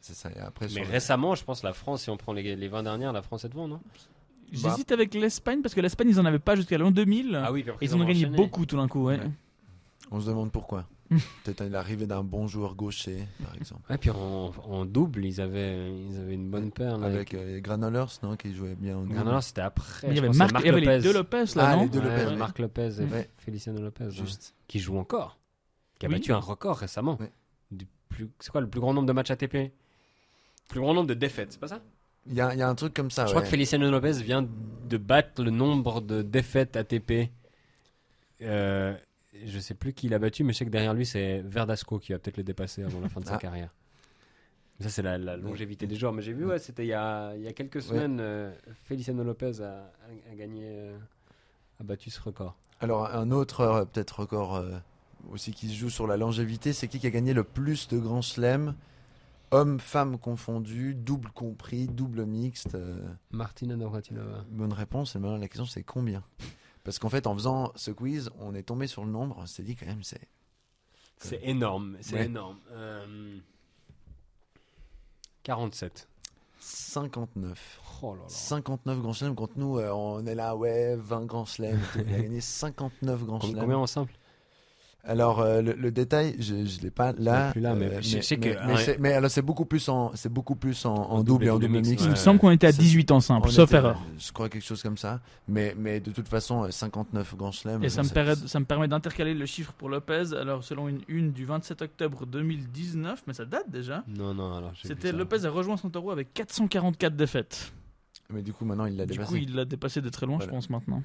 C'est 0.00 0.14
ça. 0.14 0.30
Et 0.30 0.38
après, 0.38 0.66
Mais 0.74 0.82
récemment, 0.82 1.34
je 1.34 1.42
pense 1.42 1.62
la 1.62 1.72
France, 1.72 2.02
si 2.02 2.10
on 2.10 2.16
prend 2.18 2.32
les, 2.34 2.56
les 2.56 2.68
20 2.68 2.82
dernières, 2.82 3.12
la 3.12 3.22
France 3.22 3.44
est 3.44 3.48
devant, 3.48 3.66
non? 3.68 3.80
J'hésite 4.52 4.92
avec 4.92 5.14
l'Espagne 5.14 5.62
parce 5.62 5.74
que 5.74 5.80
l'Espagne, 5.80 6.08
ils 6.10 6.20
en 6.20 6.24
avaient 6.26 6.38
pas 6.38 6.54
jusqu'à 6.56 6.78
l'an 6.78 6.90
2000. 6.92 7.40
Ah 7.42 7.50
oui, 7.50 7.62
puis 7.62 7.70
après, 7.72 7.84
Ils 7.86 7.94
en 7.94 8.00
ont 8.00 8.04
gagné 8.04 8.20
enchaîné. 8.26 8.36
beaucoup 8.36 8.64
tout 8.66 8.76
d'un 8.76 8.86
coup, 8.86 9.04
ouais. 9.06 9.18
Ouais. 9.18 9.30
on 10.12 10.20
se 10.20 10.26
demande 10.26 10.52
pourquoi. 10.52 10.86
Peut-être 11.44 11.62
l'arrivée 11.70 12.06
d'un 12.06 12.24
bon 12.24 12.46
joueur 12.48 12.74
gaucher, 12.74 13.26
par 13.44 13.54
exemple. 13.54 13.82
Ouais, 13.90 13.96
puis 13.98 14.10
en, 14.10 14.52
en 14.64 14.84
double, 14.84 15.24
ils 15.24 15.40
avaient, 15.40 15.90
ils 15.92 16.18
avaient 16.18 16.34
une 16.34 16.50
bonne 16.50 16.70
paire. 16.72 16.98
là, 16.98 17.06
Avec 17.06 17.32
euh, 17.34 17.54
les 17.54 17.60
Granollers, 17.60 18.06
non 18.22 18.36
Qui 18.36 18.54
jouait 18.54 18.74
bien 18.74 18.96
en 18.96 19.02
double. 19.02 19.14
Non, 19.22 19.40
c'était 19.40 19.60
après. 19.60 20.08
Mais 20.08 20.14
il 20.14 20.16
y 20.16 20.18
avait, 20.18 20.36
Marc, 20.36 20.50
c'est 20.56 20.62
il 20.62 20.66
y 20.66 20.68
avait 20.70 20.80
les 20.80 20.86
Lopez. 20.86 21.02
deux 21.02 21.12
Lopez 21.12 21.44
là, 21.54 21.68
Ah, 21.68 21.76
non 21.76 21.82
les 21.84 21.88
deux 21.88 22.00
Ouais, 22.00 22.04
Lopez, 22.16 22.26
ouais. 22.30 22.36
Marc 22.36 22.58
Lopez 22.58 22.90
et 23.00 23.04
Ouais. 23.04 23.30
Feliciano 23.38 23.80
Lopez. 23.80 24.04
ouais. 24.04 24.10
Juste. 24.10 24.54
Qui 24.66 24.78
joue 24.80 24.98
encore. 24.98 25.38
Qui 25.98 26.06
a 26.06 26.08
Oui. 26.08 26.16
battu 26.16 26.32
un 26.32 26.38
record 26.38 26.76
récemment. 26.78 27.16
Ouais. 27.20 27.30
Du 27.70 27.86
plus... 28.08 28.28
C'est 28.40 28.50
quoi 28.50 28.60
le 28.60 28.68
plus 28.68 28.80
grand 28.80 28.92
nombre 28.92 29.06
de 29.06 29.12
matchs 29.12 29.30
ATP 29.30 29.72
Plus 30.68 30.80
grand 30.80 30.92
nombre 30.94 31.06
de 31.08 31.14
défaites, 31.14 31.52
c'est 31.52 31.60
pas 31.60 31.68
ça? 31.68 31.80
Il 32.28 32.34
y, 32.34 32.40
a, 32.40 32.52
il 32.54 32.58
y 32.58 32.62
a 32.62 32.68
un 32.68 32.74
truc 32.74 32.92
comme 32.92 33.12
ça. 33.12 33.24
Je 33.26 33.30
crois 33.30 33.42
que 33.42 33.48
Feliciano 33.48 33.88
Lopez 33.88 34.20
vient 34.22 34.44
de 34.88 34.96
battre 34.96 35.44
le 35.44 35.52
nombre 35.52 36.00
de 36.00 36.22
défaites 36.22 36.74
ATP. 36.76 37.30
Euh, 38.42 38.94
je 39.44 39.58
sais 39.58 39.74
plus 39.74 39.92
qui 39.92 40.08
l'a 40.08 40.18
battu, 40.18 40.44
mais 40.44 40.52
je 40.52 40.58
sais 40.58 40.64
que 40.64 40.70
derrière 40.70 40.94
lui, 40.94 41.04
c'est 41.06 41.40
Verdasco 41.42 41.98
qui 41.98 42.12
va 42.12 42.18
peut-être 42.18 42.36
le 42.36 42.42
dépasser 42.44 42.82
avant 42.82 43.00
la 43.00 43.08
fin 43.08 43.20
de 43.20 43.26
sa 43.26 43.34
Ah. 43.34 43.38
carrière. 43.38 43.74
Ça, 44.80 44.90
c'est 44.90 45.02
la, 45.02 45.16
la 45.16 45.36
longévité 45.38 45.86
des 45.86 45.96
joueurs. 45.96 46.12
Mais 46.12 46.20
j'ai 46.22 46.34
vu, 46.34 46.44
ouais, 46.44 46.58
c'était 46.58 46.84
il 46.84 46.88
y 46.88 46.92
a, 46.92 47.34
il 47.34 47.42
y 47.42 47.48
a 47.48 47.52
quelques 47.54 47.76
Ouais. 47.76 47.80
semaines, 47.80 48.18
euh, 48.20 48.52
Feliciano 48.84 49.24
Lopez 49.24 49.62
a, 49.62 49.90
gagné, 50.36 50.64
euh, 50.64 50.96
a 51.80 51.84
battu 51.84 52.10
ce 52.10 52.20
record. 52.20 52.56
Alors, 52.80 53.06
un 53.06 53.30
autre, 53.30 53.60
euh, 53.62 53.84
peut-être 53.86 54.20
record 54.20 54.62
aussi 55.30 55.52
qui 55.52 55.68
se 55.68 55.74
joue 55.74 55.88
sur 55.90 56.06
la 56.06 56.16
longévité, 56.18 56.72
c'est 56.74 56.88
qui 56.88 56.98
qui 57.00 57.06
a 57.06 57.10
gagné 57.10 57.32
le 57.32 57.42
plus 57.42 57.88
de 57.88 57.98
grands 57.98 58.22
chelems 58.22 58.74
Hommes, 59.52 59.78
femmes 59.78 60.18
confondus, 60.18 60.92
double 60.94 61.30
compris, 61.30 61.86
double 61.86 62.26
mixte. 62.26 62.76
Martina 63.30 63.76
Navratilova. 63.76 64.44
bonne 64.50 64.72
réponse. 64.72 65.14
Et 65.14 65.20
maintenant, 65.20 65.36
la 65.38 65.46
question, 65.46 65.64
c'est 65.66 65.84
combien? 65.84 66.22
Parce 66.86 66.98
qu'en 66.98 67.10
fait, 67.10 67.26
en 67.26 67.34
faisant 67.34 67.72
ce 67.74 67.90
quiz, 67.90 68.30
on 68.38 68.54
est 68.54 68.62
tombé 68.62 68.86
sur 68.86 69.04
le 69.04 69.10
nombre. 69.10 69.36
On 69.38 69.44
s'est 69.46 69.62
dit 69.64 69.76
quand 69.76 69.84
même, 69.86 70.02
c'est. 70.04 70.26
C'est 71.18 71.40
énorme, 71.42 71.96
c'est 72.00 72.14
Ouais. 72.14 72.24
énorme. 72.26 72.58
Euh, 72.70 73.36
47. 75.42 76.08
59. 76.58 77.80
Oh 78.02 78.14
là 78.14 78.22
là. 78.22 78.28
59 78.28 79.00
grands 79.00 79.12
chelems 79.12 79.34
contre 79.34 79.54
nous. 79.56 79.78
euh, 79.78 79.90
on 79.92 80.24
est 80.26 80.34
là, 80.34 80.56
ouais, 80.56 80.96
20 80.96 81.24
grands 81.26 81.44
chelems. 81.44 81.80
Il 81.96 82.14
a 82.14 82.18
gagné 82.18 82.40
59 82.40 83.24
grands 83.24 83.40
chelems. 83.40 83.60
Combien 83.60 83.78
en 83.78 83.86
simple? 83.86 84.12
Alors 85.08 85.40
euh, 85.40 85.62
le, 85.62 85.72
le 85.74 85.90
détail, 85.92 86.34
je 86.40 86.54
ne 86.54 86.82
l'ai 86.82 86.90
pas 86.90 87.12
là. 87.16 87.46
l'ai 87.46 87.52
plus 87.52 87.60
là, 87.60 87.74
mais 87.76 88.02
je 88.02 88.20
sais 88.20 88.36
que- 88.36 88.48
mais, 88.48 88.56
mais 88.66 88.74
ouais. 88.74 88.96
mais 88.98 89.12
alors 89.12 89.30
c'est 89.30 89.40
beaucoup 89.42 89.64
plus 89.64 89.88
en 89.88 90.10
c'est 90.14 90.28
beaucoup 90.32 90.56
plus 90.56 90.84
en, 90.84 90.94
en 90.94 91.18
En 91.18 91.22
double 91.24 91.44
et 91.46 91.50
en 91.50 91.58
double 91.60 91.80
mix. 91.80 92.02
Il 92.02 92.10
me 92.10 92.14
semble 92.16 92.40
qu'on 92.40 92.50
était 92.50 92.66
à 92.66 92.72
Ça- 92.72 92.82
18 92.82 93.10
en 93.12 93.20
simple, 93.20 93.46
On 93.48 93.50
sauf 93.50 93.68
était- 93.70 93.76
erreur. 93.76 94.00
Je 94.18 94.32
crois 94.32 94.48
quelque 94.48 94.64
chose 94.64 94.82
comme 94.82 94.96
ça. 94.98 95.20
Mais 95.46 95.74
mais 95.78 96.00
de 96.00 96.10
toute 96.10 96.28
façon 96.28 96.64
euh, 96.64 96.70
59 96.70 97.36
grands 97.36 97.52
chelems. 97.52 97.84
Et 97.84 97.88
ça 97.88 98.02
me, 98.02 98.08
c'est- 98.08 98.14
permet, 98.14 98.34
ça 98.34 98.58
me 98.60 98.64
permet 98.64 98.88
d'intercaler 98.88 99.34
le 99.34 99.46
chiffre 99.46 99.72
pour 99.74 99.88
Lopez. 99.88 100.34
Alors, 100.34 100.64
selon 100.64 100.88
une 100.88 101.00
une 101.08 101.32
du 101.32 101.44
27 101.44 101.82
octobre 101.82 102.26
2019, 102.26 103.22
mais 103.28 103.32
ça 103.34 103.44
date 103.44 103.70
déjà, 103.70 104.02
Non, 104.08 104.34
non, 104.34 104.56
alors. 104.56 104.72
c'était. 104.82 105.12
Lopez 105.12 105.44
a 105.44 105.50
rejoint 105.50 105.76
Santoro 105.76 106.10
avec 106.10 106.34
444 106.34 107.14
défaites. 107.14 107.72
Mais 108.28 108.42
du 108.42 108.52
coup 108.52 108.64
maintenant 108.64 108.86
il 108.86 108.96
l'a 108.96 109.06
Du 109.06 109.12
dépassé. 109.12 109.28
coup, 109.30 109.36
il 109.36 109.54
l'a 109.54 109.64
dépassé 109.64 110.00
de 110.00 110.08
très 110.08 110.26
loin, 110.26 110.36
Voilà. 110.38 110.50
je 110.50 110.56
pense, 110.56 110.68
maintenant. 110.68 111.00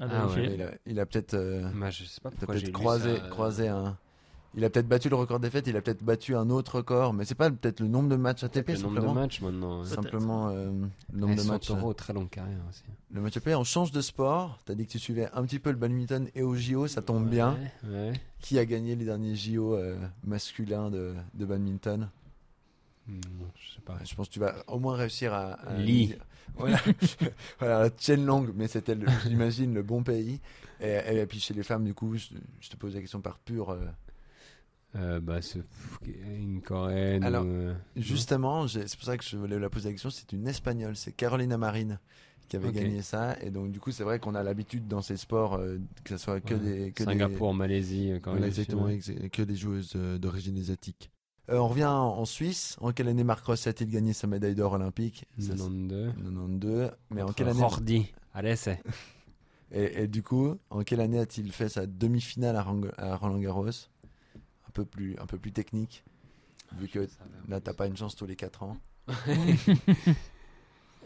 Ah 0.00 0.26
ouais. 0.28 0.54
Il 0.54 0.62
a, 0.62 0.70
il 0.86 1.00
a 1.00 1.06
peut-être 1.06 1.34
euh, 1.34 1.68
Bah, 1.74 1.88
croisé 2.72 3.16
ça, 3.16 3.24
euh, 3.24 3.28
croisé 3.30 3.68
un. 3.68 3.96
Il 4.54 4.64
a 4.64 4.70
peut-être 4.70 4.88
battu 4.88 5.08
le 5.08 5.16
record 5.16 5.40
des 5.40 5.50
fêtes. 5.50 5.66
Il 5.66 5.76
a 5.76 5.82
peut-être 5.82 6.02
battu 6.02 6.34
un 6.34 6.48
autre 6.50 6.76
record. 6.76 7.12
Mais 7.12 7.24
c'est 7.24 7.34
pas 7.34 7.50
peut-être 7.50 7.80
le 7.80 7.86
nombre 7.88 8.08
de 8.08 8.16
matchs 8.16 8.44
ATP 8.44 8.68
Le 8.68 8.74
nombre 8.74 8.88
de 8.90 8.94
simplement. 8.96 9.14
matchs 9.14 9.40
maintenant. 9.42 9.82
Peut-être. 9.82 9.94
Simplement 9.94 10.48
euh, 10.48 10.70
le 11.12 11.18
nombre 11.18 11.32
Et 11.34 11.36
de 11.36 11.42
matchs. 11.42 11.66
Santoro, 11.66 11.92
très 11.94 12.12
longue 12.12 12.30
carrière 12.30 12.58
aussi. 12.68 12.82
Le 13.12 13.20
match 13.20 13.36
ATP. 13.36 13.48
On 13.56 13.64
change 13.64 13.92
de 13.92 14.00
sport. 14.00 14.58
T'as 14.64 14.74
dit 14.74 14.86
que 14.86 14.90
tu 14.92 14.98
suivais 14.98 15.28
un 15.34 15.42
petit 15.44 15.58
peu 15.58 15.70
le 15.70 15.76
badminton 15.76 16.28
et 16.34 16.42
au 16.42 16.54
JO, 16.56 16.86
ça 16.86 17.02
tombe 17.02 17.28
bien. 17.28 17.58
Ouais, 17.84 17.90
ouais. 17.90 18.12
Qui 18.40 18.58
a 18.58 18.64
gagné 18.64 18.96
les 18.96 19.04
derniers 19.04 19.34
JO 19.36 19.74
euh, 19.74 19.96
masculins 20.24 20.90
de, 20.90 21.14
de 21.34 21.44
badminton? 21.44 22.08
Hmm, 23.06 23.20
je 23.56 23.74
sais 23.74 23.80
pas. 23.84 23.98
Je 24.04 24.14
pense 24.14 24.28
que 24.28 24.32
tu 24.32 24.40
vas 24.40 24.54
au 24.66 24.78
moins 24.78 24.96
réussir 24.96 25.32
à. 25.34 25.52
à 25.52 25.74
Lee. 25.74 26.14
Voilà, 26.56 26.80
voilà 27.58 27.90
Long, 28.16 28.46
mais 28.54 28.68
c'était, 28.68 28.96
j'imagine, 29.26 29.74
le 29.74 29.82
bon 29.82 30.02
pays. 30.02 30.40
Et, 30.80 31.16
et 31.16 31.26
puis 31.26 31.40
chez 31.40 31.54
les 31.54 31.62
femmes, 31.62 31.84
du 31.84 31.94
coup, 31.94 32.16
je, 32.16 32.28
je 32.60 32.68
te 32.68 32.76
pose 32.76 32.94
la 32.94 33.00
question 33.00 33.20
par 33.20 33.38
pur. 33.38 33.70
euh, 33.70 33.86
Euh, 34.96 35.20
bah, 35.20 35.40
une 36.06 36.62
coréenne. 36.62 37.22
Alors, 37.22 37.44
euh, 37.46 37.74
justement, 37.96 38.66
c'est 38.66 38.96
pour 38.96 39.04
ça 39.04 39.18
que 39.18 39.24
je 39.24 39.36
voulais 39.36 39.58
la 39.58 39.68
poser 39.68 39.88
la 39.88 39.92
question. 39.92 40.10
C'est 40.10 40.32
une 40.32 40.48
espagnole, 40.48 40.96
c'est 40.96 41.12
Carolina 41.12 41.58
Marin 41.58 41.98
qui 42.48 42.56
avait 42.56 42.72
gagné 42.72 43.02
ça. 43.02 43.36
Et 43.42 43.50
donc, 43.50 43.70
du 43.70 43.78
coup, 43.80 43.90
c'est 43.90 44.04
vrai 44.04 44.18
qu'on 44.18 44.34
a 44.34 44.42
l'habitude 44.42 44.88
dans 44.88 45.02
ces 45.02 45.18
sports 45.18 45.56
euh, 45.56 45.78
que 46.04 46.16
ce 46.16 46.24
soit 46.24 46.40
que 46.40 46.54
ouais. 46.54 46.60
des. 46.60 46.92
Que 46.92 47.04
Singapour, 47.04 47.52
Malaisie, 47.54 48.10
euh, 48.10 48.18
Des, 48.18 48.20
du 48.20 48.36
Sud, 48.38 48.44
exactement, 48.44 48.88
que 49.30 49.42
des 49.42 49.56
joueuses 49.56 49.92
d'origine 49.92 50.58
asiatique. 50.58 51.10
Euh, 51.50 51.56
on 51.58 51.68
revient 51.68 51.86
en 51.86 52.24
Suisse. 52.26 52.76
En 52.80 52.92
quelle 52.92 53.08
année 53.08 53.24
Marc 53.24 53.44
Ross 53.46 53.66
a-t-il 53.66 53.90
gagné 53.90 54.12
sa 54.12 54.26
médaille 54.26 54.54
d'or 54.54 54.72
olympique? 54.74 55.24
Ça, 55.38 55.52
c'est 55.52 55.56
92. 55.56 56.12
92. 56.14 56.90
Mais 57.10 57.22
en 57.22 57.32
quelle 57.32 57.48
année 57.48 57.60
Rordi. 57.62 58.12
Allez, 58.34 58.54
c'est. 58.56 58.82
et, 59.72 60.02
et 60.02 60.08
du 60.08 60.22
coup, 60.22 60.58
en 60.70 60.82
quelle 60.82 61.00
année 61.00 61.18
a-t-il 61.18 61.50
fait 61.52 61.68
sa 61.70 61.86
demi-finale 61.86 62.56
à, 62.56 63.16
Roland 63.16 63.38
Garros? 63.38 63.66
Un 63.68 64.70
peu 64.74 64.84
plus, 64.84 65.16
un 65.18 65.26
peu 65.26 65.38
plus 65.38 65.50
technique, 65.52 66.04
vu 66.78 66.86
que 66.88 67.08
là 67.48 67.60
t'as 67.60 67.72
pas 67.72 67.86
une 67.86 67.96
chance 67.96 68.14
tous 68.14 68.26
les 68.26 68.36
4 68.36 68.62
ans. 68.64 68.76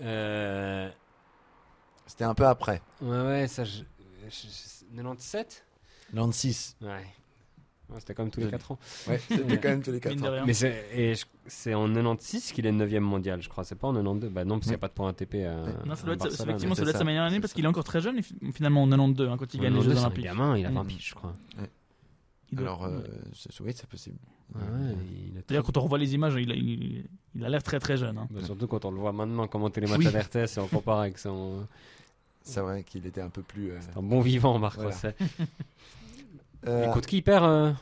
Euh, 0.00 0.90
C'était 2.06 2.24
un 2.24 2.34
peu 2.34 2.46
après. 2.46 2.82
Ouais, 3.00 3.20
ouais, 3.22 3.46
ça. 3.46 3.64
Je... 3.64 3.82
je- 4.28 4.48
je- 4.48 4.96
97 4.96 5.64
96. 6.10 6.76
Ouais. 6.82 7.04
C'était 7.98 8.14
comme 8.14 8.30
tous 8.30 8.40
les 8.40 8.44
Joli. 8.46 8.52
4 8.52 8.72
ans. 8.72 8.78
Ouais, 9.08 9.18
c'était 9.28 9.58
quand 9.58 9.68
même 9.68 9.82
tous 9.82 9.92
les 9.92 10.00
4 10.00 10.14
Mine 10.14 10.24
de 10.24 10.28
ans. 10.28 10.44
Mais 10.46 10.54
c'est 10.54 11.16
c'est 11.46 11.74
en 11.74 11.86
96 11.92 12.52
qu'il 12.52 12.66
est 12.66 12.72
9 12.72 12.92
mondial, 13.00 13.42
je 13.42 13.48
crois. 13.48 13.64
C'est 13.64 13.74
pas 13.74 13.88
en 13.88 13.92
92. 13.94 14.30
Bah 14.30 14.44
non, 14.44 14.54
parce 14.56 14.62
qu'il 14.64 14.70
n'y 14.70 14.76
a 14.76 14.78
pas 14.78 14.88
de 14.88 14.92
point 14.92 15.08
ATP 15.10 15.34
à. 15.46 15.86
Non, 15.86 15.94
ça 15.94 16.04
doit 16.04 16.14
être, 16.14 16.26
effectivement, 16.26 16.74
ça 16.74 16.80
c'est 16.80 16.82
doit 16.82 16.90
être 16.90 16.98
sa 16.98 17.04
meilleure 17.04 17.24
année 17.24 17.36
c'est 17.36 17.40
parce 17.40 17.52
qu'il 17.52 17.64
est 17.64 17.68
encore 17.68 17.84
très 17.84 18.00
jeune, 18.00 18.20
finalement 18.52 18.82
en 18.82 18.88
92, 18.88 19.28
hein, 19.28 19.36
quand 19.38 19.52
il 19.54 19.60
gagne 19.60 19.72
les 19.74 19.78
92, 19.78 19.84
Jeux 19.90 19.94
c'est 19.98 20.00
Olympiques. 20.06 20.24
gamin, 20.24 20.56
il 20.58 20.66
a 20.66 20.70
20 20.70 20.82
Mm. 20.84 20.86
piges, 20.86 21.08
je 21.10 21.14
crois. 21.14 21.32
Alors, 22.58 22.84
euh, 22.84 23.00
c'est- 23.34 23.60
oui, 23.60 23.72
c'est 23.74 23.88
possible. 23.88 24.16
D'ailleurs, 25.48 25.64
quand 25.64 25.76
on 25.78 25.80
revoit 25.82 25.96
les 25.98 26.14
images, 26.14 26.34
il 26.38 27.42
a, 27.44 27.48
l'air 27.48 27.62
très 27.62 27.80
très 27.80 27.96
jeune. 27.96 28.18
hein. 28.18 28.28
Bah, 28.30 28.40
surtout 28.44 28.66
quand 28.66 28.84
on 28.84 28.90
le 28.90 28.98
voit 28.98 29.12
maintenant 29.12 29.46
commenter 29.48 29.80
les 29.80 29.86
matchs 29.86 30.00
Oui. 30.00 30.06
à 30.08 30.10
l'RTS 30.10 30.58
et 30.58 30.60
on 30.60 30.66
compare 30.68 31.00
avec 31.00 31.18
son. 31.18 31.66
C'est 32.42 32.60
vrai 32.60 32.82
qu'il 32.82 33.06
était 33.06 33.20
un 33.22 33.30
peu 33.30 33.40
plus. 33.42 33.70
euh, 33.70 33.78
Un 33.96 34.02
bon 34.02 34.20
vivant, 34.20 34.58
Marc 34.58 34.74
Voilà. 34.76 34.90
Rosset. 34.90 35.14
euh, 36.66 36.88
Écoute, 36.90 37.06
qui 37.06 37.22
perd 37.22 37.44
euh, 37.44 37.72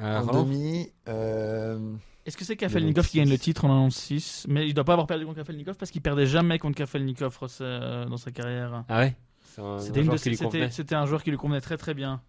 à 0.00 0.22
en 0.22 0.26
Roland 0.26 0.42
demi. 0.44 0.90
euh, 1.08 1.94
Est-ce 2.26 2.36
que 2.36 2.44
c'est 2.44 2.56
Kafelnikov 2.56 3.06
qui 3.08 3.18
gagne 3.18 3.28
le 3.30 3.38
titre 3.38 3.64
en 3.64 3.68
96 3.68 4.46
Mais 4.48 4.66
il 4.68 4.74
doit 4.74 4.84
pas 4.84 4.92
avoir 4.94 5.06
perdu 5.06 5.24
contre 5.24 5.38
Kafelnikov 5.38 5.76
parce 5.76 5.90
qu'il 5.90 6.02
perdait 6.02 6.26
jamais 6.26 6.58
contre 6.58 6.76
Kafelnikov 6.76 7.36
Ross, 7.38 7.58
euh, 7.60 8.06
dans 8.06 8.16
sa 8.16 8.30
carrière. 8.30 8.84
Ah 8.88 8.98
ouais 9.00 9.16
C'est 9.44 9.60
un, 9.60 9.78
C'était 9.78 9.98
un 9.98 10.02
une 10.02 10.04
joueur 10.06 10.16
de- 10.16 10.20
qui 10.22 10.28
lui 10.30 10.36
c'était- 10.36 10.44
convenait. 10.50 10.70
c'était 10.70 10.94
un 10.94 11.06
joueur 11.06 11.22
qui 11.22 11.30
lui 11.30 11.38
convenait 11.38 11.60
très 11.60 11.76
très 11.76 11.94
bien. 11.94 12.20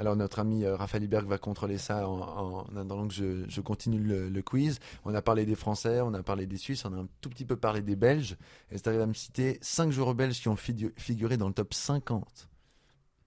Alors 0.00 0.16
notre 0.16 0.40
ami 0.40 0.64
euh, 0.64 0.74
Raphaël 0.74 1.04
Iberg 1.04 1.24
va 1.28 1.38
contrôler 1.38 1.78
ça 1.78 2.08
en, 2.08 2.18
en- 2.20 2.58
en 2.68 2.76
attendant 2.76 3.06
que 3.06 3.14
je, 3.14 3.44
je 3.48 3.60
continue 3.60 4.00
le, 4.00 4.28
le 4.28 4.42
quiz. 4.42 4.80
On 5.04 5.14
a 5.14 5.22
parlé 5.22 5.46
des 5.46 5.54
Français, 5.54 6.00
on 6.00 6.12
a 6.14 6.22
parlé 6.24 6.46
des 6.46 6.56
Suisses, 6.56 6.84
on 6.84 6.92
a 6.92 6.96
un 6.96 7.06
tout 7.20 7.28
petit 7.30 7.44
peu 7.44 7.54
parlé 7.54 7.80
des 7.80 7.94
Belges. 7.94 8.36
Et 8.72 8.76
c'est 8.78 8.88
arrivé 8.88 9.04
à 9.04 9.06
me 9.06 9.14
citer 9.14 9.56
5 9.62 9.92
joueurs 9.92 10.14
belges 10.16 10.40
qui 10.40 10.48
ont 10.48 10.56
figu- 10.56 10.92
figuré 10.96 11.36
dans 11.36 11.46
le 11.46 11.54
top 11.54 11.72
50 11.74 12.48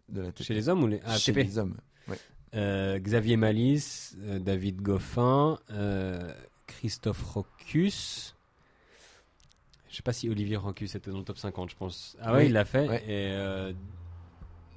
de 0.09 0.21
la 0.21 0.29
Chez 0.37 0.53
les 0.53 0.67
hommes 0.67 0.83
ou 0.83 0.87
les 0.87 0.99
ah, 1.05 1.15
Chez 1.17 1.31
ATP 1.31 1.37
les 1.47 1.57
hommes. 1.57 1.77
Euh, 2.55 2.97
Xavier 2.99 3.35
Malice, 3.37 4.15
euh, 4.21 4.39
David 4.39 4.81
Goffin, 4.81 5.59
euh, 5.71 6.33
Christophe 6.65 7.21
Rocus. 7.23 8.35
Je 9.89 9.95
sais 9.97 10.01
pas 10.03 10.13
si 10.13 10.29
Olivier 10.29 10.55
Rocus 10.57 10.95
était 10.95 11.11
dans 11.11 11.17
le 11.19 11.23
top 11.23 11.37
50, 11.37 11.69
je 11.71 11.75
pense. 11.75 12.17
Ah 12.21 12.33
ouais, 12.33 12.39
Oui, 12.39 12.45
il 12.47 12.53
l'a 12.53 12.65
fait. 12.65 12.87
ouais. 12.87 13.03
Et 13.03 13.31
euh, 13.31 13.73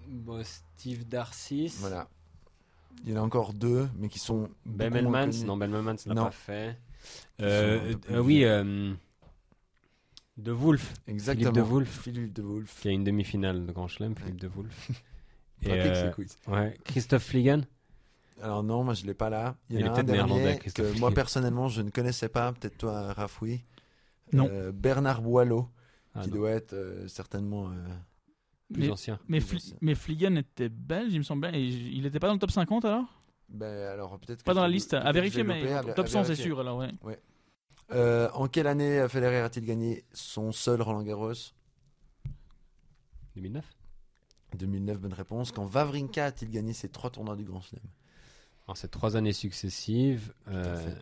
bon, 0.08 0.42
Steve 0.44 1.06
Darcis. 1.08 1.74
Voilà. 1.78 2.08
Il 3.04 3.10
y 3.10 3.16
en 3.16 3.22
a 3.22 3.24
encore 3.24 3.54
deux, 3.54 3.88
mais 3.98 4.08
qui 4.08 4.18
sont. 4.18 4.50
Ben 4.66 4.92
Melmans, 4.92 5.30
connus. 5.30 5.44
non, 5.44 5.56
Ben 5.56 5.70
Melmans 5.70 5.96
l'a 6.06 6.14
pas 6.14 6.30
fait. 6.30 6.76
Euh, 7.40 7.94
euh, 8.10 8.18
oui, 8.18 8.44
euh, 8.44 8.92
De 10.36 10.52
Wolf, 10.52 10.92
Exactement. 11.06 11.52
De 11.52 11.60
Wolf. 11.62 12.00
Philippe 12.02 12.32
de 12.34 12.42
Wolf. 12.42 12.80
qui 12.80 12.88
a 12.88 12.90
une 12.90 13.04
demi-finale 13.04 13.64
de 13.64 13.72
Grand 13.72 13.88
Chelem, 13.88 14.14
Philippe 14.16 14.40
De 14.40 14.48
Wolf. 14.48 14.90
Et, 15.62 15.70
euh, 15.72 16.10
ouais, 16.48 16.76
Christophe 16.84 17.24
Fliegen? 17.24 17.64
Alors 18.42 18.62
non, 18.62 18.82
moi 18.84 18.94
je 18.94 19.04
l'ai 19.04 19.12
pas 19.14 19.28
là. 19.28 19.56
Il 19.68 19.76
y 19.76 19.80
Il 19.80 19.84
en 19.84 19.88
est 19.90 19.94
peut-être 19.94 20.06
dernier 20.06 20.22
néerlandais, 20.34 20.56
que 20.56 20.60
Christophe 20.62 20.86
moi 20.86 20.94
Fliegen. 20.94 21.14
personnellement 21.14 21.68
je 21.68 21.82
ne 21.82 21.90
connaissais 21.90 22.28
pas. 22.30 22.52
Peut-être 22.52 22.78
toi, 22.78 23.12
Raph, 23.12 23.42
oui. 23.42 23.62
Non. 24.32 24.48
Euh, 24.50 24.72
Bernard 24.72 25.20
Boileau, 25.22 25.68
Ah, 26.14 26.22
qui 26.22 26.30
non, 26.30 26.36
doit 26.36 26.50
être 26.50 26.72
euh, 26.72 27.06
certainement. 27.08 27.68
euh, 27.68 27.74
plus 28.72 28.82
mais- 28.84 28.90
ancien. 28.90 29.18
Mais, 29.28 29.40
Plus 29.40 29.48
Fli- 29.48 29.56
ancien. 29.56 29.76
mais 29.82 29.94
Fliegen 29.94 30.38
était 30.38 30.68
belge, 30.68 31.12
il 31.12 31.18
me 31.18 31.24
semble 31.24 31.42
bien. 31.50 31.58
Et 31.58 31.70
j- 31.70 31.90
il 31.94 32.06
était 32.06 32.20
pas 32.20 32.28
dans 32.28 32.34
le 32.34 32.38
top 32.38 32.50
50 32.52 32.84
alors? 32.84 33.04
Ben, 33.48 33.88
alors 33.88 34.18
peut-être. 34.20 34.44
Pas 34.44 34.54
dans 34.54 34.62
la 34.62 34.68
liste. 34.68 34.94
À 34.94 35.10
vérifier, 35.12 35.42
mais 35.42 35.70
à- 35.72 35.82
top 35.82 36.06
à 36.06 36.08
100 36.08 36.24
c'est 36.24 36.36
sûr 36.36 36.60
alors, 36.60 36.78
ouais. 36.78 37.18
Euh, 37.92 38.30
en 38.34 38.46
quelle 38.46 38.68
année 38.68 39.04
Federer 39.08 39.38
a-t-il 39.40 39.66
gagné 39.66 40.04
son 40.12 40.52
seul 40.52 40.80
Roland 40.80 41.02
Garros? 41.02 41.32
2009 43.34 43.64
2009, 44.58 44.98
bonne 45.00 45.12
réponse. 45.12 45.52
Quand 45.52 45.66
Wawrinka 45.66 46.26
a-t-il 46.26 46.50
gagné 46.50 46.72
ses 46.72 46.88
trois 46.88 47.10
tournois 47.10 47.36
du 47.36 47.44
Grand 47.44 47.60
Chelem? 47.60 47.82
Alors, 48.66 48.76
c'est 48.76 48.88
trois 48.90 49.16
années 49.16 49.32
successives. 49.32 50.32
Euh, 50.48 50.94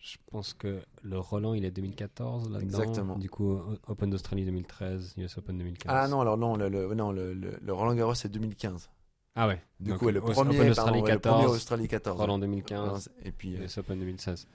je 0.00 0.16
pense 0.30 0.54
que 0.54 0.80
le 1.02 1.18
Roland, 1.18 1.54
il 1.54 1.64
est 1.64 1.70
2014 1.70 2.50
là-dedans. 2.50 2.62
Exactement. 2.62 3.18
Du 3.18 3.28
coup, 3.28 3.58
Open 3.88 4.10
d'Australie 4.10 4.44
2013, 4.44 5.14
US 5.16 5.36
Open 5.38 5.58
2015. 5.58 5.92
Ah 5.92 6.08
non, 6.08 6.20
alors 6.20 6.36
non, 6.36 6.56
le, 6.56 6.68
le- 6.68 6.94
non, 6.94 7.10
le, 7.12 7.58
Roland 7.72 7.94
Garros 7.94 8.14
c'est 8.14 8.28
2015. 8.28 8.88
Ah 9.34 9.48
ouais. 9.48 9.60
Du 9.80 9.90
Donc, 9.90 10.00
coup, 10.00 10.08
le 10.08 10.20
premier, 10.20 10.50
Open 10.58 10.70
pardon, 10.70 10.70
Australie 10.70 11.02
premier 11.02 11.44
14, 11.44 11.56
Australie 11.56 11.88
14. 11.88 12.20
Roland 12.20 12.34
ouais. 12.34 12.40
2015, 12.40 13.10
Et 13.24 13.32
puis, 13.32 13.56
euh, 13.56 13.64
US 13.64 13.78
Open 13.78 13.98
2016. 13.98 14.46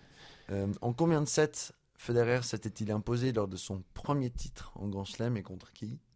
euh, 0.51 0.67
en 0.81 0.93
combien 0.93 1.21
de 1.21 1.27
sets 1.27 1.73
Federer 1.95 2.41
s'était-il 2.41 2.91
imposé 2.91 3.31
lors 3.31 3.47
de 3.47 3.57
son 3.57 3.83
premier 3.93 4.31
titre 4.31 4.71
en 4.75 4.87
Grand 4.87 5.05
Chelem 5.05 5.37
et 5.37 5.43
contre 5.43 5.71
qui? 5.73 5.85
Euh, 5.85 6.10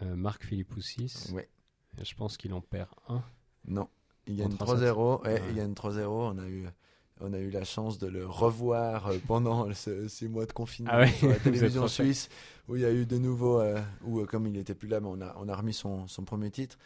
Marc 0.00 0.44
Philippoussis. 0.44 1.30
Ouais. 1.32 1.48
Je 2.02 2.14
pense 2.14 2.36
qu'il 2.36 2.52
en 2.54 2.60
perd 2.60 2.88
un. 3.08 3.22
Non, 3.66 3.88
il 4.26 4.36
gagne 4.36 4.50
Contre 4.56 4.74
un 4.74 4.76
3-0. 4.76 5.22
Ouais, 5.24 5.32
Ouais. 5.34 5.42
Il 5.50 5.56
gagne 5.56 5.72
3-0. 5.74 6.06
On 6.06 6.38
a 6.38 6.48
eu, 6.48 6.66
on 7.20 7.32
a 7.32 7.38
eu 7.38 7.50
la 7.50 7.64
chance 7.64 7.98
de 7.98 8.06
le 8.06 8.26
revoir 8.26 9.08
euh, 9.08 9.18
pendant 9.26 9.72
ce- 9.74 10.08
ces 10.08 10.28
mois 10.28 10.46
de 10.46 10.52
confinement 10.52 10.90
Ah 10.94 11.00
ouais, 11.00 11.08
sur 11.12 11.28
la 11.28 11.36
télévision 11.38 11.86
suisse, 11.88 12.28
où 12.68 12.76
il 12.76 12.82
y 12.82 12.84
a 12.84 12.92
eu 12.92 13.06
de 13.06 13.18
nouveau, 13.18 13.60
euh, 13.60 13.80
où 14.04 14.20
euh, 14.20 14.26
comme 14.26 14.46
il 14.46 14.56
était 14.56 14.74
plus 14.74 14.88
là, 14.88 15.00
mais 15.00 15.08
on 15.10 15.20
a, 15.20 15.34
on 15.38 15.48
a 15.48 15.54
remis 15.56 15.74
son, 15.74 16.06
son 16.08 16.24
premier 16.24 16.50
titre. 16.50 16.78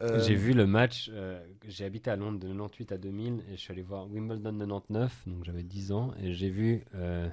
Euh, 0.00 0.20
J'ai 0.24 0.34
vu 0.34 0.54
le 0.54 0.66
match. 0.66 1.08
euh, 1.12 1.40
j'ai 1.68 1.84
habité 1.84 2.10
à 2.10 2.16
Londres 2.16 2.40
de 2.40 2.48
98 2.48 2.90
à 2.92 2.98
2000 2.98 3.44
et 3.48 3.56
je 3.56 3.60
suis 3.60 3.70
allé 3.70 3.82
voir 3.82 4.08
Wimbledon 4.10 4.50
99, 4.58 5.22
donc 5.28 5.44
j'avais 5.44 5.62
10 5.62 5.92
ans. 5.92 6.12
Et 6.20 6.32
j'ai 6.32 6.50
vu, 6.50 6.84
euh, 6.96 7.28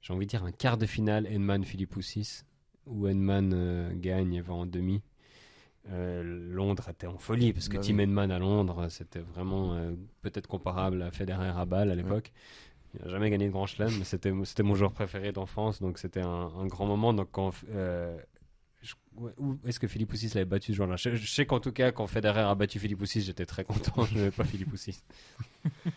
j'ai 0.00 0.12
envie 0.12 0.26
de 0.26 0.30
dire, 0.30 0.42
un 0.42 0.50
quart 0.50 0.78
de 0.78 0.86
finale 0.86 1.26
Edman 1.28 1.62
Philippoussis, 1.64 2.42
où 2.86 3.06
Edman 3.08 3.52
euh, 3.54 3.90
gagne 3.94 4.34
et 4.34 4.40
va 4.40 4.54
en 4.54 4.66
demi. 4.66 5.02
Euh, 5.90 6.22
Londres 6.24 6.88
était 6.88 7.06
en 7.06 7.18
folie 7.18 7.52
parce 7.52 7.68
que 7.68 7.76
Bah 7.76 7.82
Tim 7.82 7.96
oui. 7.96 8.02
Edman 8.02 8.30
à 8.32 8.38
Londres, 8.40 8.88
c'était 8.90 9.20
vraiment 9.20 9.74
euh, 9.74 9.92
peut-être 10.22 10.48
comparable 10.48 11.02
à 11.02 11.10
Federer 11.12 11.48
à 11.48 11.64
Bâle 11.64 11.90
à 11.90 11.94
l'époque. 11.94 12.32
Il 12.94 13.02
n'a 13.04 13.10
jamais 13.10 13.30
gagné 13.30 13.46
de 13.46 13.52
Grand 13.52 13.66
Chelem, 13.66 13.92
mais 13.98 14.04
c'était 14.04 14.32
c'était 14.44 14.62
mon 14.64 14.74
joueur 14.74 14.92
préféré 14.92 15.30
d'enfance, 15.32 15.80
donc 15.80 15.98
c'était 15.98 16.22
un, 16.22 16.50
un 16.58 16.66
grand 16.66 16.86
moment. 16.86 17.12
Donc 17.12 17.28
quand 17.30 17.52
euh, 17.70 18.18
je- 18.82 18.94
ouais, 19.18 19.32
où 19.38 19.58
est-ce 19.66 19.78
que 19.78 19.86
Philippe 19.86 20.08
Poussis 20.10 20.28
l'avait 20.34 20.44
battu 20.44 20.72
ce 20.72 20.76
jour-là? 20.78 20.96
Je, 20.96 21.14
je 21.14 21.30
sais 21.30 21.46
qu'en 21.46 21.60
tout 21.60 21.72
cas, 21.72 21.92
quand 21.92 22.06
Federer 22.08 22.40
a 22.40 22.54
battu 22.56 22.78
Philippe 22.80 22.98
Poussis, 22.98 23.20
j'étais 23.20 23.46
très 23.46 23.64
content. 23.64 24.04
Je 24.06 24.16
n'avais 24.16 24.30
pas 24.32 24.44
Philippe 24.44 24.70
Poussis. 24.70 25.02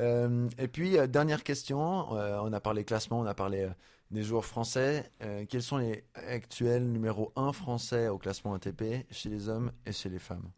Euh, 0.00 0.48
et 0.58 0.66
puis, 0.68 0.98
euh, 0.98 1.06
dernière 1.06 1.44
question. 1.44 2.16
euh, 2.16 2.40
on 2.42 2.52
a 2.52 2.60
parlé 2.60 2.84
classement, 2.84 3.20
on 3.20 3.26
a 3.26 3.34
parlé 3.34 3.60
euh, 3.62 3.70
des 4.10 4.22
joueurs 4.22 4.44
français. 4.44 5.10
Euh, 5.22 5.44
quels 5.48 5.62
sont 5.62 5.78
les 5.78 6.04
actuels 6.14 6.84
numéro 6.90 7.32
1 7.36 7.52
français 7.52 8.08
au 8.08 8.18
classement 8.18 8.54
ATP 8.54 9.06
chez 9.10 9.28
les 9.28 9.48
hommes 9.48 9.72
et 9.86 9.92
chez 9.92 10.08
les 10.08 10.18
femmes 10.18 10.50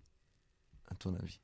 À 0.91 0.95
ton 0.95 1.15
avis? 1.15 1.41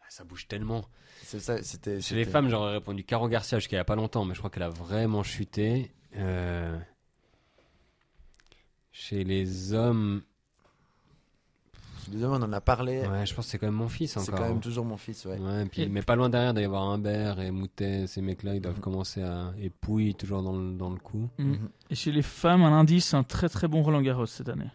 Ah, 0.00 0.06
Ça 0.08 0.24
bouge 0.24 0.48
tellement. 0.48 0.84
C'est 1.22 1.40
ça, 1.40 1.62
c'était. 1.62 2.00
Chez 2.00 2.14
les 2.14 2.24
femmes, 2.24 2.48
j'aurais 2.48 2.72
répondu 2.72 3.04
Caro 3.04 3.28
Garcia 3.28 3.58
jusqu'à 3.58 3.76
il 3.76 3.78
n'y 3.78 3.82
a 3.82 3.84
pas 3.84 3.96
longtemps, 3.96 4.24
mais 4.24 4.34
je 4.34 4.38
crois 4.40 4.50
qu'elle 4.50 4.62
a 4.62 4.70
vraiment 4.70 5.22
chuté. 5.22 5.92
Euh, 6.16 6.78
Chez 8.92 9.22
les 9.24 9.72
hommes, 9.74 10.22
On 12.22 12.32
en 12.42 12.52
a 12.52 12.60
parlé. 12.60 13.06
ouais, 13.06 13.26
je 13.26 13.34
pense 13.34 13.46
que 13.46 13.50
c'est 13.50 13.58
quand 13.58 13.66
même 13.66 13.74
mon 13.74 13.88
fils 13.88 14.12
c'est 14.12 14.20
encore. 14.20 14.38
quand 14.40 14.48
même 14.48 14.60
toujours 14.60 14.84
mon 14.84 14.96
fils, 14.96 15.24
ouais. 15.26 15.38
Ouais, 15.38 15.64
puis, 15.66 15.82
Et- 15.82 15.88
mais 15.88 16.02
pas 16.02 16.16
loin 16.16 16.28
derrière, 16.28 16.50
il 16.50 16.54
doit 16.54 16.62
y 16.62 16.66
avoir 16.66 16.82
Humbert 16.84 17.40
et 17.40 17.50
Moutet, 17.50 18.06
ces 18.06 18.22
mecs-là, 18.22 18.54
ils 18.54 18.60
doivent 18.60 18.76
Mhm. 18.76 18.80
commencer 18.80 19.22
à. 19.22 19.52
Et 19.60 19.70
Pouille, 19.70 20.14
toujours 20.14 20.42
dans 20.42 20.56
le, 20.56 20.72
dans 20.76 20.90
le 20.90 20.98
coup. 20.98 21.28
Mm. 21.38 21.44
Mhm. 21.44 21.68
Et 21.90 21.94
chez 21.94 22.12
les 22.12 22.22
femmes, 22.22 22.62
un 22.62 22.72
indice, 22.78 23.14
un 23.14 23.24
très 23.24 23.48
très 23.48 23.68
bon 23.68 23.82
Roland 23.82 24.00
Garros 24.02 24.26
cette 24.26 24.48
année. 24.48 24.70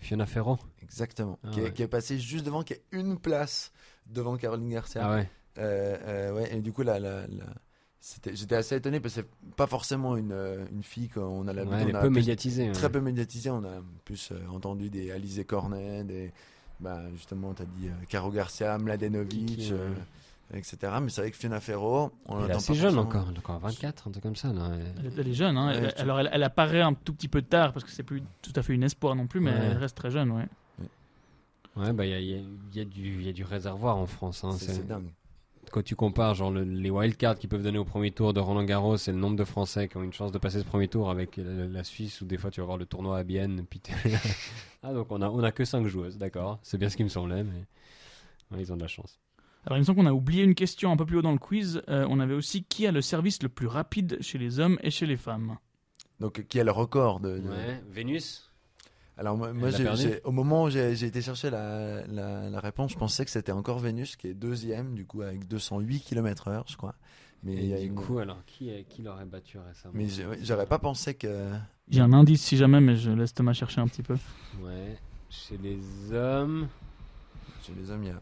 Fiona 0.00 0.26
Ferro. 0.26 0.58
Exactement. 0.82 1.38
Ah 1.44 1.48
qui, 1.50 1.60
est, 1.60 1.62
ouais. 1.64 1.72
qui 1.72 1.82
est 1.82 1.88
passé 1.88 2.18
juste 2.18 2.44
devant, 2.46 2.62
qui 2.62 2.74
est 2.74 2.82
une 2.92 3.18
place 3.18 3.72
devant 4.06 4.36
Caroline 4.36 4.70
Garcia. 4.70 5.02
Ah 5.04 5.14
ouais. 5.16 5.28
Euh, 5.58 5.96
euh, 6.06 6.32
ouais, 6.34 6.56
et 6.56 6.62
du 6.62 6.72
coup, 6.72 6.82
là, 6.82 6.98
là, 7.00 7.22
là, 7.26 7.26
c'était- 7.26 7.67
j'étais 8.32 8.54
assez 8.56 8.76
étonné 8.76 9.00
parce 9.00 9.14
que 9.14 9.20
c'est 9.22 9.54
pas 9.56 9.66
forcément 9.66 10.16
une, 10.16 10.32
euh, 10.32 10.64
une 10.72 10.82
fille 10.82 11.08
qu'on 11.08 11.46
a 11.46 11.50
Ouais, 11.50 11.54
l'habitude. 11.56 11.78
elle 11.82 11.90
est 11.90 11.94
a 11.96 12.00
peu 12.00 12.10
médiatisée. 12.10 12.70
Très 12.72 12.84
ouais. 12.84 12.88
peu 12.92 13.00
médiatisée. 13.00 13.50
On 13.50 13.64
a 13.64 13.82
plus 14.04 14.30
euh, 14.32 14.38
entendu 14.52 14.88
des 14.90 15.10
Alizé 15.10 15.44
Cornet, 15.44 16.04
des. 16.04 16.32
Bah, 16.80 17.00
justement, 17.14 17.54
tu 17.54 17.62
as 17.62 17.64
dit 17.64 17.88
euh, 17.88 18.04
Caro 18.08 18.30
Garcia, 18.30 18.78
Mladenovic, 18.78 19.58
ouais. 19.58 19.68
euh, 19.72 19.94
etc. 20.54 20.76
Mais 21.02 21.08
c'est 21.10 21.22
vrai 21.22 21.30
que 21.32 21.36
Fiona 21.36 21.58
Ferro, 21.60 22.12
on 22.26 22.44
Elle 22.44 22.52
est 22.52 22.54
assez 22.54 22.72
jeune 22.74 22.94
forcément. 22.94 23.02
encore, 23.02 23.26
elle 23.30 23.36
a 23.36 23.38
encore 23.40 23.58
24, 23.58 24.06
un 24.06 24.10
truc 24.12 24.22
comme 24.22 24.36
ça. 24.36 24.52
Là. 24.52 24.70
Elle 25.00 25.06
est, 25.06 25.18
elle 25.18 25.28
est 25.28 25.34
jeune, 25.34 25.56
hein. 25.56 25.72
Ouais, 25.72 25.90
Elle- 25.96 26.00
alors 26.02 26.20
elle, 26.20 26.30
elle 26.32 26.42
apparaît 26.44 26.80
un 26.82 26.94
tout 26.94 27.12
petit 27.12 27.26
peu 27.26 27.42
tard 27.42 27.72
parce 27.72 27.84
que 27.84 27.90
c'est 27.90 28.04
plus 28.04 28.22
tout 28.42 28.52
à 28.54 28.62
fait 28.62 28.74
une 28.74 28.84
espoir 28.84 29.16
non 29.16 29.26
plus, 29.26 29.40
mais 29.40 29.50
Ouais. 29.50 29.58
elle 29.72 29.76
reste 29.78 29.96
très 29.96 30.10
jeune, 30.12 30.30
ouais. 30.30 30.46
Ouais, 31.76 31.92
bah 31.92 32.06
il 32.06 32.10
y 32.10 32.14
a, 32.14 32.20
y 32.20 32.34
a- 32.34 32.42
y 32.74 32.80
a 32.80 32.84
du- 32.84 33.20
il 33.20 33.26
y 33.26 33.28
a 33.28 33.32
du 33.32 33.44
réservoir 33.44 33.96
en 33.96 34.06
France. 34.06 34.42
hein, 34.44 34.52
c'est 34.52 34.86
dingue. 34.86 35.10
Quand 35.70 35.82
tu 35.82 35.94
compares 35.96 36.34
genre 36.34 36.50
le- 36.50 36.62
les 36.64 36.90
wildcards 36.90 37.38
qu'ils 37.38 37.48
peuvent 37.48 37.62
donner 37.62 37.78
au 37.78 37.84
premier 37.84 38.10
tour 38.10 38.32
de 38.32 38.40
Roland 38.40 38.64
Garros 38.64 38.96
et 38.96 39.12
le 39.12 39.18
nombre 39.18 39.36
de 39.36 39.44
Français 39.44 39.88
qui 39.88 39.96
ont 39.96 40.02
une 40.02 40.12
chance 40.12 40.32
de 40.32 40.38
passer 40.38 40.58
ce 40.60 40.64
premier 40.64 40.88
tour 40.88 41.10
avec 41.10 41.36
la, 41.36 41.66
la 41.66 41.84
Suisse 41.84 42.20
ou 42.20 42.24
des 42.26 42.38
fois 42.38 42.50
tu 42.50 42.60
vas 42.60 42.66
voir 42.66 42.78
le 42.78 42.86
tournoi 42.86 43.18
à 43.18 43.24
Bienne 43.24 43.64
puis 43.68 43.80
ah 44.82 44.92
donc 44.92 45.10
on 45.10 45.20
a 45.22 45.28
on 45.28 45.42
a 45.42 45.52
que 45.52 45.64
5 45.64 45.86
joueuses 45.86 46.18
d'accord 46.18 46.58
c'est 46.62 46.78
bien 46.78 46.88
ce 46.88 46.96
qui 46.96 47.04
me 47.04 47.08
semblait 47.08 47.44
mais 47.44 47.66
ouais, 48.56 48.62
ils 48.62 48.72
ont 48.72 48.76
de 48.76 48.82
la 48.82 48.88
chance 48.88 49.18
Alors, 49.66 49.76
il 49.76 49.80
me 49.80 49.84
semble 49.84 49.98
qu'on 50.00 50.06
a 50.06 50.12
oublié 50.12 50.42
une 50.44 50.54
question 50.54 50.90
un 50.92 50.96
peu 50.96 51.04
plus 51.04 51.18
haut 51.18 51.22
dans 51.22 51.32
le 51.32 51.38
quiz. 51.38 51.82
Euh, 51.88 52.06
on 52.08 52.20
avait 52.20 52.32
aussi 52.34 52.64
qui 52.64 52.86
a 52.86 52.92
le 52.92 53.02
service 53.02 53.42
le 53.42 53.48
plus 53.50 53.66
rapide 53.66 54.16
chez 54.22 54.38
les 54.38 54.60
hommes 54.60 54.78
et 54.82 54.90
chez 54.90 55.04
les 55.04 55.16
femmes? 55.18 55.58
Donc, 56.20 56.46
qui 56.48 56.58
a 56.58 56.64
le 56.64 56.70
record 56.70 57.20
de. 57.20 57.38
de- 57.38 57.48
ouais 57.48 57.82
Vénus 57.90 58.47
Alors, 59.18 59.36
moi, 59.36 59.50
au 60.24 60.30
moment 60.32 60.64
où 60.64 60.70
j'ai 60.70 60.92
été 61.04 61.20
chercher 61.20 61.50
la, 61.50 62.06
la, 62.06 62.48
la 62.48 62.60
réponse, 62.60 62.92
je 62.92 62.96
pensais 62.98 63.24
que 63.24 63.30
c'était 63.32 63.50
encore 63.52 63.80
Vénus 63.80 64.14
qui 64.16 64.28
est 64.28 64.34
deuxième, 64.34 64.94
du 64.94 65.04
coup, 65.06 65.22
avec 65.22 65.46
208 65.48 66.00
km/h, 66.00 66.62
je 66.70 66.76
crois. 66.76 66.94
Mais, 67.42 67.54
il 67.54 67.66
y 67.66 67.72
a 67.74 67.78
et 67.78 67.82
du 67.82 67.86
une- 67.88 67.94
coup 67.94 68.18
alors 68.18 68.38
qui 68.46 68.70
l'aurait 69.02 69.24
battu 69.24 69.58
récemment 69.58 69.94
mais 69.94 70.06
j'aurais 70.42 70.66
pas 70.66 70.78
pensé 70.80 71.14
que. 71.14 71.50
J'ai 71.88 72.00
un 72.00 72.12
indice 72.12 72.42
si 72.42 72.56
jamais, 72.56 72.80
mais 72.80 72.96
je 72.96 73.10
laisse 73.12 73.32
Thomas 73.34 73.52
chercher 73.52 73.80
un 73.80 73.86
petit 73.86 74.02
peu. 74.02 74.16
ouais 74.62 74.98
chez 75.30 75.56
les 75.58 75.78
hommes 76.12 76.66
Chez 77.64 77.72
les 77.80 77.90
hommes, 77.90 78.02
il 78.02 78.08
y 78.08 78.10
a. 78.10 78.20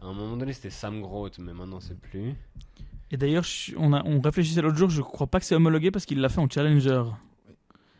à 0.00 0.06
un 0.06 0.14
moment 0.14 0.36
donné 0.38 0.52
c'était 0.54 0.70
Sam 0.70 1.00
Groth 1.02 1.38
mais 1.38 1.52
maintenant 1.52 1.80
c'est 1.80 1.98
plus 2.00 2.34
Et 3.10 3.16
d'ailleurs, 3.18 3.44
on, 3.76 3.92
a- 3.92 4.02
on 4.04 4.18
réfléchissait 4.20 4.62
l'autre 4.62 4.78
jour, 4.78 4.88
je 4.88 5.02
crois 5.02 5.26
pas 5.26 5.38
que 5.40 5.44
c'est 5.44 5.54
homologué 5.54 5.90
parce 5.90 6.06
qu'il 6.06 6.20
l'a 6.20 6.28
fait 6.30 6.40
en 6.40 6.48
challenger. 6.48 7.02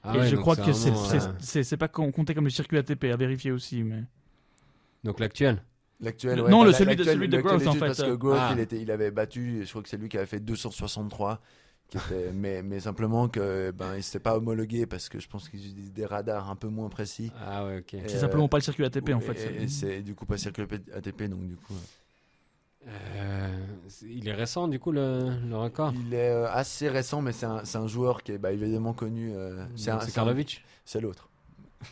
Ah 0.02 0.14
et 0.14 0.18
ouais, 0.20 0.28
je 0.28 0.37
crois 0.37 0.56
que 0.56 0.72
c'est 0.72 0.90
euh, 0.90 1.76
pas 1.76 1.88
compté 1.88 2.34
comme 2.34 2.44
le 2.44 2.50
circuit 2.50 2.78
ATP, 2.78 3.04
à 3.04 3.16
vérifier 3.16 3.50
aussi. 3.52 3.82
Mais... 3.82 4.04
donc 5.04 5.20
l'actuel 5.20 5.62
L'actuel, 6.00 6.37
Le- 6.37 6.44
ouais, 6.44 6.50
non, 6.50 6.61
bah, 6.61 6.66
le 6.66 6.70
la- 6.70 6.78
celui 6.78 6.94
de- 6.96 7.02
celui 7.04 7.28
de 7.28 7.40
Groth, 7.40 7.66
en 7.66 7.72
fait. 7.72 7.78
Parce 7.80 8.02
que 8.02 8.14
Groth, 8.14 8.38
Ah. 8.40 8.50
il, 8.54 8.61
était, 8.61 8.80
il 8.80 8.88
avait 8.92 9.11
battu, 9.11 9.62
je 9.64 9.68
crois 9.68 9.82
que 9.82 9.88
c'est 9.88 9.96
lui 9.96 10.08
qui 10.08 10.16
avait 10.16 10.26
fait 10.26 10.38
263. 10.38 11.40
Qui 11.90 11.96
était, 11.96 12.30
mais, 12.34 12.62
mais 12.62 12.78
simplement 12.80 13.28
que 13.28 13.72
ben 13.72 13.96
il 13.96 14.02
s'était 14.02 14.20
pas 14.20 14.37
homologué 14.37 14.87
parce 14.87 15.08
que 15.08 15.18
je 15.18 15.26
pense 15.26 15.48
qu'ils 15.48 15.66
utilisent 15.66 15.92
des 15.92 16.04
radars 16.06 16.50
un 16.50 16.54
peu 16.56 16.68
moins 16.68 16.88
précis. 16.88 17.32
ah 17.44 17.64
ouais 17.66 17.78
ok 17.78 17.94
Et, 17.94 18.02
C'est 18.06 18.16
euh, 18.16 18.20
simplement 18.20 18.46
pas 18.46 18.58
le 18.58 18.62
circuit 18.62 18.84
ATP 18.84 19.11
en 19.14 19.20
fait. 19.20 19.32
Et, 19.58 19.62
et 19.64 19.68
c'est 19.68 20.02
du 20.02 20.14
coup 20.14 20.24
pas 20.26 20.37
circuit 20.38 20.62
ATP 20.94 21.22
donc 21.24 21.48
du 21.48 21.56
coup. 21.56 21.72
Euh, 22.88 23.66
il 24.03 24.29
est 24.29 24.33
récent 24.35 24.68
du 24.68 24.79
coup 24.79 24.92
le, 24.92 25.31
le 25.46 25.57
record 25.57 25.92
Il 25.94 26.14
est 26.14 26.31
euh, 26.31 26.51
assez 26.51 26.88
récent, 26.88 27.20
mais 27.22 27.33
c'est 27.33 27.46
un, 27.46 27.87
joueur 27.87 28.22
qui 28.22 28.33
est 28.33 28.38
bah, 28.38 28.53
évidemment 28.53 28.92
connu. 28.92 29.33
euh, 29.35 29.64
c'est 29.77 29.92
Karlovic 30.14 30.64
C'est 30.85 31.01
l'autre. 31.01 31.29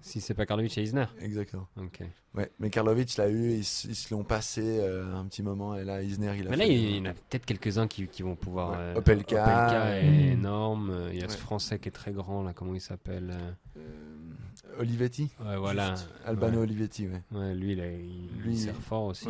Si 0.00 0.22
c'est 0.22 0.32
pas 0.32 0.46
Karlovic, 0.46 0.72
c'est 0.72 0.82
Isner. 0.82 1.04
Exactement. 1.20 1.66
Ok. 1.76 2.00
Ouais, 2.34 2.50
mais 2.60 2.70
Karlovic 2.70 3.16
l'a 3.18 3.28
eu, 3.28 3.50
ils, 3.56 3.64
se 3.64 4.14
l'ont 4.14 4.24
passé 4.24 4.80
un 4.80 5.24
petit 5.26 5.42
moment 5.42 5.74
et 5.76 5.84
là 5.84 6.02
Isner 6.02 6.32
il 6.38 6.46
a 6.46 6.50
Mais 6.50 6.56
là, 6.56 6.64
fait- 6.64 6.74
il 6.74 6.96
y 6.96 7.00
en 7.00 7.04
a 7.06 7.12
peut-être 7.12 7.44
quelques-uns 7.44 7.86
qui, 7.88 8.06
qui 8.06 8.22
vont 8.22 8.36
pouvoir. 8.36 8.70
Ouais. 8.70 8.94
Opelka, 8.96 9.42
Opelka 9.42 9.96
est 10.00 10.04
euh, 10.08 10.32
énorme. 10.32 11.08
Il 11.12 11.20
y 11.20 11.24
a 11.24 11.28
ce 11.28 11.36
français 11.36 11.78
qui 11.78 11.88
est 11.88 11.92
très 11.92 12.12
grand 12.12 12.42
là. 12.42 12.52
Comment 12.54 12.74
il 12.74 12.80
s'appelle 12.80 13.36
Olivetti. 14.78 15.30
Ouais, 15.44 15.56
voilà. 15.56 15.90
Juste. 15.90 16.08
Albano. 16.24 16.60
Olivetti, 16.62 17.08
ouais. 17.08 17.54
Lui, 17.54 17.72
il, 17.72 17.80
est- 17.80 18.00
il, 18.04 18.30
Lui, 18.40 18.52
il 18.52 18.58
sert 18.58 18.76
fort 18.76 19.04
aussi. 19.04 19.28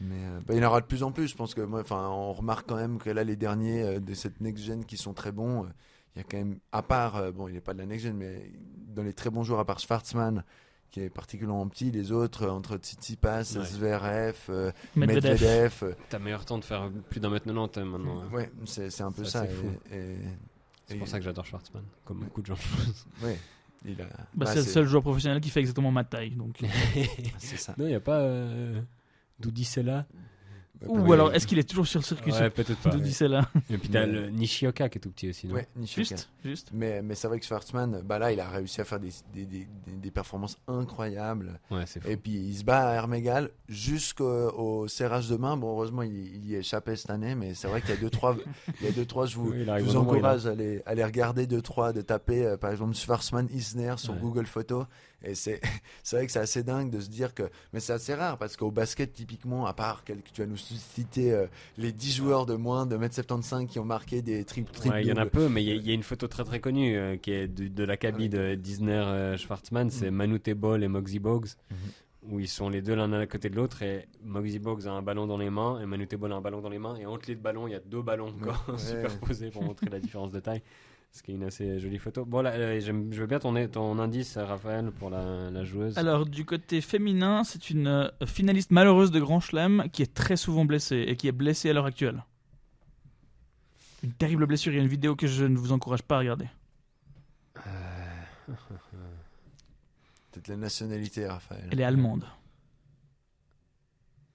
Mais 0.00 0.14
euh, 0.16 0.40
bah, 0.46 0.54
il 0.54 0.62
y 0.62 0.64
en 0.64 0.68
aura 0.68 0.80
de 0.80 0.86
plus 0.86 1.02
en 1.02 1.10
plus. 1.12 1.28
Je 1.28 1.36
pense 1.36 1.54
que 1.54 1.60
moi, 1.60 1.80
enfin, 1.80 2.06
on 2.08 2.32
remarque 2.32 2.68
quand 2.68 2.76
même 2.76 2.98
que 2.98 3.10
là, 3.10 3.24
les 3.24 3.36
derniers 3.36 3.82
euh, 3.82 4.00
de 4.00 4.14
cette 4.14 4.40
next 4.40 4.64
gen 4.64 4.84
qui 4.84 4.96
sont 4.96 5.12
très 5.14 5.32
bons, 5.32 5.64
euh, 5.64 5.68
il 6.14 6.18
y 6.18 6.20
a 6.20 6.24
quand 6.24 6.36
même, 6.38 6.58
à 6.72 6.82
part, 6.82 7.16
euh, 7.16 7.32
bon, 7.32 7.48
il 7.48 7.54
n'est 7.54 7.60
pas 7.60 7.74
de 7.74 7.78
la 7.78 7.86
next 7.86 8.04
gen, 8.06 8.16
mais 8.16 8.50
dans 8.94 9.02
les 9.02 9.12
très 9.12 9.30
bons 9.30 9.42
joueurs, 9.42 9.60
à 9.60 9.64
part 9.64 9.78
Schwarzman, 9.80 10.44
qui 10.90 11.00
est 11.00 11.10
particulièrement 11.10 11.66
petit, 11.68 11.90
les 11.90 12.12
autres, 12.12 12.48
entre 12.48 12.76
Tsitsipas, 12.76 13.38
Ouais. 13.56 13.64
Zverev, 13.64 14.36
euh, 14.48 14.70
Medvedev. 14.96 15.32
Medvedev, 15.42 15.96
T'as 16.08 16.18
meilleur 16.18 16.44
temps 16.44 16.58
de 16.58 16.64
faire 16.64 16.90
plus 17.10 17.20
d'un 17.20 17.30
mètre 17.30 17.44
90 17.46 17.78
hein, 17.80 17.84
maintenant. 17.84 18.22
hein. 18.22 18.28
ouais, 18.32 18.50
c'est 18.64 19.02
un 19.02 19.12
peu 19.12 19.24
Ça, 19.24 19.46
ça. 19.46 19.52
c'est 20.86 20.96
pour 20.96 21.06
ça 21.08 21.18
que 21.18 21.24
j'adore 21.24 21.44
Schwartzman, 21.44 21.82
comme 22.04 22.20
beaucoup 22.20 22.40
de 22.40 22.46
gens. 22.46 22.56
il 23.84 24.00
a, 24.00 24.04
Bah, 24.04 24.10
bah, 24.34 24.46
c'est 24.46 24.56
le 24.56 24.62
seul 24.62 24.86
joueur 24.86 25.02
professionnel 25.02 25.40
qui 25.40 25.50
fait 25.50 25.60
exactement 25.60 25.90
ma 25.90 26.04
taille. 26.04 26.30
Donc. 26.36 26.60
c'est 27.38 27.58
ça. 27.58 27.74
non, 27.76 27.84
il 27.84 27.90
n'y 27.90 27.94
a 27.94 28.00
pas 28.00 28.22
euh, 29.40 29.42
Doudi 29.42 29.64
Sella. 29.64 30.06
Ou 30.86 31.00
Ouais, 31.00 31.14
alors, 31.14 31.34
est-ce 31.34 31.46
qu'il 31.48 31.58
est 31.58 31.68
toujours 31.68 31.88
sur 31.88 31.98
le 31.98 32.04
circuit 32.04 32.30
Ouais, 32.32 32.50
peut-être 32.50 32.78
pas. 32.78 32.94
Et 33.68 33.78
puis 33.78 33.88
t'as 33.88 34.06
le 34.06 34.30
Nishioka 34.30 34.88
qui 34.88 34.98
est 34.98 35.00
tout 35.00 35.10
petit 35.10 35.28
aussi. 35.30 35.48
Non 35.48 35.56
Ouais, 35.56 35.66
Nishioka. 35.74 36.14
Juste, 36.14 36.30
juste. 36.44 36.70
Mais, 36.72 37.02
mais 37.02 37.16
c'est 37.16 37.26
vrai 37.26 37.40
que 37.40 37.46
Schwarzman, 37.46 38.02
bah 38.04 38.20
là, 38.20 38.30
il 38.30 38.38
a 38.38 38.48
réussi 38.48 38.80
à 38.80 38.84
faire 38.84 39.00
des, 39.00 39.10
des, 39.34 39.66
des, 39.86 40.10
performances 40.12 40.56
incroyables. 40.68 41.58
Ouais, 41.72 41.82
c'est 41.86 41.98
fou. 42.00 42.08
Et 42.08 42.16
puis 42.16 42.30
il 42.30 42.56
se 42.56 42.62
bat 42.62 42.90
à 42.90 42.94
Hermégal 42.94 43.50
jusqu'au 43.68 44.24
au 44.24 44.86
serrage 44.86 45.28
de 45.28 45.36
main. 45.36 45.56
Bon, 45.56 45.68
heureusement, 45.72 46.02
il, 46.02 46.14
il 46.14 46.46
y 46.46 46.54
échappait 46.54 46.94
cette 46.94 47.10
année, 47.10 47.34
mais 47.34 47.54
c'est 47.54 47.66
vrai 47.66 47.80
qu'il 47.80 47.90
y 47.90 47.94
a 47.94 48.00
deux 48.00 48.10
trois, 48.10 48.36
il 48.80 48.86
y 48.86 48.88
a 48.88 48.92
deux 48.92 49.06
trois. 49.06 49.26
Je 49.26 49.36
vous, 49.36 49.50
Oui, 49.50 49.64
il 49.66 49.66
je 49.66 49.82
vous 49.84 49.96
au 49.96 49.98
moment 50.00 50.12
encourage 50.12 50.46
à 50.46 50.50
aller, 50.50 50.80
à 50.86 50.90
aller 50.90 51.04
regarder 51.04 51.48
deux 51.48 51.62
trois, 51.62 51.92
de 51.92 52.02
taper 52.02 52.46
euh, 52.46 52.56
par 52.56 52.70
exemple 52.70 52.94
Schwarzman 52.94 53.48
Isner 53.52 53.94
sur 53.96 54.12
Ouais. 54.14 54.20
Google 54.20 54.46
Photos. 54.46 54.86
Et 55.24 55.34
c'est 55.34 55.60
vrai 56.12 56.26
que 56.26 56.32
c'est 56.32 56.38
assez 56.38 56.62
dingue 56.62 56.90
de 56.90 57.00
se 57.00 57.08
dire 57.08 57.34
que, 57.34 57.42
mais 57.72 57.80
c'est 57.80 57.92
assez 57.92 58.14
rare 58.14 58.38
parce 58.38 58.56
qu'au 58.56 58.70
basket 58.70 59.12
typiquement, 59.12 59.66
à 59.66 59.72
part 59.72 60.02
quel- 60.04 60.22
tu 60.32 60.40
vas 60.42 60.46
nous 60.46 60.56
citer 60.56 61.32
euh, 61.32 61.46
les 61.76 61.90
10 61.92 62.14
joueurs 62.16 62.46
de 62.46 62.54
moins 62.54 62.86
de 62.86 62.96
1m75 62.96 63.66
qui 63.66 63.78
ont 63.80 63.84
marqué 63.84 64.22
des 64.22 64.44
triples 64.44 64.72
triples. 64.72 64.94
Ouais, 64.94 65.02
il 65.02 65.08
y 65.08 65.12
en 65.12 65.16
a 65.16 65.26
peu, 65.26 65.48
mais 65.48 65.62
il 65.64 65.68
y 65.68 65.72
a- 65.72 65.74
il 65.74 65.86
y, 65.86 65.90
a 65.90 65.94
une 65.94 66.02
photo 66.04 66.28
très 66.28 66.44
très 66.44 66.60
connue 66.60 66.96
euh, 66.96 67.16
qui 67.16 67.32
est 67.32 67.48
de, 67.48 67.66
de 67.68 67.84
la 67.84 67.96
cabine 67.96 68.30
de 68.30 68.54
Disner 68.54 68.92
euh, 68.92 69.36
Schwartzman, 69.36 69.90
c'est 69.90 70.10
Manute 70.10 70.50
Ball 70.50 70.84
et 70.84 70.88
Moxie 70.88 71.18
Boggs, 71.18 71.48
Mhm. 71.70 72.32
où 72.32 72.40
ils 72.40 72.48
sont 72.48 72.68
les 72.68 72.80
deux 72.82 72.94
l'un 72.94 73.12
à 73.12 73.26
côté 73.26 73.50
de 73.50 73.56
l'autre, 73.56 73.82
et 73.82 74.06
Moxie 74.22 74.58
Boggs 74.60 74.86
a 74.86 74.92
un 74.92 75.02
ballon 75.02 75.26
dans 75.26 75.38
les 75.38 75.50
mains, 75.50 75.80
et 75.80 75.86
Manute 75.86 76.14
Ball 76.14 76.32
a 76.32 76.36
un 76.36 76.40
ballon 76.40 76.60
dans 76.60 76.68
les 76.68 76.78
mains, 76.78 76.94
et 76.96 77.06
entre 77.06 77.28
les 77.28 77.34
deux 77.34 77.40
ballons, 77.42 77.66
il 77.66 77.72
y 77.72 77.76
a 77.76 77.80
deux 77.80 78.02
ballons 78.02 78.26
Ouais. 78.40 78.48
encore 78.50 78.64
Ouais. 78.68 78.78
superposés 78.78 79.50
pour 79.50 79.62
montrer 79.64 79.88
la 79.90 79.98
différence 79.98 80.30
de 80.30 80.38
taille. 80.40 80.62
Ce 81.10 81.22
qui 81.22 81.32
est 81.32 81.34
une 81.34 81.44
assez 81.44 81.78
jolie 81.80 81.98
photo. 81.98 82.24
Bon, 82.24 82.42
là, 82.42 82.50
euh, 82.52 82.80
j'aime- 82.80 83.12
je 83.12 83.20
veux 83.20 83.26
bien 83.26 83.38
ton, 83.40 83.66
ton 83.68 83.98
indice, 83.98 84.36
Raphaël, 84.36 84.90
pour 84.92 85.10
la, 85.10 85.50
la 85.50 85.64
joueuse. 85.64 85.96
Alors, 85.98 86.26
du 86.26 86.44
côté 86.44 86.80
féminin, 86.80 87.42
c'est 87.44 87.70
une 87.70 87.86
euh, 87.88 88.08
finaliste 88.26 88.70
malheureuse 88.70 89.10
de 89.10 89.18
Grand 89.18 89.40
Chelem 89.40 89.84
qui 89.92 90.02
est 90.02 90.14
très 90.14 90.36
souvent 90.36 90.64
blessée 90.64 91.04
et 91.08 91.16
qui 91.16 91.26
est 91.26 91.32
blessée 91.32 91.70
à 91.70 91.72
l'heure 91.72 91.86
actuelle. 91.86 92.24
Une 94.04 94.12
terrible 94.12 94.46
blessure. 94.46 94.72
Il 94.72 94.76
y 94.76 94.78
a 94.78 94.82
une 94.82 94.88
vidéo 94.88 95.16
que 95.16 95.26
je 95.26 95.44
ne 95.44 95.56
vous 95.56 95.72
encourage 95.72 96.02
pas 96.02 96.16
à 96.16 96.18
regarder. 96.20 96.46
Euh, 97.66 98.22
Peut-être 100.30 100.48
la 100.48 100.56
nationalité, 100.56 101.26
Raphaël. 101.26 101.68
Elle 101.72 101.80
est 101.80 101.84
allemande. 101.84 102.24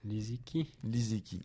Liziki 0.04 0.70
Liziki. 0.84 1.42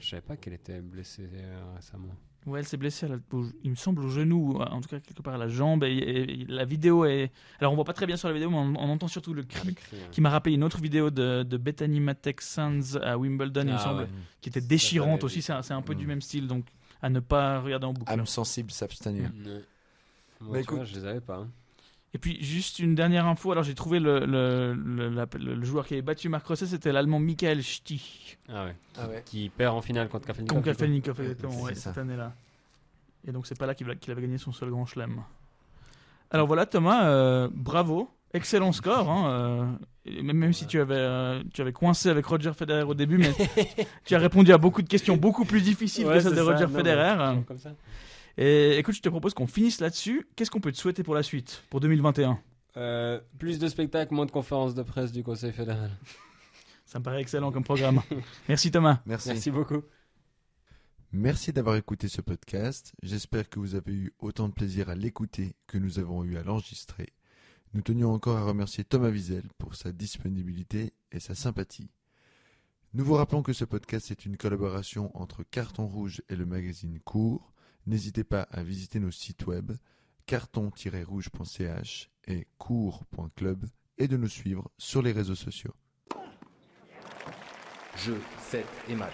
Je 0.00 0.08
savais 0.08 0.22
pas 0.22 0.36
qu'elle 0.36 0.54
était 0.54 0.80
blessée 0.80 1.28
euh, 1.34 1.74
récemment. 1.76 2.14
Ouais, 2.44 2.58
elle 2.58 2.66
s'est 2.66 2.76
blessée, 2.76 3.06
à 3.06 3.10
la- 3.10 3.18
au- 3.32 3.46
il 3.62 3.70
me 3.70 3.76
semble, 3.76 4.02
au 4.04 4.08
genou, 4.08 4.54
ou 4.54 4.60
en 4.62 4.80
tout 4.80 4.88
cas 4.88 4.98
quelque 4.98 5.22
part 5.22 5.34
à 5.34 5.38
la 5.38 5.46
jambe. 5.48 5.84
Et, 5.84 5.92
et- 5.92 6.40
et 6.42 6.44
la 6.48 6.64
vidéo 6.64 7.04
est. 7.04 7.30
Alors, 7.60 7.72
on 7.72 7.76
voit 7.76 7.84
pas 7.84 7.92
très 7.92 8.06
bien 8.06 8.16
sur 8.16 8.26
la 8.26 8.34
vidéo, 8.34 8.50
mais 8.50 8.56
on, 8.56 8.74
on 8.76 8.88
entend 8.90 9.06
surtout 9.06 9.32
le 9.32 9.44
cri. 9.44 9.68
Le 9.68 9.74
cri. 9.74 9.96
Qui 10.10 10.20
m'a 10.20 10.30
rappelé 10.30 10.56
une 10.56 10.64
autre 10.64 10.80
vidéo 10.80 11.10
de, 11.10 11.44
de 11.44 11.56
Bethany 11.56 12.00
Matek 12.00 12.40
Sands 12.40 12.96
à 13.00 13.16
Wimbledon, 13.16 13.60
il 13.62 13.66
me 13.68 13.72
Ah 13.74 13.78
semble, 13.78 14.00
ouais. 14.02 14.08
qui 14.40 14.48
était 14.48 14.60
déchirante 14.60 15.22
aussi. 15.24 15.40
C'est 15.40 15.52
un, 15.52 15.62
c'est 15.62 15.74
un 15.74 15.82
peu 15.82 15.94
du 15.94 16.04
Mm. 16.04 16.08
même 16.08 16.20
style, 16.20 16.46
donc 16.48 16.66
à 17.00 17.08
ne 17.10 17.20
pas 17.20 17.60
regarder 17.60 17.86
en 17.86 17.92
boucle. 17.92 18.10
Âme 18.12 18.26
sensible, 18.26 18.70
s'abstenir. 18.72 19.24
Ouais. 19.24 19.30
Moi, 19.44 19.60
Bah, 19.60 19.60
tu 20.40 20.48
vois, 20.48 20.60
écoute. 20.60 20.88
je 20.88 20.94
les 20.98 21.06
avais 21.06 21.20
pas. 21.20 21.36
hein. 21.36 21.48
Et 22.14 22.18
puis, 22.18 22.42
juste 22.44 22.78
une 22.78 22.94
dernière 22.94 23.26
info. 23.26 23.52
Alors, 23.52 23.64
j'ai 23.64 23.74
trouvé 23.74 23.98
le, 23.98 24.26
le, 24.26 24.74
le, 24.74 25.08
la- 25.08 25.26
le- 25.38 25.54
le 25.54 25.64
joueur 25.64 25.86
qui 25.86 25.94
avait 25.94 26.02
battu 26.02 26.28
Marc 26.28 26.46
Rosset, 26.46 26.66
c'était 26.66 26.92
l'allemand 26.92 27.18
Michael 27.18 27.62
Stich. 27.62 28.38
Ah 28.50 28.66
ouais. 28.66 28.76
Ah 28.98 29.08
ouais. 29.08 29.22
Qui 29.24 29.48
perd 29.48 29.74
en 29.74 29.80
finale 29.80 30.08
contre 30.10 30.26
Kafelnikov. 30.26 30.58
Coup. 30.58 30.64
Kafelnikov, 30.64 31.20
exactement, 31.20 31.60
ouais, 31.62 31.74
cette 31.74 31.96
année-là. 31.96 32.34
Et 33.26 33.32
donc, 33.32 33.46
c'est 33.46 33.58
pas 33.58 33.64
là 33.66 33.74
qu'il 33.74 33.86
va- 33.86 33.94
qu'il 33.94 34.10
avait 34.12 34.20
gagné 34.22 34.36
son 34.36 34.52
seul 34.52 34.68
grand 34.70 34.84
chelem. 34.84 35.22
Alors 36.30 36.46
voilà, 36.46 36.66
Thomas, 36.66 37.06
euh, 37.06 37.48
bravo. 37.52 38.10
Excellent 38.34 38.72
score. 38.72 39.10
hein, 39.10 39.76
euh, 40.06 40.22
même 40.22 40.36
même 40.38 40.52
si 40.54 40.66
tu 40.66 40.80
avais, 40.80 40.94
euh, 40.96 41.42
tu 41.52 41.60
avais 41.60 41.72
coincé 41.72 42.08
avec 42.08 42.24
Roger 42.26 42.52
Federer 42.54 42.82
au 42.82 42.94
début, 42.94 43.18
mais 43.18 43.30
tu 44.06 44.14
as 44.14 44.18
répondu 44.18 44.52
à 44.52 44.58
beaucoup 44.58 44.80
de 44.82 44.88
questions 44.88 45.16
beaucoup 45.18 45.44
plus 45.44 45.60
difficiles 45.62 46.06
Ouais, 46.06 46.14
que 46.14 46.20
celles 46.20 46.32
de 46.32 46.36
ça. 46.36 46.44
Roger 46.44 46.66
Non, 46.66 46.76
Federer. 46.78 47.36
comme 47.46 47.58
ça. 47.58 47.70
Et 48.38 48.78
écoute, 48.78 48.94
je 48.94 49.02
te 49.02 49.08
propose 49.08 49.34
qu'on 49.34 49.46
finisse 49.46 49.80
là-dessus. 49.80 50.26
Qu'est-ce 50.36 50.50
qu'on 50.50 50.60
peut 50.60 50.72
te 50.72 50.78
souhaiter 50.78 51.02
pour 51.02 51.14
la 51.14 51.22
suite, 51.22 51.64
pour 51.70 51.80
2021 51.80 52.40
Euh, 52.76 53.20
plus 53.38 53.58
de 53.58 53.68
spectacles, 53.68 54.14
moins 54.14 54.26
de 54.26 54.30
conférences 54.30 54.74
de 54.74 54.82
presse 54.82 55.12
du 55.12 55.22
Conseil 55.22 55.52
fédéral. 55.52 55.90
Ça 56.86 56.98
me 56.98 57.04
paraît 57.04 57.20
excellent 57.20 57.52
comme 57.52 57.64
programme. 57.64 58.02
Merci 58.48 58.70
Thomas. 58.70 59.00
Merci. 59.06 59.28
Merci 59.28 59.50
beaucoup. 59.50 59.82
Merci 61.12 61.52
d'avoir 61.52 61.76
écouté 61.76 62.08
ce 62.08 62.22
podcast. 62.22 62.94
J'espère 63.02 63.50
que 63.50 63.60
vous 63.60 63.74
avez 63.74 63.92
eu 63.92 64.14
autant 64.18 64.48
de 64.48 64.54
plaisir 64.54 64.88
à 64.88 64.94
l'écouter 64.94 65.54
que 65.66 65.76
nous 65.76 65.98
avons 65.98 66.24
eu 66.24 66.38
à 66.38 66.42
l'enregistrer. 66.42 67.12
Nous 67.74 67.82
tenions 67.82 68.12
encore 68.12 68.38
à 68.38 68.44
remercier 68.44 68.84
Thomas 68.84 69.10
Wiesel 69.10 69.44
pour 69.58 69.74
sa 69.74 69.92
disponibilité 69.92 70.94
et 71.10 71.20
sa 71.20 71.34
sympathie. 71.34 71.90
Nous 72.94 73.04
vous 73.04 73.14
rappelons 73.14 73.42
que 73.42 73.52
ce 73.54 73.64
podcast 73.64 74.10
est 74.10 74.26
une 74.26 74.36
collaboration 74.36 75.10
entre 75.14 75.42
Carton 75.42 75.86
Rouge 75.86 76.22
et 76.28 76.36
le 76.36 76.44
magazine 76.46 76.98
Cours. 77.00 77.51
N'hésitez 77.86 78.24
pas 78.24 78.42
à 78.50 78.62
visiter 78.62 79.00
nos 79.00 79.10
sites 79.10 79.46
web 79.46 79.72
carton-rouge.ch 80.26 82.10
et 82.26 82.46
cours.club 82.58 83.66
et 83.98 84.08
de 84.08 84.16
nous 84.16 84.28
suivre 84.28 84.70
sur 84.78 85.02
les 85.02 85.12
réseaux 85.12 85.34
sociaux. 85.34 85.74
jeu, 87.96 88.20
set 88.40 88.66
et 88.88 88.94
match. 88.94 89.12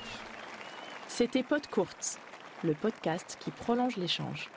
C'était 1.08 1.42
Pod 1.42 1.66
Courts, 1.66 2.18
le 2.62 2.74
podcast 2.74 3.36
qui 3.40 3.50
prolonge 3.50 3.96
l'échange. 3.96 4.50